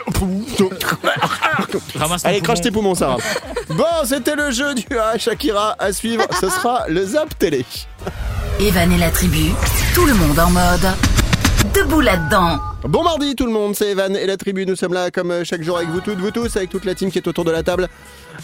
Ramasse 1.96 2.22
ton 2.24 2.30
Allez, 2.30 2.38
poumon. 2.40 2.44
crache 2.44 2.62
tes 2.62 2.72
poumons, 2.72 2.96
Sarah. 2.96 3.18
Bon, 3.70 3.86
c'était 4.06 4.36
le 4.36 4.52
jeu 4.52 4.74
du 4.76 4.86
A, 4.98 5.18
Shakira. 5.18 5.76
À 5.80 5.92
suivre, 5.92 6.24
ce 6.40 6.50
sera 6.50 6.84
le 6.88 7.06
Zap 7.06 7.38
Télé. 7.40 7.66
Evan 8.60 8.92
et 8.92 8.98
la 8.98 9.10
tribu, 9.10 9.52
tout 9.94 10.06
le 10.06 10.14
monde 10.14 10.40
en 10.40 10.50
mode 10.50 10.88
debout 11.74 12.02
là-dedans. 12.02 12.60
Bon 12.88 13.02
mardi 13.02 13.34
tout 13.34 13.48
le 13.48 13.52
monde, 13.52 13.76
c'est 13.76 13.90
Evan 13.90 14.16
et 14.16 14.28
la 14.28 14.38
tribu. 14.38 14.64
Nous 14.64 14.76
sommes 14.76 14.94
là 14.94 15.10
comme 15.10 15.32
euh, 15.32 15.44
chaque 15.44 15.64
jour 15.64 15.78
avec 15.78 15.90
vous 15.90 16.02
toutes, 16.02 16.20
vous 16.20 16.30
tous, 16.30 16.56
avec 16.56 16.70
toute 16.70 16.86
la 16.86 16.94
team 16.94 17.10
qui 17.10 17.18
est 17.18 17.28
autour 17.28 17.44
de 17.44 17.50
la 17.50 17.64
table. 17.64 17.90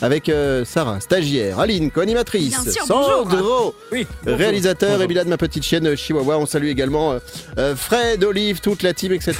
Avec 0.01 0.29
euh, 0.29 0.65
Sarah, 0.65 0.99
stagiaire, 0.99 1.59
Aline, 1.59 1.91
co-animatrice, 1.91 2.59
sûr, 2.71 2.85
Sandro, 2.85 3.75
Oui. 3.91 4.07
réalisateur, 4.25 4.89
Bonjour. 4.89 5.03
et 5.03 5.07
Bilal, 5.07 5.27
ma 5.27 5.37
petite 5.37 5.63
chienne 5.63 5.87
euh, 5.87 5.95
Chihuahua. 5.95 6.37
On 6.37 6.45
salue 6.45 6.67
également 6.67 7.15
euh, 7.57 7.75
Fred, 7.75 8.23
Olive, 8.23 8.61
toute 8.61 8.83
la 8.83 8.93
team, 8.93 9.13
etc. 9.13 9.35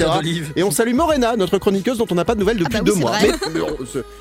Et 0.56 0.64
on 0.64 0.72
salue 0.72 0.94
Morena, 0.94 1.36
notre 1.36 1.58
chroniqueuse 1.58 1.98
dont 1.98 2.08
on 2.12 2.16
n'a 2.16 2.26
pas 2.26 2.36
de 2.36 2.40
nouvelles 2.40 2.58
depuis 2.58 2.74
bah 2.74 2.84
oui, 2.86 2.94
deux 2.94 3.00
mois. 3.00 3.14
Mais, 3.22 3.62
on 3.62 3.78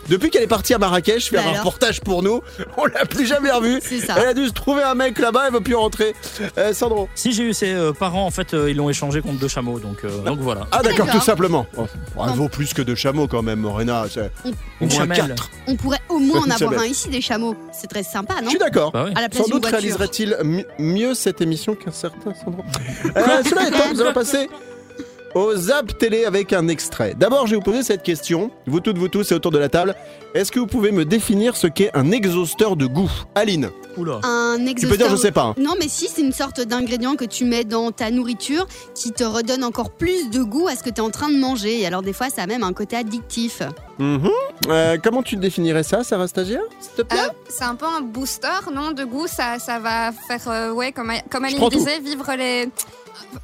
depuis 0.08 0.30
qu'elle 0.30 0.42
est 0.42 0.48
partie 0.48 0.74
à 0.74 0.78
Marrakech 0.78 1.30
faire 1.30 1.42
Bah 1.44 1.50
un 1.50 1.58
reportage 1.58 2.00
pour 2.00 2.22
nous, 2.22 2.42
on 2.76 2.86
l'a 2.86 3.04
plus 3.06 3.26
jamais 3.26 3.50
revue. 3.50 3.80
Elle 3.90 4.26
a 4.26 4.34
dû 4.34 4.46
se 4.48 4.52
trouver 4.52 4.82
un 4.82 4.94
mec 4.94 5.18
là-bas, 5.18 5.44
elle 5.46 5.52
veut 5.54 5.60
plus 5.60 5.74
rentrer. 5.74 6.14
Euh, 6.58 6.72
Sandro. 6.72 7.08
Si 7.14 7.32
j'ai 7.32 7.44
eu 7.44 7.54
ses 7.54 7.72
euh, 7.72 7.92
parents, 7.92 8.26
en 8.26 8.30
fait, 8.30 8.54
euh, 8.54 8.70
ils 8.70 8.76
l'ont 8.76 8.90
échangé 8.90 9.20
contre 9.20 9.38
deux 9.38 9.48
chameaux, 9.48 9.78
donc, 9.78 10.04
euh, 10.04 10.22
donc 10.22 10.38
voilà. 10.40 10.66
Ah 10.72 10.82
d'accord, 10.82 11.08
tout 11.10 11.20
simplement. 11.20 11.66
Oh, 11.76 11.86
elle 12.26 12.34
vaut 12.34 12.48
plus 12.48 12.72
que 12.74 12.82
deux 12.82 12.94
chameaux 12.94 13.26
quand 13.28 13.42
même, 13.42 13.60
Morena. 13.60 14.04
On, 14.80 14.88
chamelle. 14.88 15.18
quatre. 15.18 15.50
on 15.66 15.76
pourrait 15.76 16.00
au 16.08 16.18
moins 16.18 16.29
en 16.38 16.44
Une 16.44 16.52
avoir 16.52 16.80
un 16.80 16.86
ici, 16.86 17.08
des 17.08 17.20
chameaux. 17.20 17.54
C'est 17.72 17.86
très 17.88 18.02
sympa, 18.02 18.34
Je 18.38 18.44
non 18.44 18.50
suis 18.50 18.58
d'accord. 18.58 18.92
Bah 18.92 19.04
oui. 19.06 19.12
À 19.16 19.20
la 19.20 19.28
place 19.28 19.44
Sans 19.44 19.50
doute 19.50 19.66
réaliserait-il 19.66 20.36
mi- 20.44 20.64
mieux 20.78 21.14
cette 21.14 21.40
émission 21.40 21.74
qu'un 21.74 21.92
certain 21.92 22.32
Sandro. 22.34 22.62
Euh, 23.16 23.42
cela 23.48 23.68
étant, 23.68 23.92
nous 23.92 24.00
allons 24.00 24.12
passer 24.12 24.48
au 25.34 25.54
Zap 25.54 25.96
Télé 25.98 26.24
avec 26.24 26.52
un 26.52 26.68
extrait. 26.68 27.14
D'abord, 27.16 27.46
je 27.46 27.52
vais 27.52 27.56
vous 27.56 27.62
poser 27.62 27.82
cette 27.82 28.02
question. 28.02 28.50
Vous 28.66 28.80
toutes, 28.80 28.98
vous 28.98 29.08
tous, 29.08 29.30
et 29.30 29.34
autour 29.34 29.50
de 29.52 29.58
la 29.58 29.68
table. 29.68 29.94
Est-ce 30.34 30.52
que 30.52 30.58
vous 30.60 30.66
pouvez 30.66 30.92
me 30.92 31.04
définir 31.04 31.56
ce 31.56 31.66
qu'est 31.66 31.90
un 31.96 32.10
exhausteur 32.12 32.76
de 32.76 32.86
goût? 32.86 33.10
Aline, 33.34 33.70
Oula. 33.96 34.20
Un 34.22 34.56
tu 34.58 34.68
exhausteur. 34.68 34.90
peux 34.90 34.96
dire 34.96 35.10
je 35.10 35.16
sais 35.20 35.32
pas. 35.32 35.42
hein. 35.42 35.54
Non, 35.58 35.74
mais 35.78 35.88
si, 35.88 36.08
c'est 36.08 36.20
une 36.22 36.32
sorte 36.32 36.60
d'ingrédient 36.60 37.16
que 37.16 37.24
tu 37.24 37.44
mets 37.44 37.64
dans 37.64 37.90
ta 37.90 38.10
nourriture 38.10 38.66
qui 38.94 39.10
te 39.12 39.24
redonne 39.24 39.64
encore 39.64 39.90
plus 39.90 40.30
de 40.30 40.42
goût 40.42 40.68
à 40.68 40.76
ce 40.76 40.82
que 40.82 40.90
tu 40.90 40.96
es 40.96 41.00
en 41.00 41.10
train 41.10 41.28
de 41.30 41.36
manger. 41.36 41.80
Et 41.80 41.86
alors, 41.86 42.02
des 42.02 42.12
fois, 42.12 42.28
ça 42.30 42.42
a 42.42 42.46
même 42.46 42.62
un 42.62 42.72
côté 42.72 42.96
addictif. 42.96 43.62
Mhm. 43.98 44.30
Euh, 44.68 44.96
comment 45.02 45.22
tu 45.22 45.36
définirais 45.36 45.82
ça, 45.82 46.04
Sarah 46.04 46.28
Stagiaire 46.28 46.62
S'il 46.80 46.92
te 46.92 47.02
plaît? 47.02 47.18
Euh, 47.18 47.32
c'est 47.48 47.64
un 47.64 47.74
peu 47.74 47.86
un 47.86 48.00
booster, 48.00 48.48
non 48.72 48.92
De 48.92 49.04
goût, 49.04 49.26
ça, 49.26 49.58
ça 49.58 49.78
va 49.80 50.12
faire, 50.28 50.42
euh, 50.48 50.70
ouais, 50.72 50.92
comme, 50.92 51.12
comme 51.30 51.44
Aline 51.44 51.58
prends 51.58 51.70
tout. 51.70 51.78
disait, 51.78 51.98
vivre 51.98 52.30
les, 52.36 52.68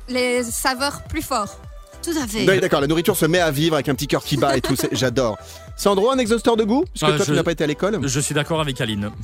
les 0.08 0.42
saveurs 0.44 1.02
plus 1.08 1.22
fort. 1.22 1.58
Tout 2.06 2.46
D'accord, 2.60 2.80
la 2.80 2.86
nourriture 2.86 3.16
se 3.16 3.26
met 3.26 3.40
à 3.40 3.50
vivre 3.50 3.74
avec 3.74 3.88
un 3.88 3.94
petit 3.96 4.06
cœur 4.06 4.22
qui 4.22 4.36
bat 4.36 4.56
et 4.56 4.60
tout. 4.60 4.76
J'adore. 4.92 5.38
Sandro, 5.76 6.10
un 6.10 6.18
exhausteur 6.18 6.56
de 6.56 6.64
goût 6.64 6.84
Parce 6.84 7.00
que 7.00 7.06
Ah, 7.14 7.16
toi, 7.16 7.24
je- 7.26 7.30
tu 7.32 7.36
n'as 7.36 7.42
pas 7.42 7.52
été 7.52 7.64
à 7.64 7.66
l'école 7.66 7.98
Je 8.02 8.20
suis 8.20 8.34
d'accord 8.34 8.60
avec 8.60 8.80
Aline. 8.80 9.10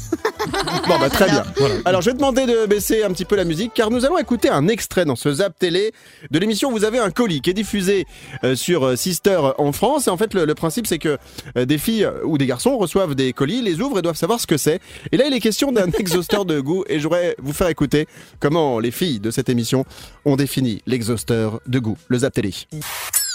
Bon, 0.89 0.99
bah 0.99 1.09
très 1.09 1.27
bien. 1.27 1.45
Voilà. 1.57 1.77
Alors, 1.85 2.03
je 2.03 2.11
vais 2.11 2.17
demander 2.17 2.47
de 2.47 2.67
baisser 2.67 3.05
un 3.05 3.11
petit 3.13 3.25
peu 3.25 3.37
la 3.37 3.45
musique 3.45 3.73
car 3.75 3.91
nous 3.91 4.05
allons 4.05 4.19
écouter 4.19 4.49
un 4.49 4.67
extrait 4.67 5.05
dans 5.05 5.15
ce 5.15 5.33
Zap 5.35 5.57
Télé 5.57 5.93
de 6.33 6.39
l'émission 6.41 6.73
Vous 6.73 6.85
avez 6.85 6.99
un 6.99 7.11
colis 7.13 7.41
qui 7.41 7.51
est 7.51 7.55
diffusé 7.55 8.07
euh, 8.43 8.57
sur 8.57 8.85
euh, 8.85 8.97
Sister 8.97 9.39
en 9.59 9.71
France. 9.73 10.09
Et 10.09 10.11
en 10.11 10.17
fait, 10.17 10.35
le, 10.35 10.45
le 10.45 10.55
principe, 10.55 10.87
c'est 10.89 10.99
que 10.99 11.17
euh, 11.57 11.65
des 11.65 11.79
filles 11.79 12.05
euh, 12.05 12.25
ou 12.25 12.39
des 12.39 12.47
garçons 12.47 12.77
reçoivent 12.77 13.15
des 13.15 13.33
colis, 13.33 13.63
les 13.63 13.81
ouvrent 13.81 14.01
et 14.01 14.03
doivent 14.03 14.17
savoir 14.17 14.41
ce 14.41 14.47
que 14.49 14.57
c'est. 14.57 14.81
Et 15.13 15.17
là, 15.17 15.27
il 15.29 15.33
est 15.33 15.41
question 15.41 15.71
d'un 15.71 15.87
exhausteur 15.99 16.45
de 16.45 16.59
goût 16.61 16.85
et 16.89 16.99
je 16.99 17.05
voudrais 17.05 17.37
vous 17.41 17.53
faire 17.53 17.69
écouter 17.69 18.09
comment 18.41 18.81
les 18.81 18.91
filles 18.91 19.21
de 19.21 19.31
cette 19.31 19.49
émission 19.49 19.85
ont 20.25 20.35
défini 20.37 20.83
l'exhausteur 20.87 21.61
de 21.69 21.79
goût, 21.79 21.97
le 22.09 22.19
Zap 22.19 22.33
Télé. 22.35 22.51
Tu 22.51 22.77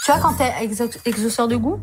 vois, 0.08 0.19
quand 0.19 0.34
t'es 0.34 0.51
exhausteur 1.06 1.47
de 1.47 1.56
goût 1.56 1.80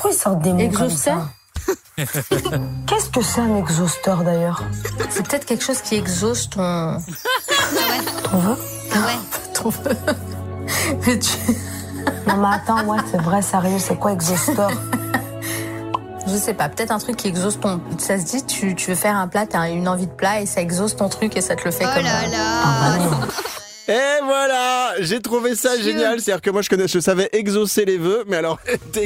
Pourquoi 0.00 0.10
ils 0.12 0.18
sortent 0.18 0.40
des 0.40 0.52
mots 0.52 0.60
Exhausteur 0.60 1.14
comme 1.16 2.06
ça 2.06 2.06
Qu'est-ce 2.86 3.10
que 3.10 3.20
c'est 3.22 3.40
un 3.42 3.56
exhausteur 3.58 4.22
d'ailleurs 4.24 4.62
C'est 5.10 5.26
peut-être 5.26 5.44
quelque 5.44 5.62
chose 5.62 5.82
qui 5.82 5.96
exauce 5.96 6.48
ton. 6.48 6.62
Ah 6.62 6.96
ouais. 6.96 8.22
Ton 8.30 8.38
vœu 8.38 8.56
Ah 8.92 8.98
ouais. 9.06 9.18
ton... 9.54 9.70
Mais 11.06 11.18
tu- 11.18 11.52
Non 12.26 12.36
mais 12.38 12.48
attends, 12.54 12.82
ouais, 12.86 12.98
c'est 13.10 13.20
vrai, 13.20 13.42
sérieux, 13.42 13.78
c'est 13.78 13.96
quoi 13.98 14.12
exhausteur 14.12 14.70
Je 16.26 16.34
sais 16.36 16.54
pas, 16.54 16.70
peut-être 16.70 16.92
un 16.92 16.98
truc 16.98 17.16
qui 17.16 17.28
exauce 17.28 17.60
ton. 17.60 17.78
Ça 17.98 18.18
se 18.18 18.24
dit, 18.24 18.44
tu, 18.46 18.74
tu 18.74 18.90
veux 18.90 18.96
faire 18.96 19.16
un 19.16 19.28
plat, 19.28 19.46
t'as 19.46 19.68
une 19.68 19.86
envie 19.88 20.06
de 20.06 20.12
plat 20.12 20.40
et 20.40 20.46
ça 20.46 20.62
exauce 20.62 20.96
ton 20.96 21.10
truc 21.10 21.36
et 21.36 21.42
ça 21.42 21.56
te 21.56 21.64
le 21.66 21.70
fait 21.72 21.84
Oh 21.86 21.94
comme. 21.94 22.04
là 22.04 22.22
euh, 22.24 22.30
là. 22.30 23.18
Et 23.90 24.22
voilà, 24.24 24.92
j'ai 25.00 25.20
trouvé 25.20 25.54
ça 25.56 25.76
Dieu. 25.76 25.84
génial. 25.92 26.20
C'est-à-dire 26.20 26.40
que 26.42 26.50
moi, 26.50 26.62
je 26.62 26.68
connais, 26.70 26.86
je 26.86 27.00
savais 27.00 27.28
exaucer 27.32 27.84
les 27.84 27.98
vœux, 27.98 28.24
mais 28.28 28.36
alors 28.36 28.58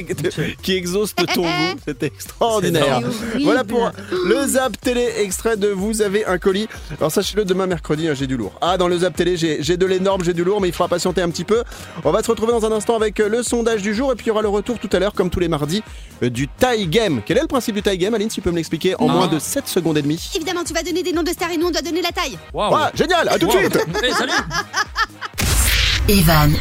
qui 0.62 0.74
exauce 0.74 1.14
ton 1.14 1.24
goût, 1.42 1.78
c'était 1.86 2.06
extraordinaire. 2.06 3.00
Voilà 3.42 3.64
pour 3.64 3.90
le 4.26 4.46
Zap 4.46 4.78
Télé 4.80 5.08
extrait 5.18 5.56
de 5.56 5.68
Vous 5.68 6.02
avez 6.02 6.26
un 6.26 6.38
colis. 6.38 6.68
Alors 6.98 7.10
sachez-le, 7.10 7.44
demain 7.44 7.66
mercredi, 7.66 8.08
hein, 8.08 8.14
j'ai 8.14 8.26
du 8.26 8.36
lourd. 8.36 8.52
Ah, 8.60 8.76
dans 8.76 8.88
le 8.88 8.98
Zap 8.98 9.16
Télé, 9.16 9.36
j'ai 9.36 9.76
de 9.76 9.86
l'énorme, 9.86 10.22
j'ai 10.22 10.34
du 10.34 10.44
lourd, 10.44 10.60
mais 10.60 10.68
il 10.68 10.74
faudra 10.74 10.88
patienter 10.88 11.22
un 11.22 11.30
petit 11.30 11.44
peu. 11.44 11.62
On 12.04 12.10
va 12.10 12.22
se 12.22 12.30
retrouver 12.30 12.52
dans 12.52 12.66
un 12.66 12.72
instant 12.72 12.96
avec 12.96 13.18
euh, 13.20 13.28
le 13.28 13.42
sondage 13.42 13.80
du 13.82 13.94
jour, 13.94 14.12
et 14.12 14.16
puis 14.16 14.26
il 14.26 14.28
y 14.28 14.32
aura 14.32 14.42
le 14.42 14.48
retour 14.48 14.78
tout 14.78 14.90
à 14.92 14.98
l'heure, 14.98 15.14
comme 15.14 15.30
tous 15.30 15.40
les 15.40 15.48
mardis, 15.48 15.82
euh, 16.22 16.28
du 16.28 16.46
tie 16.48 16.86
game. 16.86 17.22
Quel 17.24 17.38
est 17.38 17.42
le 17.42 17.46
principe 17.48 17.74
du 17.76 17.82
tie 17.82 17.96
game, 17.96 18.12
Aline, 18.14 18.28
si 18.28 18.36
tu 18.36 18.40
peux 18.42 18.50
me 18.50 18.56
l'expliquer 18.56 18.94
en 19.00 19.06
Non. 19.06 19.14
moins 19.14 19.26
de 19.28 19.38
7 19.38 19.66
secondes 19.66 19.96
et 19.96 20.02
demie? 20.02 20.20
Évidemment, 20.34 20.62
tu 20.64 20.74
vas 20.74 20.82
donner 20.82 21.02
des 21.02 21.12
noms 21.12 21.22
de 21.22 21.30
stars 21.30 21.50
et 21.52 21.56
nous, 21.56 21.68
on 21.68 21.70
doit 21.70 21.80
donner 21.82 22.02
la 22.02 22.12
taille. 22.12 22.38
Waouh. 22.52 22.74
Ouais, 22.74 22.80
génial, 22.94 23.28
à 23.28 23.38
tout 23.38 23.46
de 23.46 23.52
Wow. 23.54 23.58
suite 23.60 23.78
salut 24.18 24.32
Evan 26.08 26.52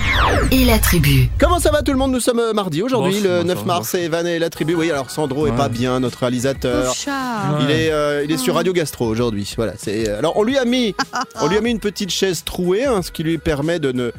et 0.52 0.64
la 0.64 0.80
tribu. 0.80 1.28
Comment 1.38 1.60
ça 1.60 1.70
va 1.70 1.82
tout 1.82 1.92
le 1.92 1.98
monde? 1.98 2.14
Nous 2.14 2.22
sommes 2.22 2.40
euh, 2.40 2.54
mardi 2.54 2.82
aujourd'hui, 2.82 3.20
le 3.20 3.30
moi, 3.30 3.44
9 3.44 3.58
ça 3.58 3.64
va, 3.64 3.74
mars, 3.74 3.90
c'est 3.92 4.04
Evan 4.04 4.26
et 4.26 4.40
la 4.40 4.50
tribu. 4.50 4.74
Oui, 4.74 4.90
alors 4.90 5.12
Sandro 5.12 5.48
est 5.48 5.52
Ouais. 5.52 5.58
pas 5.58 5.68
bien, 5.68 6.00
notre 6.00 6.20
réalisateur. 6.20 6.94
Chat. 6.94 7.12
Il 7.62 7.70
est, 7.70 7.92
euh, 7.92 8.24
il 8.24 8.32
est 8.32 8.38
sur 8.38 8.56
Radio 8.56 8.72
Gastro 8.72 9.06
aujourd'hui. 9.06 9.52
Voilà. 9.58 9.74
C'est. 9.78 10.08
euh, 10.10 10.18
Alors 10.20 10.38
on 10.38 10.44
lui 10.44 10.58
a 10.58 10.64
mis, 10.64 10.96
on 11.42 11.48
lui 11.48 11.58
a 11.58 11.62
mis 11.62 11.72
une 11.72 11.80
petite 11.82 12.10
chaise 12.10 12.44
trouée, 12.46 12.86
hein, 12.86 13.02
ce 13.02 13.12
qui 13.12 13.24
lui 13.24 13.38
permet 13.38 13.80
de 13.80 13.92
ne 13.92 14.12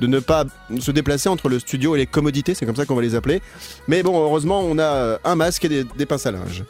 de 0.00 0.06
ne 0.06 0.18
pas 0.18 0.44
se 0.80 0.90
déplacer 0.90 1.28
entre 1.28 1.48
le 1.48 1.58
studio 1.58 1.94
et 1.94 1.98
les 1.98 2.06
commodités, 2.06 2.54
c'est 2.54 2.66
comme 2.66 2.74
ça 2.76 2.86
qu'on 2.86 2.94
va 2.96 3.02
les 3.02 3.14
appeler. 3.14 3.42
Mais 3.86 4.02
bon, 4.02 4.18
heureusement, 4.20 4.60
on 4.60 4.78
a 4.78 4.82
euh, 4.82 5.18
un 5.24 5.34
masque 5.36 5.64
et 5.66 5.68
des, 5.68 5.84
des 5.84 6.06
pinces 6.06 6.26
à 6.26 6.32
linge. 6.32 6.64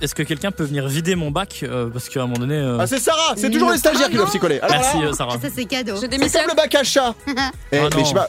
Est-ce 0.00 0.14
que 0.14 0.22
quelqu'un 0.22 0.50
peut 0.50 0.64
venir 0.64 0.86
vider 0.86 1.14
mon 1.16 1.30
bac 1.30 1.60
euh, 1.62 1.88
Parce 1.88 2.08
qu'à 2.08 2.20
un 2.22 2.26
moment 2.26 2.38
donné. 2.40 2.56
euh, 2.56 2.78
Ah, 2.80 2.86
c'est 2.86 2.98
Sarah 3.00 3.34
C'est 3.36 3.50
toujours 3.50 3.70
les 3.72 3.78
stagiaires 3.78 4.08
qui 4.10 4.16
doivent 4.16 4.30
s'y 4.30 4.38
coller. 4.38 4.60
Alors 4.60 4.76
Merci 4.76 4.98
là, 5.00 5.08
euh, 5.08 5.12
Sarah. 5.12 5.38
Ça, 5.40 5.48
c'est 5.54 5.64
cadeau. 5.64 5.96
Je 5.96 6.00
c'est 6.02 6.08
démissionne. 6.08 6.42
comme 6.42 6.50
le 6.50 6.56
bac 6.56 6.74
à 6.74 6.84
chat. 6.84 7.14
Eh, 7.26 7.30
Ah 7.36 7.40
mais 7.72 7.80
non. 7.90 7.98
je 8.00 8.04
sais 8.04 8.14
pas. 8.14 8.28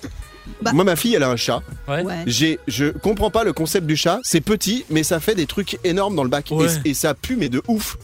Bah. 0.61 0.71
Moi, 0.73 0.83
ma 0.83 0.95
fille, 0.95 1.15
elle 1.15 1.23
a 1.23 1.29
un 1.29 1.35
chat. 1.35 1.61
Ouais. 1.87 2.03
J'ai, 2.27 2.59
je 2.67 2.85
comprends 2.85 3.31
pas 3.31 3.43
le 3.43 3.51
concept 3.51 3.87
du 3.87 3.97
chat. 3.97 4.19
C'est 4.23 4.41
petit, 4.41 4.85
mais 4.89 5.03
ça 5.03 5.19
fait 5.19 5.35
des 5.35 5.47
trucs 5.47 5.79
énormes 5.83 6.15
dans 6.15 6.23
le 6.23 6.29
bac. 6.29 6.51
Et, 6.85 6.93
ça 6.93 7.13
pue, 7.13 7.35
mais 7.35 7.49
de 7.49 7.61
ouf. 7.67 7.97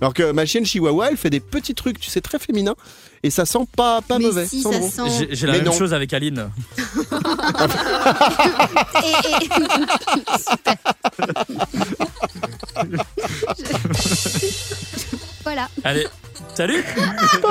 Alors 0.00 0.14
que 0.14 0.32
ma 0.32 0.46
chienne 0.46 0.64
Chihuahua, 0.64 1.10
elle 1.10 1.16
fait 1.16 1.30
des 1.30 1.40
petits 1.40 1.74
trucs, 1.74 2.00
tu 2.00 2.08
sais, 2.10 2.20
très 2.20 2.38
féminins. 2.38 2.74
Et 3.22 3.28
ça 3.30 3.44
sent 3.44 3.66
pas, 3.76 4.00
pas 4.00 4.18
mais 4.18 4.24
mauvais. 4.26 4.46
si, 4.46 4.62
ça 4.62 4.72
Sandro. 4.72 4.90
sent. 4.90 5.02
J'ai 5.28 5.36
j'ai 5.36 5.46
la 5.46 5.52
Mais 5.52 5.58
même 5.58 5.66
non. 5.66 5.72
chose 5.78 5.92
avec 5.92 6.12
Aline. 6.14 6.50
Et- 9.04 9.44
et- 9.44 9.48
voilà. 15.52 15.68
Allez, 15.84 16.06
salut 16.54 16.84
Ça 17.42 17.48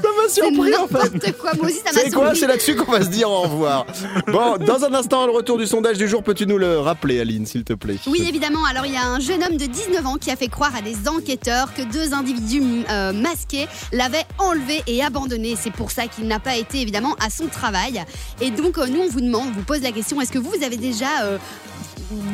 m'a 0.00 0.28
C'est 0.28 0.40
surpris 0.42 0.74
en 0.76 0.86
fait. 0.86 1.32
quoi. 1.38 1.52
Moi 1.54 1.66
aussi, 1.66 1.78
ça 1.84 1.92
m'a 1.92 2.00
C'est 2.00 2.10
quoi? 2.10 2.34
C'est 2.34 2.46
là-dessus 2.46 2.76
qu'on 2.76 2.90
va 2.92 3.02
se 3.02 3.08
dire 3.08 3.28
au 3.30 3.40
revoir. 3.42 3.86
Bon, 4.28 4.56
dans 4.58 4.84
un 4.84 4.94
instant, 4.94 5.26
le 5.26 5.32
retour 5.32 5.58
du 5.58 5.66
sondage 5.66 5.98
du 5.98 6.08
jour. 6.08 6.22
Peux-tu 6.22 6.46
nous 6.46 6.58
le 6.58 6.78
rappeler, 6.78 7.20
Aline, 7.20 7.46
s'il 7.46 7.64
te 7.64 7.72
plaît? 7.72 7.96
Oui, 8.06 8.24
évidemment. 8.28 8.64
Alors, 8.64 8.86
il 8.86 8.92
y 8.92 8.96
a 8.96 9.04
un 9.04 9.18
jeune 9.20 9.42
homme 9.42 9.56
de 9.56 9.66
19 9.66 10.06
ans 10.06 10.16
qui 10.16 10.30
a 10.30 10.36
fait 10.36 10.48
croire 10.48 10.74
à 10.76 10.82
des 10.82 11.08
enquêteurs 11.08 11.74
que 11.74 11.82
deux 11.82 12.14
individus 12.14 12.62
euh, 12.90 13.12
masqués 13.12 13.66
l'avaient 13.92 14.24
enlevé 14.38 14.82
et 14.86 15.02
abandonné. 15.02 15.56
C'est 15.60 15.72
pour 15.72 15.90
ça 15.90 16.06
qu'il 16.06 16.26
n'a 16.26 16.38
pas 16.38 16.56
été, 16.56 16.80
évidemment, 16.80 17.16
à 17.24 17.30
son 17.30 17.46
travail. 17.46 18.02
Et 18.40 18.50
donc, 18.50 18.78
euh, 18.78 18.86
nous, 18.86 19.00
on 19.02 19.08
vous 19.08 19.20
demande, 19.20 19.48
on 19.48 19.52
vous 19.52 19.62
pose 19.64 19.82
la 19.82 19.92
question 19.92 20.20
est-ce 20.20 20.32
que 20.32 20.38
vous, 20.38 20.50
vous 20.50 20.64
avez 20.64 20.76
déjà. 20.76 21.22
euh, 21.24 21.38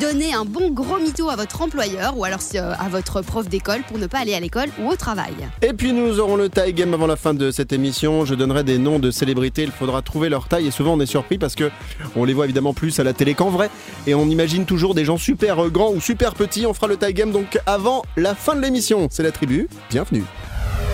donné 0.01 0.33
un 0.33 0.45
bon 0.45 0.71
gros 0.71 0.99
mytho 0.99 1.29
à 1.29 1.37
votre 1.37 1.61
employeur 1.63 2.17
ou 2.17 2.25
alors 2.25 2.41
euh, 2.55 2.75
à 2.79 2.89
votre 2.89 3.23
prof 3.23 3.49
d'école 3.49 3.83
pour 3.89 3.99
ne 3.99 4.07
pas 4.07 4.19
aller 4.19 4.35
à 4.35 4.41
l'école 4.41 4.69
ou 4.81 4.89
au 4.89 4.97
travail. 4.97 5.35
Et 5.63 5.73
puis 5.73 5.93
nous 5.93 6.19
aurons 6.19 6.37
le 6.37 6.49
taille 6.49 6.73
game 6.73 6.93
avant 6.95 7.07
la 7.07 7.17
fin 7.17 7.35
de 7.35 7.51
cette 7.51 7.73
émission. 7.73 8.25
Je 8.25 8.35
donnerai 8.35 8.65
des 8.65 8.79
noms 8.79 8.99
de 8.99 9.11
célébrités. 9.11 9.63
Il 9.63 9.71
faudra 9.71 10.03
trouver 10.03 10.29
leur 10.29 10.49
taille 10.49 10.67
et 10.67 10.71
souvent 10.71 10.95
on 10.95 11.01
est 11.01 11.07
surpris 11.07 11.39
parce 11.39 11.55
que 11.55 11.71
on 12.15 12.25
les 12.25 12.35
voit 12.35 12.45
évidemment 12.45 12.75
plus 12.75 12.99
à 12.99 13.05
la 13.05 13.13
télé 13.13 13.35
qu'en 13.35 13.51
vrai 13.51 13.71
et 14.07 14.15
on 14.15 14.29
imagine 14.29 14.65
toujours 14.65 14.95
des 14.95 15.05
gens 15.05 15.19
super 15.19 15.65
euh, 15.65 15.69
grands 15.69 15.93
ou 15.93 16.01
super 16.01 16.35
petits. 16.35 16.67
On 16.67 16.75
fera 16.75 16.87
le 16.87 16.97
taille 16.97 17.15
game 17.15 17.31
donc 17.31 17.59
avant 17.67 18.03
la 18.17 18.35
fin 18.35 18.55
de 18.55 18.61
l'émission. 18.61 19.09
C'est 19.11 19.23
la 19.23 19.33
tribu. 19.33 19.69
Bienvenue. 19.91 20.25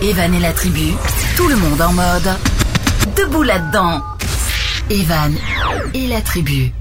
Evan 0.02 0.34
et 0.34 0.40
la 0.40 0.52
tribu, 0.52 0.92
tout 1.36 1.46
le 1.46 1.54
monde 1.56 1.80
en 1.80 1.92
mode 1.92 2.30
debout 3.16 3.42
là-dedans. 3.42 4.00
Evan 4.90 5.32
et 5.94 6.08
la 6.08 6.20
tribu. 6.20 6.72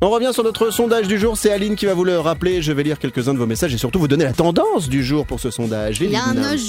On 0.00 0.10
revient 0.10 0.30
sur 0.32 0.44
notre 0.44 0.70
sondage 0.70 1.08
du 1.08 1.18
jour. 1.18 1.36
C'est 1.36 1.50
Aline 1.50 1.76
qui 1.76 1.86
va 1.86 1.94
vous 1.94 2.04
le 2.04 2.18
rappeler. 2.18 2.60
Je 2.60 2.72
vais 2.72 2.82
lire 2.82 2.98
quelques-uns 2.98 3.32
de 3.32 3.38
vos 3.38 3.46
messages 3.46 3.72
et 3.72 3.78
surtout 3.78 3.98
vous 3.98 4.08
donner 4.08 4.24
la 4.24 4.32
tendance 4.32 4.88
du 4.88 5.04
jour 5.04 5.24
pour 5.26 5.40
ce 5.40 5.50
sondage. 5.50 6.00
Il 6.00 6.10
y 6.10 6.16
a 6.16 6.24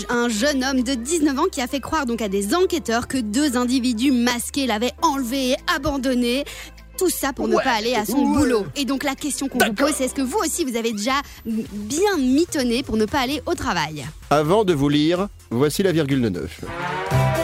un, 0.09 0.29
jeune 0.29 0.63
homme 0.63 0.83
de 0.83 0.93
19 0.93 1.39
ans 1.39 1.45
qui 1.51 1.61
a 1.61 1.67
fait 1.67 1.79
croire 1.79 2.05
donc 2.05 2.21
à 2.21 2.29
des 2.29 2.55
enquêteurs 2.55 3.07
que 3.07 3.17
deux 3.17 3.57
individus 3.57 4.11
masqués 4.11 4.67
l'avaient 4.67 4.93
enlevé 5.01 5.51
et 5.51 5.55
abandonné. 5.75 6.45
Tout 6.97 7.09
ça 7.09 7.33
pour 7.33 7.49
ne 7.49 7.55
pas 7.55 7.73
aller 7.77 7.93
à 7.93 8.05
son 8.05 8.25
boulot. 8.25 8.65
Et 8.77 8.85
donc 8.85 9.03
la 9.03 9.15
question 9.15 9.49
qu'on 9.49 9.57
vous 9.57 9.73
pose, 9.73 9.91
c'est 9.95 10.05
est-ce 10.05 10.15
que 10.15 10.21
vous 10.21 10.37
aussi 10.37 10.63
vous 10.63 10.77
avez 10.77 10.93
déjà 10.93 11.19
bien 11.43 12.17
mitonné 12.17 12.83
pour 12.83 12.95
ne 12.95 13.05
pas 13.05 13.19
aller 13.19 13.41
au 13.45 13.53
travail? 13.53 14.05
Avant 14.29 14.63
de 14.63 14.73
vous 14.73 14.87
lire, 14.87 15.27
voici 15.49 15.83
la 15.83 15.91
virgule 15.91 16.21
de 16.21 16.29
neuf. 16.29 16.61
Ah. 17.11 17.35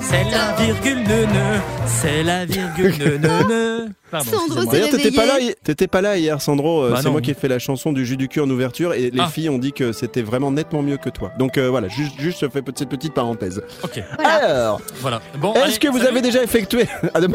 C'est 0.00 0.24
la 0.24 0.52
virgule 0.56 1.04
de 1.04 1.26
nœud, 1.26 1.60
c'est 1.86 2.22
la 2.22 2.44
virgule 2.44 2.98
de 2.98 3.16
nœud. 3.48 3.88
Pardon, 4.12 4.30
Sandro, 4.30 4.70
D'ailleurs, 4.70 4.90
t'étais 4.90 5.10
pas 5.10 5.24
là, 5.26 5.34
t'étais 5.64 5.86
pas 5.88 6.00
là 6.02 6.18
hier, 6.18 6.40
Sandro. 6.42 6.82
Euh, 6.84 6.90
Bah 6.90 6.96
c'est 6.98 7.04
non. 7.06 7.12
moi 7.12 7.20
qui 7.22 7.30
ai 7.30 7.34
fait 7.34 7.48
la 7.48 7.58
chanson 7.58 7.92
du 7.92 8.04
jus 8.04 8.16
du 8.18 8.28
cul 8.28 8.40
en 8.40 8.50
ouverture 8.50 8.92
et 8.92 9.10
les 9.10 9.20
Ah. 9.20 9.28
filles 9.28 9.48
ont 9.48 9.56
dit 9.58 9.72
que 9.72 9.92
c'était 9.92 10.20
vraiment 10.22 10.50
nettement 10.50 10.82
mieux 10.82 10.98
que 10.98 11.08
toi. 11.08 11.30
Donc 11.38 11.56
euh, 11.56 11.70
voilà, 11.70 11.88
juste, 11.88 12.12
juste 12.20 12.38
je 12.42 12.48
fais 12.48 12.60
cette 12.76 12.90
petite 12.90 13.14
parenthèse. 13.14 13.62
Ok, 13.82 14.02
Voilà. 14.16 14.30
Alors, 14.34 14.80
voilà. 15.00 15.22
Bon, 15.40 15.54
est-ce 15.54 15.62
allez, 15.64 15.78
que 15.78 15.88
vous 15.88 15.96
salut. 15.98 16.10
avez 16.10 16.20
déjà 16.20 16.42
effectué 16.44 16.84
à 17.14 17.20
demain 17.22 17.34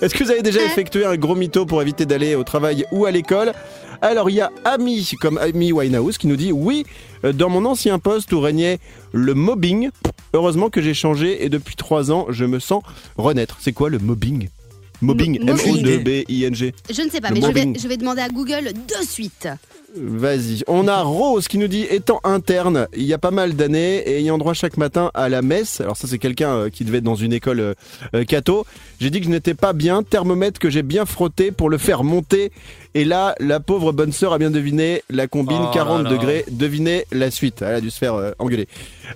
Est-ce 0.00 0.14
que 0.14 0.24
vous 0.24 0.30
avez 0.30 0.42
déjà 0.42 0.60
Ouais. 0.60 0.66
effectué 0.66 1.04
un 1.04 1.16
gros 1.16 1.34
mytho 1.34 1.66
pour 1.66 1.82
éviter 1.82 2.06
d'aller 2.06 2.34
au 2.34 2.42
travail 2.42 2.86
ou 2.90 3.04
à 3.04 3.10
l'école? 3.10 3.52
Alors 4.00 4.30
il 4.30 4.36
y 4.36 4.40
a 4.40 4.50
Ami 4.64 5.10
comme 5.20 5.36
Ami 5.38 5.72
Winehouse 5.72 6.16
qui 6.18 6.26
nous 6.26 6.36
dit 6.36 6.52
oui, 6.52 6.84
euh, 7.24 7.32
dans 7.32 7.48
mon 7.50 7.64
ancien 7.66 7.98
poste 7.98 8.32
où 8.32 8.40
régnait 8.40 8.78
le 9.12 9.34
mobbing. 9.34 9.90
Heureusement 10.32 10.70
que 10.70 10.80
j'ai 10.80 10.94
changé 10.94 11.44
et 11.44 11.48
depuis 11.50 11.76
trois 11.76 12.10
ans 12.10 12.26
je 12.30 12.44
me 12.46 12.58
sens 12.60 12.82
renaître. 13.18 13.58
C'est 13.60 13.72
quoi 13.72 13.90
le 13.90 13.98
mobbing? 13.98 14.48
Mobbing, 15.00 15.38
Mo- 15.40 15.52
mobbing. 15.54 15.86
M-O-B-I-N-G. 15.86 16.74
Je 16.90 17.02
ne 17.02 17.10
sais 17.10 17.20
pas, 17.20 17.28
Le 17.28 17.34
mais 17.34 17.40
je 17.40 17.46
vais, 17.46 17.64
mobbing. 17.66 17.80
je 17.82 17.88
vais 17.88 17.96
demander 17.96 18.22
à 18.22 18.28
Google 18.28 18.72
de 18.72 19.06
suite. 19.06 19.48
Vas-y. 19.96 20.64
On 20.66 20.88
a 20.88 21.02
Rose 21.02 21.46
qui 21.46 21.56
nous 21.56 21.68
dit 21.68 21.86
étant 21.88 22.18
interne, 22.24 22.88
il 22.96 23.04
y 23.04 23.12
a 23.12 23.18
pas 23.18 23.30
mal 23.30 23.54
d'années 23.54 23.98
et 23.98 24.18
ayant 24.18 24.38
droit 24.38 24.52
chaque 24.52 24.76
matin 24.76 25.12
à 25.14 25.28
la 25.28 25.40
messe. 25.40 25.80
Alors 25.80 25.96
ça 25.96 26.08
c'est 26.08 26.18
quelqu'un 26.18 26.50
euh, 26.50 26.68
qui 26.68 26.84
devait 26.84 26.98
être 26.98 27.04
dans 27.04 27.14
une 27.14 27.32
école 27.32 27.60
euh, 27.60 27.74
euh, 28.16 28.24
catho. 28.24 28.66
J'ai 29.00 29.10
dit 29.10 29.20
que 29.20 29.26
je 29.26 29.30
n'étais 29.30 29.54
pas 29.54 29.72
bien, 29.72 30.02
thermomètre 30.02 30.58
que 30.58 30.68
j'ai 30.68 30.82
bien 30.82 31.06
frotté 31.06 31.52
pour 31.52 31.70
le 31.70 31.78
faire 31.78 32.02
monter. 32.02 32.50
Et 32.94 33.04
là, 33.04 33.36
la 33.38 33.60
pauvre 33.60 33.92
bonne 33.92 34.10
sœur 34.10 34.32
a 34.32 34.38
bien 34.38 34.50
deviné 34.50 35.02
la 35.10 35.28
combine 35.28 35.58
Oh 35.60 35.64
là 35.66 35.70
40 35.72 36.02
là. 36.04 36.10
degrés. 36.10 36.44
Devinez 36.50 37.04
la 37.12 37.30
suite. 37.30 37.62
Elle 37.62 37.74
a 37.76 37.80
dû 37.80 37.90
se 37.90 37.98
faire 37.98 38.14
euh, 38.14 38.32
engueuler. 38.40 38.66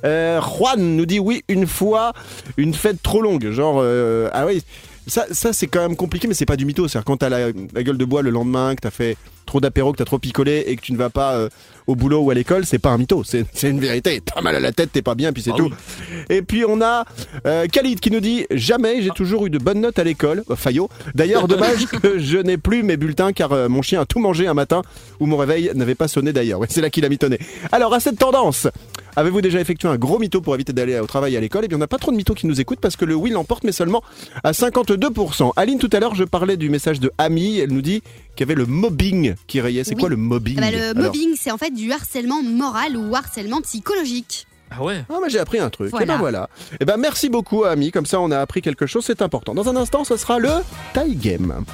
Euh, 0.04 0.40
Juan 0.40 0.80
nous 0.96 1.06
dit 1.06 1.18
oui 1.18 1.42
une 1.48 1.66
fois 1.66 2.12
une 2.56 2.72
fête 2.74 3.02
trop 3.02 3.20
longue, 3.20 3.50
genre 3.50 3.78
euh, 3.82 4.28
ah 4.32 4.46
oui. 4.46 4.62
Ça, 5.08 5.26
ça 5.30 5.52
c'est 5.52 5.66
quand 5.66 5.80
même 5.80 5.96
compliqué, 5.96 6.28
mais 6.28 6.34
c'est 6.34 6.46
pas 6.46 6.56
du 6.56 6.64
mytho. 6.64 6.86
C'est-à-dire 6.86 7.04
quand 7.04 7.16
t'as 7.16 7.28
la, 7.28 7.48
la 7.48 7.82
gueule 7.82 7.98
de 7.98 8.04
bois 8.04 8.22
le 8.22 8.30
lendemain, 8.30 8.74
que 8.74 8.80
t'as 8.82 8.90
fait 8.90 9.16
trop 9.48 9.60
d'apéro, 9.60 9.92
que 9.92 9.98
t'as 9.98 10.04
trop 10.04 10.18
picolé 10.18 10.64
et 10.66 10.76
que 10.76 10.82
tu 10.82 10.92
ne 10.92 10.98
vas 10.98 11.10
pas 11.10 11.32
euh, 11.34 11.48
au 11.88 11.96
boulot 11.96 12.20
ou 12.20 12.30
à 12.30 12.34
l'école, 12.34 12.64
c'est 12.66 12.78
pas 12.78 12.90
un 12.90 12.98
mytho. 12.98 13.24
C'est 13.24 13.44
c'est 13.52 13.70
une 13.70 13.80
vérité. 13.80 14.20
T'as 14.24 14.40
mal 14.42 14.54
à 14.54 14.60
la 14.60 14.72
tête, 14.72 14.92
t'es 14.92 15.02
pas 15.02 15.14
bien, 15.14 15.32
puis 15.32 15.42
c'est 15.42 15.50
Ah 15.54 15.56
tout. 15.56 15.70
oui. 15.70 16.16
Et 16.28 16.42
puis 16.42 16.64
on 16.68 16.80
a 16.82 17.04
euh, 17.46 17.66
Khalid 17.66 17.98
qui 17.98 18.10
nous 18.10 18.20
dit 18.20 18.46
jamais 18.50 19.02
j'ai 19.02 19.10
toujours 19.10 19.46
eu 19.46 19.50
de 19.50 19.58
bonnes 19.58 19.80
notes 19.80 19.98
à 19.98 20.04
l'école. 20.04 20.44
Euh, 20.50 20.54
Fayot. 20.56 20.88
D'ailleurs, 21.14 21.48
dommage 21.48 21.86
que 22.02 22.18
je 22.18 22.38
n'ai 22.38 22.58
plus 22.58 22.82
mes 22.82 22.96
bulletins 22.96 23.32
car 23.32 23.52
euh, 23.52 23.68
mon 23.68 23.82
chien 23.82 24.00
a 24.02 24.06
tout 24.06 24.20
mangé 24.20 24.46
un 24.46 24.54
matin 24.54 24.82
où 25.18 25.26
mon 25.26 25.36
réveil 25.38 25.70
n'avait 25.74 25.94
pas 25.94 26.08
sonné 26.08 26.32
d'ailleurs. 26.32 26.60
Ouais, 26.60 26.66
c'est 26.70 26.80
là 26.82 26.90
qu'il 26.90 27.04
a 27.04 27.08
mitonné. 27.08 27.38
Alors 27.72 27.94
à 27.94 28.00
cette 28.00 28.18
tendance. 28.18 28.68
Avez-vous 29.16 29.40
déjà 29.40 29.58
effectué 29.58 29.88
un 29.88 29.96
gros 29.96 30.20
mytho 30.20 30.40
pour 30.40 30.54
éviter 30.54 30.72
d'aller 30.72 30.96
au 31.00 31.06
travail 31.06 31.34
et 31.34 31.36
à 31.36 31.40
l'école? 31.40 31.62
Eh 31.64 31.68
bien, 31.68 31.76
on 31.76 31.80
n'a 31.80 31.88
pas 31.88 31.98
trop 31.98 32.12
de 32.12 32.16
mythos 32.16 32.34
qui 32.34 32.46
nous 32.46 32.60
écoutent 32.60 32.78
parce 32.78 32.94
que 32.94 33.04
le 33.04 33.16
oui 33.16 33.30
l'emporte, 33.30 33.64
mais 33.64 33.72
seulement 33.72 34.00
à 34.44 34.52
52%. 34.52 35.50
Aline, 35.56 35.78
tout 35.80 35.90
à 35.92 35.98
l'heure, 35.98 36.14
je 36.14 36.22
parlais 36.22 36.56
du 36.56 36.70
message 36.70 37.00
de 37.00 37.10
Ami. 37.18 37.58
Elle 37.58 37.72
nous 37.72 37.82
dit 37.82 38.02
qu'il 38.38 38.46
y 38.48 38.52
avait 38.52 38.54
le 38.58 38.66
mobbing 38.66 39.34
qui 39.48 39.60
rayait. 39.60 39.82
C'est 39.82 39.94
Oui. 39.94 40.00
quoi 40.00 40.08
le 40.08 40.16
mobbing 40.16 40.54
Eh 40.58 40.60
ben, 40.60 40.72
le 40.72 40.82
Alors 40.90 40.94
mobbing, 41.12 41.34
c'est 41.36 41.50
en 41.50 41.58
fait 41.58 41.70
du 41.72 41.90
harcèlement 41.92 42.40
moral 42.42 42.96
ou 42.96 43.14
harcèlement 43.16 43.60
psychologique. 43.62 44.46
Ah 44.70 44.82
ouais 44.84 45.02
Ah, 45.10 45.14
mais 45.22 45.28
j'ai 45.28 45.38
appris 45.40 45.58
un 45.58 45.70
truc. 45.70 45.90
Voilà. 45.90 46.04
Et 46.04 46.06
ben 46.06 46.18
voilà. 46.18 46.48
Et 46.80 46.84
ben 46.84 46.96
merci 46.98 47.28
beaucoup, 47.28 47.64
Ami. 47.64 47.90
Comme 47.90 48.06
ça, 48.06 48.20
on 48.20 48.30
a 48.30 48.38
appris 48.38 48.62
quelque 48.62 48.86
chose. 48.86 49.04
C'est 49.04 49.22
important. 49.22 49.54
Dans 49.54 49.68
un 49.68 49.76
instant, 49.76 50.04
ce 50.04 50.16
sera 50.16 50.38
le 50.38 50.50
tie 50.94 51.16
game. 51.16 51.64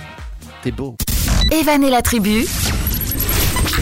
T'es 0.62 0.70
beau. 0.70 0.96
Evan 1.53 1.85
et 1.85 1.90
la 1.90 2.00
tribu, 2.00 2.46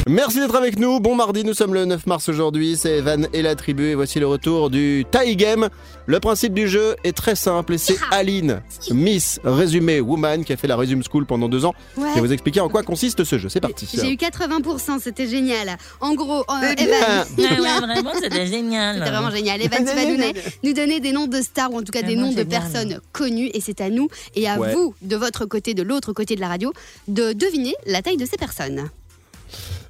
Merci 0.09 0.40
d'être 0.40 0.57
avec 0.57 0.78
nous. 0.78 1.00
Bon 1.00 1.14
mardi, 1.14 1.44
nous 1.44 1.55
sommes 1.55 1.74
le 1.74 1.85
9 1.85 2.07
mars 2.07 2.28
aujourd'hui. 2.28 2.76
C'est 2.76 2.98
Evan 2.98 3.28
et 3.33 3.40
la 3.42 3.55
tribu. 3.55 3.88
Et 3.90 3.94
voici 3.94 4.18
le 4.18 4.26
retour 4.26 4.68
du 4.70 5.05
tie 5.11 5.37
game. 5.37 5.68
Le 6.07 6.18
principe 6.18 6.55
du 6.55 6.66
jeu 6.66 6.96
est 7.05 7.16
très 7.16 7.37
simple. 7.37 7.74
Et 7.74 7.78
c'est 7.78 7.96
Aline, 8.11 8.62
Miss 8.90 9.38
Résumé 9.44 10.00
Woman, 10.00 10.44
qui 10.44 10.52
a 10.52 10.57
fait 10.57 10.66
la 10.66 10.74
Resume 10.76 11.02
School 11.09 11.24
pendant 11.26 11.48
deux 11.48 11.64
ans, 11.64 11.74
Ouais. 11.96 12.09
qui 12.11 12.14
va 12.16 12.26
vous 12.26 12.33
expliquer 12.33 12.61
en 12.61 12.68
quoi 12.68 12.83
consiste 12.83 13.22
ce 13.24 13.38
jeu. 13.38 13.48
C'est 13.48 13.61
parti. 13.61 13.87
J'ai 13.94 14.11
eu 14.12 14.16
80%, 14.16 14.98
c'était 15.00 15.28
génial. 15.28 15.76
En 16.00 16.14
gros, 16.14 16.40
euh, 16.40 16.74
Eh 16.76 16.83
Evan, 16.83 17.24
bien. 17.37 17.81
vraiment, 17.81 18.12
c'était 18.20 18.46
génial. 18.46 18.96
C'était 18.98 19.11
vraiment 19.11 19.31
génial. 19.31 19.62
Evan, 19.62 19.78
tu 19.87 19.94
vas 19.94 20.05
nous, 20.05 20.33
nous 20.64 20.72
donner 20.72 20.98
des 21.00 21.12
noms 21.12 21.26
de 21.28 21.40
stars 21.40 21.72
ou 21.72 21.78
en 21.78 21.83
tout 21.83 21.92
cas 21.92 22.02
des 22.02 22.16
noms 22.16 22.33
de 22.33 22.42
personnes 22.42 22.98
connues 23.12 23.50
et 23.55 23.61
c'est 23.61 23.81
à 23.81 23.88
nous 23.90 24.09
et 24.35 24.48
à 24.48 24.59
Ouais. 24.59 24.74
vous, 24.74 24.94
de 25.02 25.16
votre 25.16 25.44
côté, 25.46 25.74
de 25.74 25.83
l'autre 25.83 26.12
côté 26.12 26.35
de 26.35 26.40
la 26.40 26.48
radio, 26.48 26.72
de 27.09 27.33
deviner 27.33 27.74
la 27.87 28.02
taille 28.02 28.16
de 28.16 28.26
ces 28.26 28.37
personnes. 28.37 28.90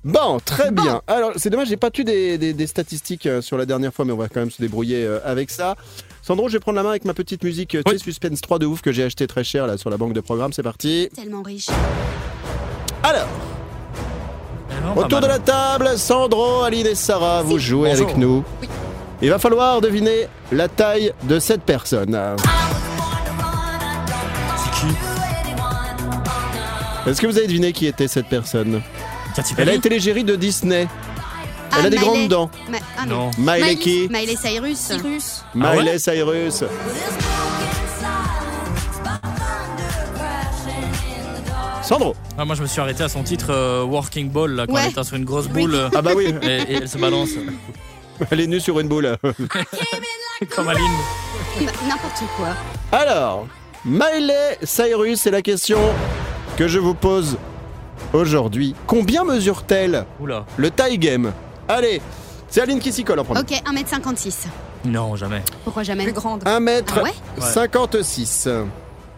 Bon, 0.05 0.38
très 0.45 0.71
Bon. 0.73 0.83
bien. 0.83 1.03
Alors, 1.07 1.31
c'est 1.37 1.49
dommage, 1.51 1.69
j'ai 1.69 1.77
pas 1.77 1.91
eu 1.97 2.03
des, 2.05 2.37
des- 2.37 2.53
des 2.53 2.67
statistiques 2.67 3.27
euh, 3.27 3.41
sur 3.41 3.57
la 3.57 3.67
dernière 3.67 3.95
fois, 3.95 4.05
mais 4.05 4.12
on 4.12 4.17
va 4.17 4.29
quand 4.29 4.41
même 4.41 4.51
se 4.51 4.61
débrouiller 4.61 5.05
euh, 5.05 5.21
avec 5.25 5.49
ça. 5.51 5.77
Sandro, 6.23 6.49
je 6.49 6.55
vais 6.55 6.59
prendre 6.61 6.77
la 6.77 6.83
main 6.83 6.91
avec 6.91 7.05
ma 7.05 7.15
petite 7.15 7.45
musique 7.45 7.77
euh, 7.77 7.83
Oui. 7.87 7.99
Suspense 8.01 8.41
3 8.41 8.59
de 8.59 8.67
ouf 8.67 8.83
que 8.83 8.91
j'ai 8.91 9.05
acheté 9.05 9.27
très 9.29 9.45
cher 9.45 9.67
là 9.69 9.77
sur 9.79 9.91
la 9.91 9.97
banque 9.97 10.12
de 10.12 10.21
programme. 10.21 10.53
C'est 10.53 10.62
parti. 10.65 11.09
Tellement 11.15 11.43
riche. 11.43 11.67
Alors, 13.05 13.29
autour 14.97 15.21
de 15.21 15.27
la 15.27 15.38
table, 15.38 15.91
Sandro, 15.97 16.62
Aline 16.62 16.87
et 16.88 16.95
Sarah, 16.97 17.43
vous 17.43 17.59
jouez 17.61 17.91
Bonjour. 17.91 18.05
avec 18.07 18.17
nous. 18.19 18.45
Il 19.21 19.31
va 19.31 19.38
falloir 19.38 19.81
deviner 19.81 20.27
la 20.51 20.67
taille 20.69 21.12
de 21.25 21.38
cette 21.38 21.62
personne. 21.62 22.19
C'est 24.57 24.81
qui? 24.81 24.94
Est-ce 27.09 27.21
que 27.21 27.27
vous 27.29 27.38
avez 27.38 27.46
deviné 27.46 27.73
qui 27.73 27.87
était 27.87 28.09
cette 28.09 28.27
personne? 28.29 28.83
Elle 29.59 29.69
a 29.69 29.75
été 29.75 29.89
l'égérie 29.89 30.25
de 30.25 30.37
Disney. 30.37 30.89
Ah, 31.71 31.77
Elle 31.81 31.87
a 31.87 31.91
des 31.91 31.97
Miley. 31.99 32.09
grandes 32.11 32.29
dents. 32.29 32.51
Ma- 32.71 32.79
ah 32.99 33.07
non. 33.07 33.31
Non. 33.39 33.53
Miley 33.53 33.77
qui 33.77 34.09
Miley 34.11 34.37
Cyrus. 34.37 34.91
Ah 34.93 35.71
ouais 35.75 35.77
Miley 35.83 35.99
Cyrus. 35.99 36.65
Sandro. 41.83 42.15
Ah, 42.39 42.45
moi 42.45 42.55
je 42.55 42.63
me 42.63 42.67
suis 42.67 42.81
arrêté 42.81 43.03
à 43.03 43.09
son 43.09 43.23
titre 43.23 43.47
euh, 43.51 43.83
Working 43.85 44.31
Ball 44.31 44.53
là, 44.53 44.67
quand 44.67 44.75
Ouais. 44.75 44.83
elle 44.85 44.91
était 44.93 45.05
sur 45.05 45.17
une 45.17 45.25
grosse 45.25 45.49
boule 45.49 45.75
euh, 45.75 45.89
Ah 45.95 46.01
bah 46.01 46.13
oui, 46.17 46.33
et, 46.43 46.47
et 46.47 46.75
elle 46.77 46.89
se 46.89 46.97
balance 46.97 47.31
elle 48.31 48.41
est 48.41 48.47
nue 48.47 48.61
sur 48.61 48.79
une 48.79 48.87
boule. 48.89 49.17
comme 50.57 50.69
Aline. 50.69 50.85
N- 51.61 51.67
N'importe 51.89 52.23
quoi. 52.37 52.49
Alors, 52.93 53.47
Miley 53.85 54.59
Cyrus, 54.63 55.21
c'est 55.21 55.31
la 55.33 55.43
question 55.43 55.79
que 56.57 56.69
je 56.69 56.79
vous 56.79 56.95
pose 56.95 57.37
aujourd'hui. 58.13 58.75
Combien 58.87 59.25
mesure-t-elle 59.25 60.04
Oula. 60.21 60.44
le 60.56 60.71
tie 60.71 60.98
game 60.98 61.33
Allez, 61.69 62.00
c'est 62.48 62.60
Aline 62.60 62.79
qui 62.81 62.92
s'y 62.92 63.04
colle 63.04 63.21
en 63.21 63.25
premier. 63.25 63.40
Ok, 63.40 63.50
1m56. 63.50 64.46
Non, 64.85 65.15
jamais. 65.17 65.42
Pourquoi 65.65 65.83
jamais 65.85 66.04
Plus 66.04 66.13
grande. 66.13 66.42
1m56. 66.44 68.48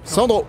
Sandro, 0.05 0.45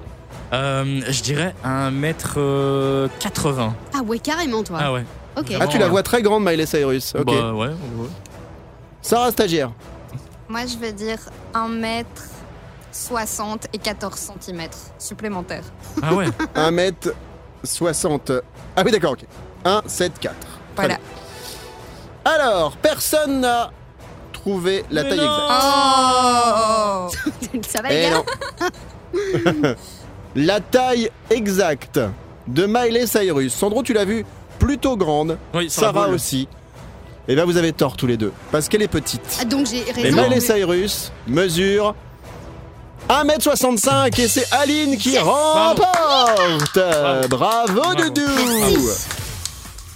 Euh, 0.54 1.02
je 1.10 1.22
dirais 1.24 1.56
1m80. 1.66 3.72
Ah 3.94 4.02
ouais, 4.06 4.20
carrément 4.20 4.64
toi. 4.64 4.78
Ah 4.82 4.94
ouais. 4.94 5.06
Ok. 5.38 5.54
ah 5.60 5.68
tu 5.68 5.78
la 5.78 5.88
vois 5.88 6.04
très 6.04 6.22
grande 6.22 6.44
Miley 6.46 6.66
Cyrus. 6.66 7.14
Ok. 7.16 7.26
Bah 7.26 7.54
ouais, 7.54 7.68
ouais. 7.68 8.10
Sarah 9.02 9.32
stagiaire. 9.32 9.72
Moi, 10.48 10.62
je 10.68 10.78
vais 10.78 10.94
dire 10.94 11.18
1 11.54 11.68
mètre 11.70 12.24
60 12.92 13.68
et 13.74 13.78
14 13.80 14.32
cm 14.40 14.62
supplémentaires. 15.00 15.64
Ah 16.02 16.14
ouais. 16.14 16.28
1m60. 17.66 18.42
Ah 18.76 18.82
oui 18.86 18.92
d'accord, 18.92 19.12
ok. 19.14 19.26
1, 19.66 19.82
7, 19.88 20.20
4. 20.20 20.36
Voilà. 20.76 20.98
Alors, 22.24 22.76
personne 22.78 23.42
n'a 23.42 23.72
trouvé 24.34 24.84
la 24.92 25.04
Mais 25.04 25.10
taille 25.10 25.20
non. 25.20 25.26
exacte. 25.26 25.52
Oh 27.54 27.60
Ça 27.68 27.82
va 27.82 27.90
les 27.90 27.96
Eh 27.96 28.10
gars 28.10 28.24
non. 29.64 29.76
la 30.36 30.60
taille 30.60 31.10
exacte 31.30 32.00
de 32.48 32.66
Miley 32.66 33.08
Cyrus. 33.08 33.54
Sandro, 33.54 33.84
tu 33.84 33.94
l'as 33.94 34.06
vu 34.06 34.26
plutôt 34.60 34.98
grande. 34.98 35.38
Oui, 35.54 35.70
Sarah 35.70 36.10
aussi. 36.10 36.48
Et 37.28 37.34
bien 37.36 37.46
vous 37.46 37.58
avez 37.58 37.74
tort 37.74 37.98
tous 37.98 38.06
les 38.08 38.18
deux. 38.18 38.32
Parce 38.52 38.70
qu'elle 38.70 38.84
est 38.84 38.88
petite. 38.88 39.40
Ah, 39.42 39.46
Donc 39.46 39.66
j'ai 39.68 39.88
Et 39.88 39.92
raison. 39.92 40.22
Miley 40.22 40.40
Cyrus 40.40 41.12
mesure 41.28 41.96
1m65 43.10 44.20
et 44.20 44.28
c'est 44.28 44.52
Aline 44.52 44.98
qui 44.98 45.18
remporte 45.20 46.80
Bravo, 47.30 47.82
Doudou 47.96 48.22
Merci. 48.36 49.08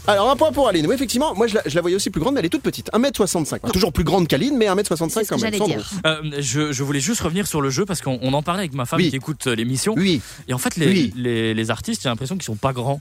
Alors 0.07 0.31
un 0.31 0.35
point 0.35 0.51
pour 0.51 0.67
Aline. 0.67 0.87
Oui 0.87 0.95
effectivement, 0.95 1.35
moi 1.35 1.45
je 1.47 1.55
la, 1.55 1.61
je 1.67 1.75
la 1.75 1.81
voyais 1.81 1.95
aussi 1.95 2.09
plus 2.09 2.19
grande 2.21 2.33
mais 2.33 2.39
elle 2.39 2.45
est 2.47 2.49
toute 2.49 2.63
petite. 2.63 2.89
1m65. 2.93 3.59
Pas 3.59 3.69
toujours 3.69 3.93
plus 3.93 4.03
grande 4.03 4.27
qu'Aline 4.27 4.57
mais 4.57 4.67
1m65 4.67 5.09
C'est 5.09 5.23
ce 5.23 5.29
quand 5.29 5.37
même. 5.39 5.51
dire. 5.53 5.89
Euh, 6.05 6.21
je, 6.39 6.71
je 6.71 6.83
voulais 6.83 6.99
juste 6.99 7.21
revenir 7.21 7.45
sur 7.47 7.61
le 7.61 7.69
jeu 7.69 7.85
parce 7.85 8.01
qu'on 8.01 8.17
on 8.21 8.33
en 8.33 8.41
parlait 8.41 8.61
avec 8.61 8.73
ma 8.73 8.85
femme 8.85 8.99
Oui. 8.99 9.09
qui 9.09 9.15
écoute 9.15 9.45
euh, 9.47 9.55
l'émission. 9.55 9.93
Oui. 9.97 10.21
Et 10.47 10.53
en 10.53 10.57
fait, 10.57 10.75
les, 10.77 10.87
Oui. 10.87 11.13
les, 11.15 11.53
les 11.53 11.71
artistes, 11.71 12.01
j'ai 12.03 12.09
l'impression 12.09 12.35
qu'ils 12.35 12.43
sont 12.45 12.55
pas 12.55 12.73
grands. 12.73 12.99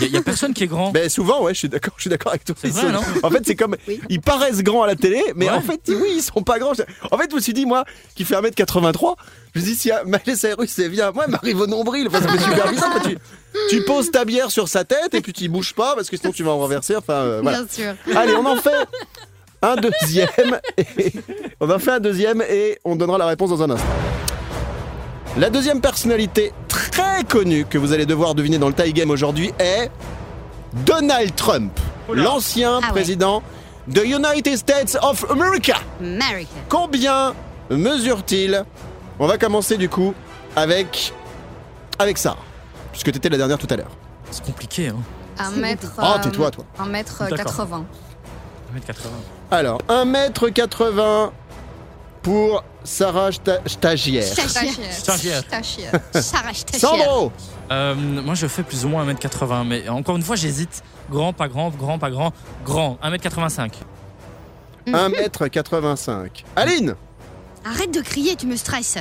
Il 0.00 0.08
y, 0.08 0.16
a 0.16 0.22
personne 0.22 0.52
qui 0.54 0.64
est 0.64 0.66
grand. 0.66 0.90
Ben 0.90 1.08
souvent 1.08 1.42
ouais, 1.42 1.54
je 1.54 1.58
suis 1.60 1.68
d'accord, 1.68 1.94
je 1.96 2.02
suis 2.02 2.10
d'accord 2.10 2.32
avec 2.32 2.44
toi. 2.44 2.54
Vrai, 2.62 2.70
sont- 2.80 2.88
non 2.90 3.00
en 3.22 3.30
fait, 3.30 3.42
c'est 3.46 3.54
comme 3.56 3.76
Oui. 3.88 4.00
ils 4.08 4.20
paraissent 4.20 4.62
grands 4.62 4.82
à 4.82 4.86
la 4.86 4.96
télé, 4.96 5.22
mais 5.36 5.46
Ouais. 5.46 5.52
en 5.56 5.60
fait, 5.60 5.80
oui, 5.88 6.14
ils 6.16 6.22
sont 6.22 6.42
pas 6.42 6.58
grands. 6.58 6.72
En 7.10 7.18
fait, 7.18 7.30
je 7.30 7.34
me 7.36 7.40
suis 7.40 7.52
dit 7.52 7.66
moi 7.66 7.84
qui 8.14 8.24
fait 8.24 8.34
1m83, 8.36 9.16
je 9.54 9.60
me 9.60 9.64
dis 9.64 9.74
si 9.74 9.90
Miley 10.06 10.36
Cyrus 10.36 10.70
c'est 10.70 10.88
bien, 10.88 11.12
moi 11.12 11.24
elle 11.26 11.32
m'arrive 11.32 11.60
au 11.60 11.66
nombril, 11.66 12.06
enfin, 12.08 12.20
ça 12.22 12.28
fait 12.28 12.38
super 12.38 12.70
bizarre. 12.70 12.90
Enfin, 12.96 13.08
tu, 13.08 13.18
tu 13.70 13.82
poses 13.84 14.10
ta 14.10 14.24
bière 14.24 14.50
sur 14.50 14.68
sa 14.68 14.84
tête 14.84 15.14
et 15.14 15.20
puis 15.20 15.32
tu 15.32 15.48
bouges 15.48 15.74
pas 15.74 15.94
parce 15.94 16.10
que 16.10 16.16
sinon 16.16 16.32
tu 16.32 16.42
vas 16.42 16.50
en 16.52 16.58
renverser. 16.58 16.96
Enfin 16.96 17.14
euh, 17.14 17.40
voilà. 17.42 17.62
Bien 17.62 17.68
sûr. 17.70 17.94
Allez, 18.16 18.34
on 18.34 18.44
en 18.46 18.56
fait 18.56 18.70
un 19.62 19.76
deuxième. 19.76 20.60
Et 20.98 21.12
on 21.60 21.70
en 21.70 21.78
fait 21.78 21.92
un 21.92 22.00
deuxième 22.00 22.42
et 22.42 22.78
on 22.84 22.96
donnera 22.96 23.16
la 23.18 23.26
réponse 23.26 23.50
dans 23.50 23.62
un 23.62 23.70
instant. 23.70 23.86
La 25.36 25.50
deuxième 25.50 25.80
personnalité 25.80 26.52
très 26.94 27.24
connue 27.24 27.64
que 27.64 27.76
vous 27.78 27.92
allez 27.92 28.06
devoir 28.06 28.34
deviner 28.34 28.58
dans 28.58 28.68
le 28.68 28.74
tie 28.74 28.92
game 28.92 29.10
aujourd'hui 29.10 29.52
est 29.58 29.90
Donald 30.86 31.34
Trump, 31.34 31.72
l'ancien 32.12 32.78
Ah 32.82 32.86
ouais. 32.86 32.92
président 32.92 33.42
de 33.88 34.00
United 34.02 34.56
States 34.56 34.96
of 35.02 35.28
America. 35.30 35.74
America. 36.00 36.50
Combien 36.68 37.34
mesure-t-il? 37.70 38.64
On 39.18 39.26
va 39.26 39.38
commencer 39.38 39.76
du 39.76 39.88
coup 39.88 40.14
avec 40.56 41.12
avec 41.98 42.18
Sarah, 42.18 42.38
puisque 42.92 43.10
tu 43.10 43.16
étais 43.18 43.28
la 43.28 43.36
dernière 43.38 43.58
tout 43.58 43.68
à 43.70 43.76
l'heure. 43.76 43.90
C'est 44.30 44.44
compliqué, 44.44 44.88
hein. 44.88 44.96
1 45.38 45.50
mètre. 45.52 45.92
Ah, 45.98 46.18
tais-toi, 46.22 46.50
toi. 46.52 46.64
1 46.78 46.86
mètre 46.86 47.18
D'accord. 47.28 47.56
80. 47.56 47.84
1m80. 48.76 48.94
Alors, 49.50 49.78
1m80 49.88 51.30
pour 52.24 52.64
Sarah 52.82 53.30
Sta- 53.30 53.60
Stagiaire. 53.66 54.24
Stagiaire. 54.24 54.92
Stagiaire. 54.92 55.42
Stagiaire. 55.42 55.92
Sarah 56.14 56.52
Stagiaire. 56.54 56.80
Sandro 56.90 57.32
Euh, 57.70 57.94
moi, 57.94 58.34
je 58.34 58.46
fais 58.46 58.62
plus 58.62 58.84
ou 58.84 58.88
moins 58.88 59.06
1m80, 59.06 59.64
mais 59.66 59.88
encore 59.88 60.16
une 60.16 60.22
fois, 60.22 60.34
j'hésite. 60.36 60.82
Grand, 61.10 61.32
pas 61.32 61.48
grand, 61.48 61.70
grand, 61.70 61.98
pas 61.98 62.10
grand, 62.10 62.32
grand. 62.64 62.98
1m85. 63.02 63.70
1m85. 64.86 66.44
Aline 66.56 66.94
Arrête 67.64 67.90
de 67.94 68.00
crier, 68.02 68.36
tu 68.36 68.46
me 68.46 68.56
stresses. 68.56 68.98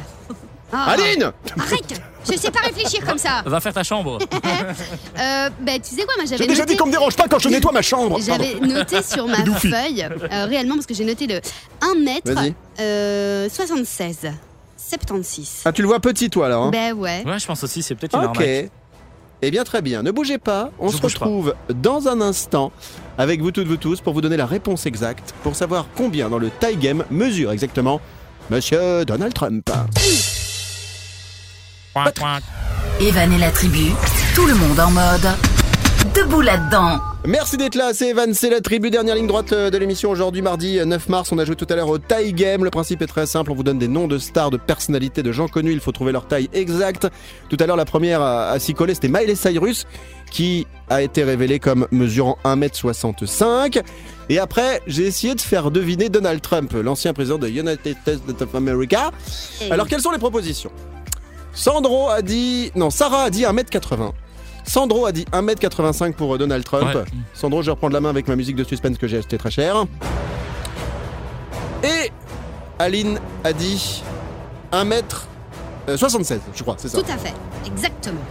Ah. 0.74 0.91
Aline 0.91 1.32
Arrête 1.59 2.01
Je 2.30 2.38
sais 2.38 2.49
pas 2.51 2.61
réfléchir 2.61 3.05
comme 3.05 3.17
ça. 3.17 3.43
Va 3.45 3.59
faire 3.59 3.74
ta 3.74 3.84
chambre. 3.84 4.17
Euh, 5.19 5.49
bah, 5.61 5.74
tu 5.78 5.95
sais 5.95 6.03
quoi, 6.05 6.13
moi 6.17 6.26
J'ai 6.26 6.38
j'avais 6.38 6.47
déjà 6.47 6.61
noté... 6.63 6.74
dit 6.74 6.78
qu'on 6.78 6.88
me 6.88 6.91
dérange 6.91 7.15
pas 7.15 7.28
quand 7.28 7.38
je 7.39 7.49
nettoie 7.49 7.71
ma 7.71 7.82
chambre 7.82 8.17
J'avais 8.26 8.55
noté 8.59 9.01
sur 9.03 9.28
ma 9.28 9.38
feuille, 9.38 10.03
euh, 10.32 10.45
réellement, 10.45 10.76
parce 10.76 10.86
que 10.88 10.93
j'ai 10.93 11.05
noté 11.05 11.28
le 11.28 11.39
1 11.82 11.95
mètre 12.03 12.32
euh, 12.80 13.47
76. 13.49 14.32
76. 14.78 15.61
Ah, 15.65 15.71
tu 15.71 15.82
le 15.82 15.88
vois 15.88 15.99
petit, 15.99 16.30
toi, 16.30 16.49
là 16.49 16.57
hein 16.57 16.69
Ben 16.71 16.93
ouais. 16.93 17.24
Ouais, 17.26 17.39
je 17.39 17.45
pense 17.45 17.63
aussi, 17.63 17.84
c'est 17.84 17.95
peut-être 17.95 18.15
une 18.15 18.26
Ok. 18.26 18.38
arnaque. 18.38 18.69
Eh 19.41 19.51
bien, 19.51 19.63
très 19.63 19.82
bien. 19.82 20.01
Ne 20.03 20.11
bougez 20.11 20.38
pas. 20.38 20.71
On 20.80 20.89
Je 20.89 20.95
se 20.95 21.01
pas. 21.01 21.07
retrouve 21.07 21.53
dans 21.74 22.07
un 22.07 22.21
instant 22.21 22.71
avec 23.17 23.41
vous 23.41 23.51
toutes, 23.51 23.67
vous 23.67 23.78
tous, 23.78 24.01
pour 24.01 24.13
vous 24.13 24.21
donner 24.21 24.38
la 24.38 24.45
réponse 24.45 24.86
exacte, 24.86 25.34
pour 25.43 25.55
savoir 25.55 25.86
combien 25.95 26.30
dans 26.30 26.39
le 26.39 26.49
tie 26.59 26.76
game 26.78 27.03
mesure 27.11 27.51
exactement 27.51 28.01
Monsieur 28.49 29.05
Donald 29.05 29.34
Trump. 29.34 29.69
Evan 31.95 33.31
et 33.31 33.37
la 33.37 33.51
tribu, 33.51 33.91
tout 34.33 34.47
le 34.47 34.55
monde 34.55 34.79
en 34.79 34.89
mode 34.89 35.27
debout 36.15 36.41
là-dedans. 36.41 36.99
Merci 37.25 37.55
d'être 37.55 37.75
là, 37.75 37.91
c'est 37.93 38.09
Evan, 38.09 38.33
c'est 38.33 38.49
la 38.49 38.61
tribu, 38.61 38.89
dernière 38.89 39.15
ligne 39.15 39.27
droite 39.27 39.53
euh, 39.53 39.69
de 39.69 39.77
l'émission 39.77 40.09
aujourd'hui, 40.09 40.41
mardi 40.41 40.79
euh, 40.79 40.85
9 40.85 41.09
mars. 41.09 41.31
On 41.31 41.37
a 41.37 41.45
joué 41.45 41.55
tout 41.55 41.67
à 41.69 41.75
l'heure 41.75 41.87
au 41.89 41.99
taille 41.99 42.33
game. 42.33 42.63
Le 42.63 42.71
principe 42.71 43.01
est 43.03 43.07
très 43.07 43.27
simple, 43.27 43.51
on 43.51 43.55
vous 43.55 43.63
donne 43.63 43.77
des 43.77 43.87
noms 43.87 44.07
de 44.07 44.17
stars, 44.17 44.49
de 44.49 44.57
personnalités, 44.57 45.21
de 45.21 45.31
gens 45.31 45.47
connus. 45.47 45.71
Il 45.71 45.79
faut 45.79 45.91
trouver 45.91 46.11
leur 46.11 46.27
taille 46.27 46.49
exacte. 46.51 47.07
Tout 47.49 47.57
à 47.59 47.67
l'heure, 47.67 47.77
la 47.77 47.85
première 47.85 48.21
à, 48.21 48.49
à 48.49 48.59
s'y 48.59 48.73
coller, 48.73 48.95
c'était 48.95 49.07
Miley 49.07 49.35
Cyrus, 49.35 49.85
qui 50.31 50.65
a 50.89 51.03
été 51.03 51.23
révélée 51.23 51.59
comme 51.59 51.87
mesurant 51.91 52.37
1m65. 52.43 53.81
Et 54.29 54.39
après, 54.39 54.81
j'ai 54.87 55.05
essayé 55.05 55.35
de 55.35 55.41
faire 55.41 55.69
deviner 55.69 56.09
Donald 56.09 56.41
Trump, 56.41 56.73
l'ancien 56.73 57.13
président 57.13 57.37
de 57.37 57.47
United 57.47 57.97
States 58.01 58.41
of 58.41 58.55
America. 58.55 59.11
Alors, 59.69 59.87
quelles 59.87 60.01
sont 60.01 60.11
les 60.11 60.17
propositions? 60.17 60.71
Sandro 61.53 62.09
a 62.09 62.21
dit. 62.21 62.71
Non, 62.75 62.89
Sarah 62.89 63.23
a 63.23 63.29
dit 63.29 63.43
1m80. 63.43 64.11
Sandro 64.65 65.05
a 65.05 65.11
dit 65.11 65.25
1m85 65.31 66.13
pour 66.13 66.33
euh, 66.35 66.37
Donald 66.37 66.63
Trump. 66.63 66.93
Ouais. 66.95 67.03
Sandro, 67.33 67.61
je 67.61 67.67
vais 67.67 67.71
reprendre 67.71 67.93
la 67.93 67.99
main 68.01 68.09
avec 68.09 68.27
ma 68.27 68.35
musique 68.35 68.55
de 68.55 68.63
suspense 68.63 68.97
que 68.97 69.07
j'ai 69.07 69.17
acheté 69.17 69.37
très 69.37 69.51
cher. 69.51 69.75
Et 71.83 72.11
Aline 72.79 73.19
a 73.43 73.51
dit 73.51 74.01
1m76, 74.71 76.39
je 76.55 76.63
crois, 76.63 76.75
c'est 76.77 76.87
ça. 76.87 76.97
Tout 77.01 77.11
à 77.11 77.17
fait. 77.17 77.33
Exactement. 77.65 78.21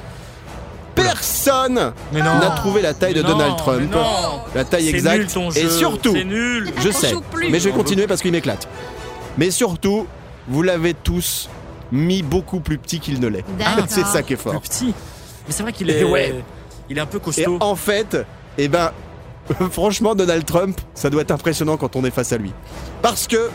Personne 0.94 1.92
n'a 2.12 2.50
trouvé 2.56 2.82
la 2.82 2.94
taille 2.94 3.14
de 3.14 3.22
Mais 3.22 3.28
Donald 3.28 3.50
non, 3.52 3.56
Trump. 3.56 3.94
La 4.54 4.64
taille 4.64 4.84
C'est 4.86 4.90
exacte. 4.96 5.18
nul 5.18 5.26
ton 5.28 5.50
Et 5.50 5.62
jeu. 5.62 5.70
surtout, 5.70 6.12
C'est 6.12 6.24
nul. 6.24 6.70
je 6.78 6.90
sais, 6.90 7.12
mais 7.50 7.60
je 7.60 7.68
vais 7.68 7.74
continuer 7.74 8.06
parce 8.06 8.20
qu'il 8.22 8.32
m'éclate. 8.32 8.68
Mais 9.38 9.50
surtout, 9.50 10.06
vous 10.48 10.62
l'avez 10.62 10.92
tous 10.94 11.48
mis 11.93 12.22
beaucoup 12.22 12.59
plus 12.61 12.78
petit 12.78 12.99
qu'il 12.99 13.20
ne 13.20 13.28
l'est. 13.28 13.45
C'est 13.88 14.05
ça 14.05 14.22
qui 14.22 14.32
est 14.32 14.36
Plus 14.36 14.51
fort. 14.51 14.61
petit. 14.61 14.86
Mais 15.47 15.53
c'est 15.53 15.62
vrai 15.62 15.72
qu'il 15.72 15.88
Et 15.90 16.01
est. 16.01 16.05
ouais. 16.05 16.43
Il 16.88 16.99
est 16.99 17.01
un 17.01 17.07
peu 17.07 17.18
Et 17.18 17.20
costaud. 17.20 17.59
en 17.61 17.76
fait, 17.76 18.16
eh 18.59 18.68
ben, 18.68 18.90
franchement, 19.70 20.14
Donald 20.14 20.45
Trump, 20.45 20.80
ça 20.95 21.11
doit 21.11 21.22
être 21.22 21.30
impressionnant 21.30 21.76
quand 21.76 21.95
on 21.97 22.05
est 22.05 22.11
face 22.11 22.32
à 22.32 22.38
lui. 22.38 22.53
Parce 23.03 23.26
que 23.26 23.51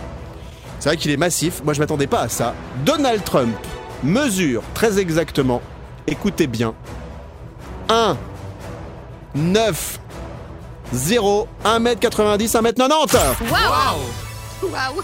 c'est 0.80 0.90
vrai 0.90 0.98
qu'il 0.98 1.12
est 1.12 1.18
massif. 1.18 1.62
Moi, 1.64 1.74
je 1.74 1.80
m'attendais 1.80 2.08
pas 2.08 2.22
à 2.22 2.30
ça. 2.30 2.54
Donald 2.86 3.24
Trump 3.24 3.56
mesure 4.04 4.62
très 4.74 5.00
exactement, 5.00 5.62
écoutez 6.06 6.46
bien, 6.48 6.74
1, 7.90 8.16
9, 9.36 10.00
0, 10.94 11.48
1m90, 11.66 12.48
1m90. 12.52 13.18
Waouh 13.52 13.98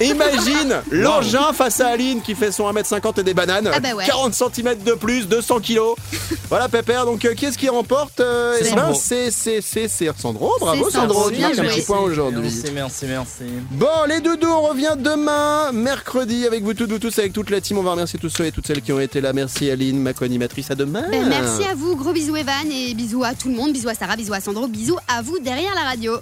Imagine 0.01 0.81
l'engin 0.91 1.53
face 1.53 1.79
à 1.79 1.87
Aline 1.89 2.21
qui 2.21 2.35
fait 2.35 2.51
son 2.51 2.71
1m50 2.71 3.19
et 3.19 3.23
des 3.23 3.33
bananes. 3.33 3.69
Ah 3.73 3.79
bah 3.79 3.93
ouais. 3.93 4.05
40 4.05 4.33
cm 4.33 4.83
de 4.83 4.93
plus, 4.93 5.27
200 5.27 5.59
kilos. 5.59 5.95
voilà, 6.49 6.67
Pépère. 6.69 7.05
Donc, 7.05 7.23
euh, 7.25 7.33
qui 7.33 7.45
est-ce 7.45 7.57
qui 7.57 7.69
remporte 7.69 8.19
euh, 8.19 8.55
C'est 8.59 8.69
eh 8.71 8.75
ben, 8.75 8.81
Sandro. 8.87 8.99
c'est 9.01 9.31
c'est- 9.31 9.61
c'est- 9.61 9.87
c'est 9.87 10.09
Sandro. 10.19 10.51
Bravo, 10.59 10.85
C'est 10.89 10.97
Sandro. 10.97 11.13
Sandro, 11.23 11.31
Tu 11.31 11.41
marques 11.41 11.59
un 11.59 11.63
petit 11.65 11.81
point 11.81 11.99
aujourd'hui. 11.99 12.41
Merci, 12.41 12.71
merci, 12.73 13.05
merci. 13.07 13.43
Bon, 13.71 13.87
les 14.07 14.21
doudous, 14.21 14.47
on 14.51 14.61
revient 14.69 14.95
demain, 14.97 15.71
mercredi, 15.71 16.45
avec 16.47 16.63
vous 16.63 16.73
toutes, 16.73 16.91
vous 16.91 16.99
tous, 16.99 17.17
avec 17.19 17.33
toute 17.33 17.49
la 17.49 17.61
team. 17.61 17.77
On 17.77 17.83
va 17.83 17.91
remercier 17.91 18.19
tous 18.19 18.29
ceux 18.29 18.45
et 18.45 18.51
toutes 18.51 18.67
celles 18.67 18.81
qui 18.81 18.91
ont 18.91 18.99
été 18.99 19.21
là. 19.21 19.33
Merci 19.33 19.69
Aline, 19.69 19.99
ma 20.01 20.13
co-animatrice. 20.13 20.71
À 20.71 20.75
demain. 20.75 21.03
Ben, 21.11 21.27
merci 21.29 21.63
à 21.69 21.75
vous, 21.75 21.95
gros 21.95 22.13
bisous 22.13 22.35
Evan 22.35 22.71
et 22.71 22.93
bisous 22.93 23.23
à 23.23 23.33
tout 23.33 23.49
le 23.49 23.55
monde, 23.55 23.73
bisous 23.73 23.89
à 23.89 23.93
Sarah, 23.95 24.15
bisous 24.15 24.33
à 24.33 24.39
Sandro, 24.39 24.67
bisous 24.67 24.97
à 25.07 25.21
vous 25.21 25.39
derrière 25.39 25.75
la 25.75 25.81
radio. 25.89 26.13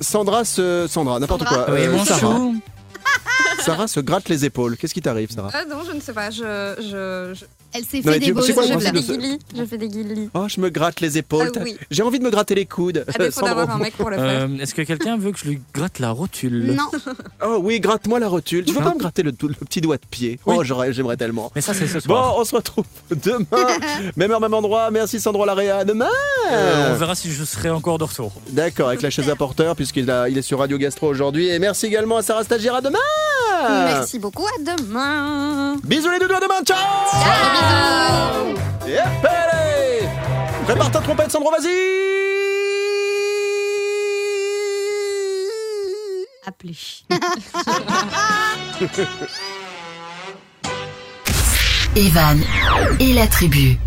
Sandra, 0.00 0.44
ce... 0.44 0.86
Sandra, 0.88 1.18
n'importe 1.20 1.44
quoi. 1.44 1.66
Oui, 1.70 1.80
Euh, 1.86 1.92
mon 1.92 2.04
Sarah. 2.04 2.20
chou. 2.20 2.60
Sarah 3.64 3.86
se 3.88 4.00
gratte 4.00 4.28
les 4.28 4.44
épaules. 4.44 4.76
Qu'est-ce 4.76 4.94
qui 4.94 5.02
t'arrive, 5.02 5.30
Sarah? 5.30 5.50
Ah 5.52 5.64
non, 5.68 5.82
je 5.86 5.92
ne 5.92 6.00
sais 6.00 6.12
pas. 6.14 6.30
Je, 6.30 6.74
je, 6.78 7.34
je, 7.34 7.44
Elle 7.72 7.84
s'est 7.84 8.02
fait 8.02 8.18
des 8.18 8.32
beaux 8.32 8.42
je 8.42 8.52
fais 8.52 8.90
des 8.92 9.00
guillis. 9.02 9.38
Je 9.56 9.64
fais 9.64 9.78
des 9.78 9.88
guillis. 9.88 10.28
Oh, 10.34 10.46
je 10.48 10.60
me 10.60 10.70
gratte 10.70 11.00
les 11.00 11.18
épaules. 11.18 11.52
Ah 11.54 11.60
oui. 11.62 11.76
J'ai 11.90 12.02
envie 12.02 12.18
de 12.18 12.24
me 12.24 12.30
gratter 12.30 12.54
les 12.54 12.66
coudes. 12.66 13.04
À 13.06 13.12
défaut 13.18 13.40
Sandro. 13.40 13.48
d'avoir 13.56 13.70
un 13.76 13.78
mec 13.78 13.96
pour 13.96 14.10
le 14.10 14.16
faire. 14.16 14.24
Euh, 14.48 14.58
Est-ce 14.58 14.74
que 14.74 14.82
quelqu'un 14.82 15.16
veut 15.16 15.30
que 15.32 15.38
je 15.38 15.44
lui 15.44 15.60
gratte 15.72 15.98
la 16.00 16.10
rotule 16.10 16.74
Non, 16.74 16.88
Oh 17.46 17.58
oui, 17.62 17.78
gratte-moi 17.80 18.18
la 18.18 18.28
rotule. 18.28 18.64
Tu 18.64 18.72
veux 18.72 18.80
Hein 18.80 18.84
pas 18.84 18.94
me 18.94 18.98
gratter 18.98 19.22
le, 19.22 19.32
tout- 19.32 19.48
le 19.48 19.54
petit 19.54 19.80
doigt 19.80 19.96
de 19.96 20.06
pied 20.10 20.40
Oui. 20.46 20.56
Oh, 20.58 20.64
j'aimerais 20.64 21.16
tellement. 21.16 21.52
Mais 21.54 21.60
ça, 21.60 21.72
c'est 21.74 21.86
ce 21.86 21.94
Bon, 21.98 22.14
soir. 22.14 22.34
on 22.38 22.44
se 22.44 22.56
retrouve 22.56 22.84
demain. 23.10 23.46
même 24.16 24.30
heure, 24.32 24.40
même 24.40 24.54
endroit. 24.54 24.90
Merci 24.90 25.20
Sandro 25.20 25.44
Larrea. 25.44 25.84
Demain. 25.84 26.08
Euh, 26.50 26.92
on 26.92 26.96
verra 26.96 27.14
si 27.14 27.30
je 27.30 27.44
serai 27.44 27.70
encore 27.70 27.98
de 27.98 28.04
retour. 28.04 28.32
D'accord, 28.50 28.88
avec 28.88 29.02
la 29.02 29.10
chaise 29.10 29.28
à 29.30 29.36
porteur, 29.36 29.76
puisqu'il 29.76 30.12
il 30.28 30.36
est 30.38 30.42
sur 30.42 30.58
Radio 30.58 30.76
Gastro 30.78 31.06
aujourd'hui. 31.08 31.48
Et 31.48 31.58
merci 31.58 31.86
également 31.86 32.16
à 32.16 32.22
Sarah 32.22 32.42
Stagiaire. 32.44 32.74
À 32.74 32.80
demain. 32.80 32.98
Merci 33.68 34.18
beaucoup. 34.18 34.46
À 34.46 34.58
demain. 34.76 35.76
Bisous 35.84 36.10
les 36.10 36.18
doudous, 36.18 36.34
à 36.34 36.40
demain. 36.40 36.64
Ciao. 36.64 36.78
Bisous. 37.12 38.56
Et 38.88 38.98
allez 38.98 40.08
Prépare 40.64 40.90
ta 40.90 41.00
trompette, 41.00 41.30
Sandro, 41.30 41.50
vas-y 41.50 41.68
appelez. 46.50 46.76
Evan 51.96 52.38
et 52.98 53.12
la 53.14 53.26
tribu. 53.26 53.78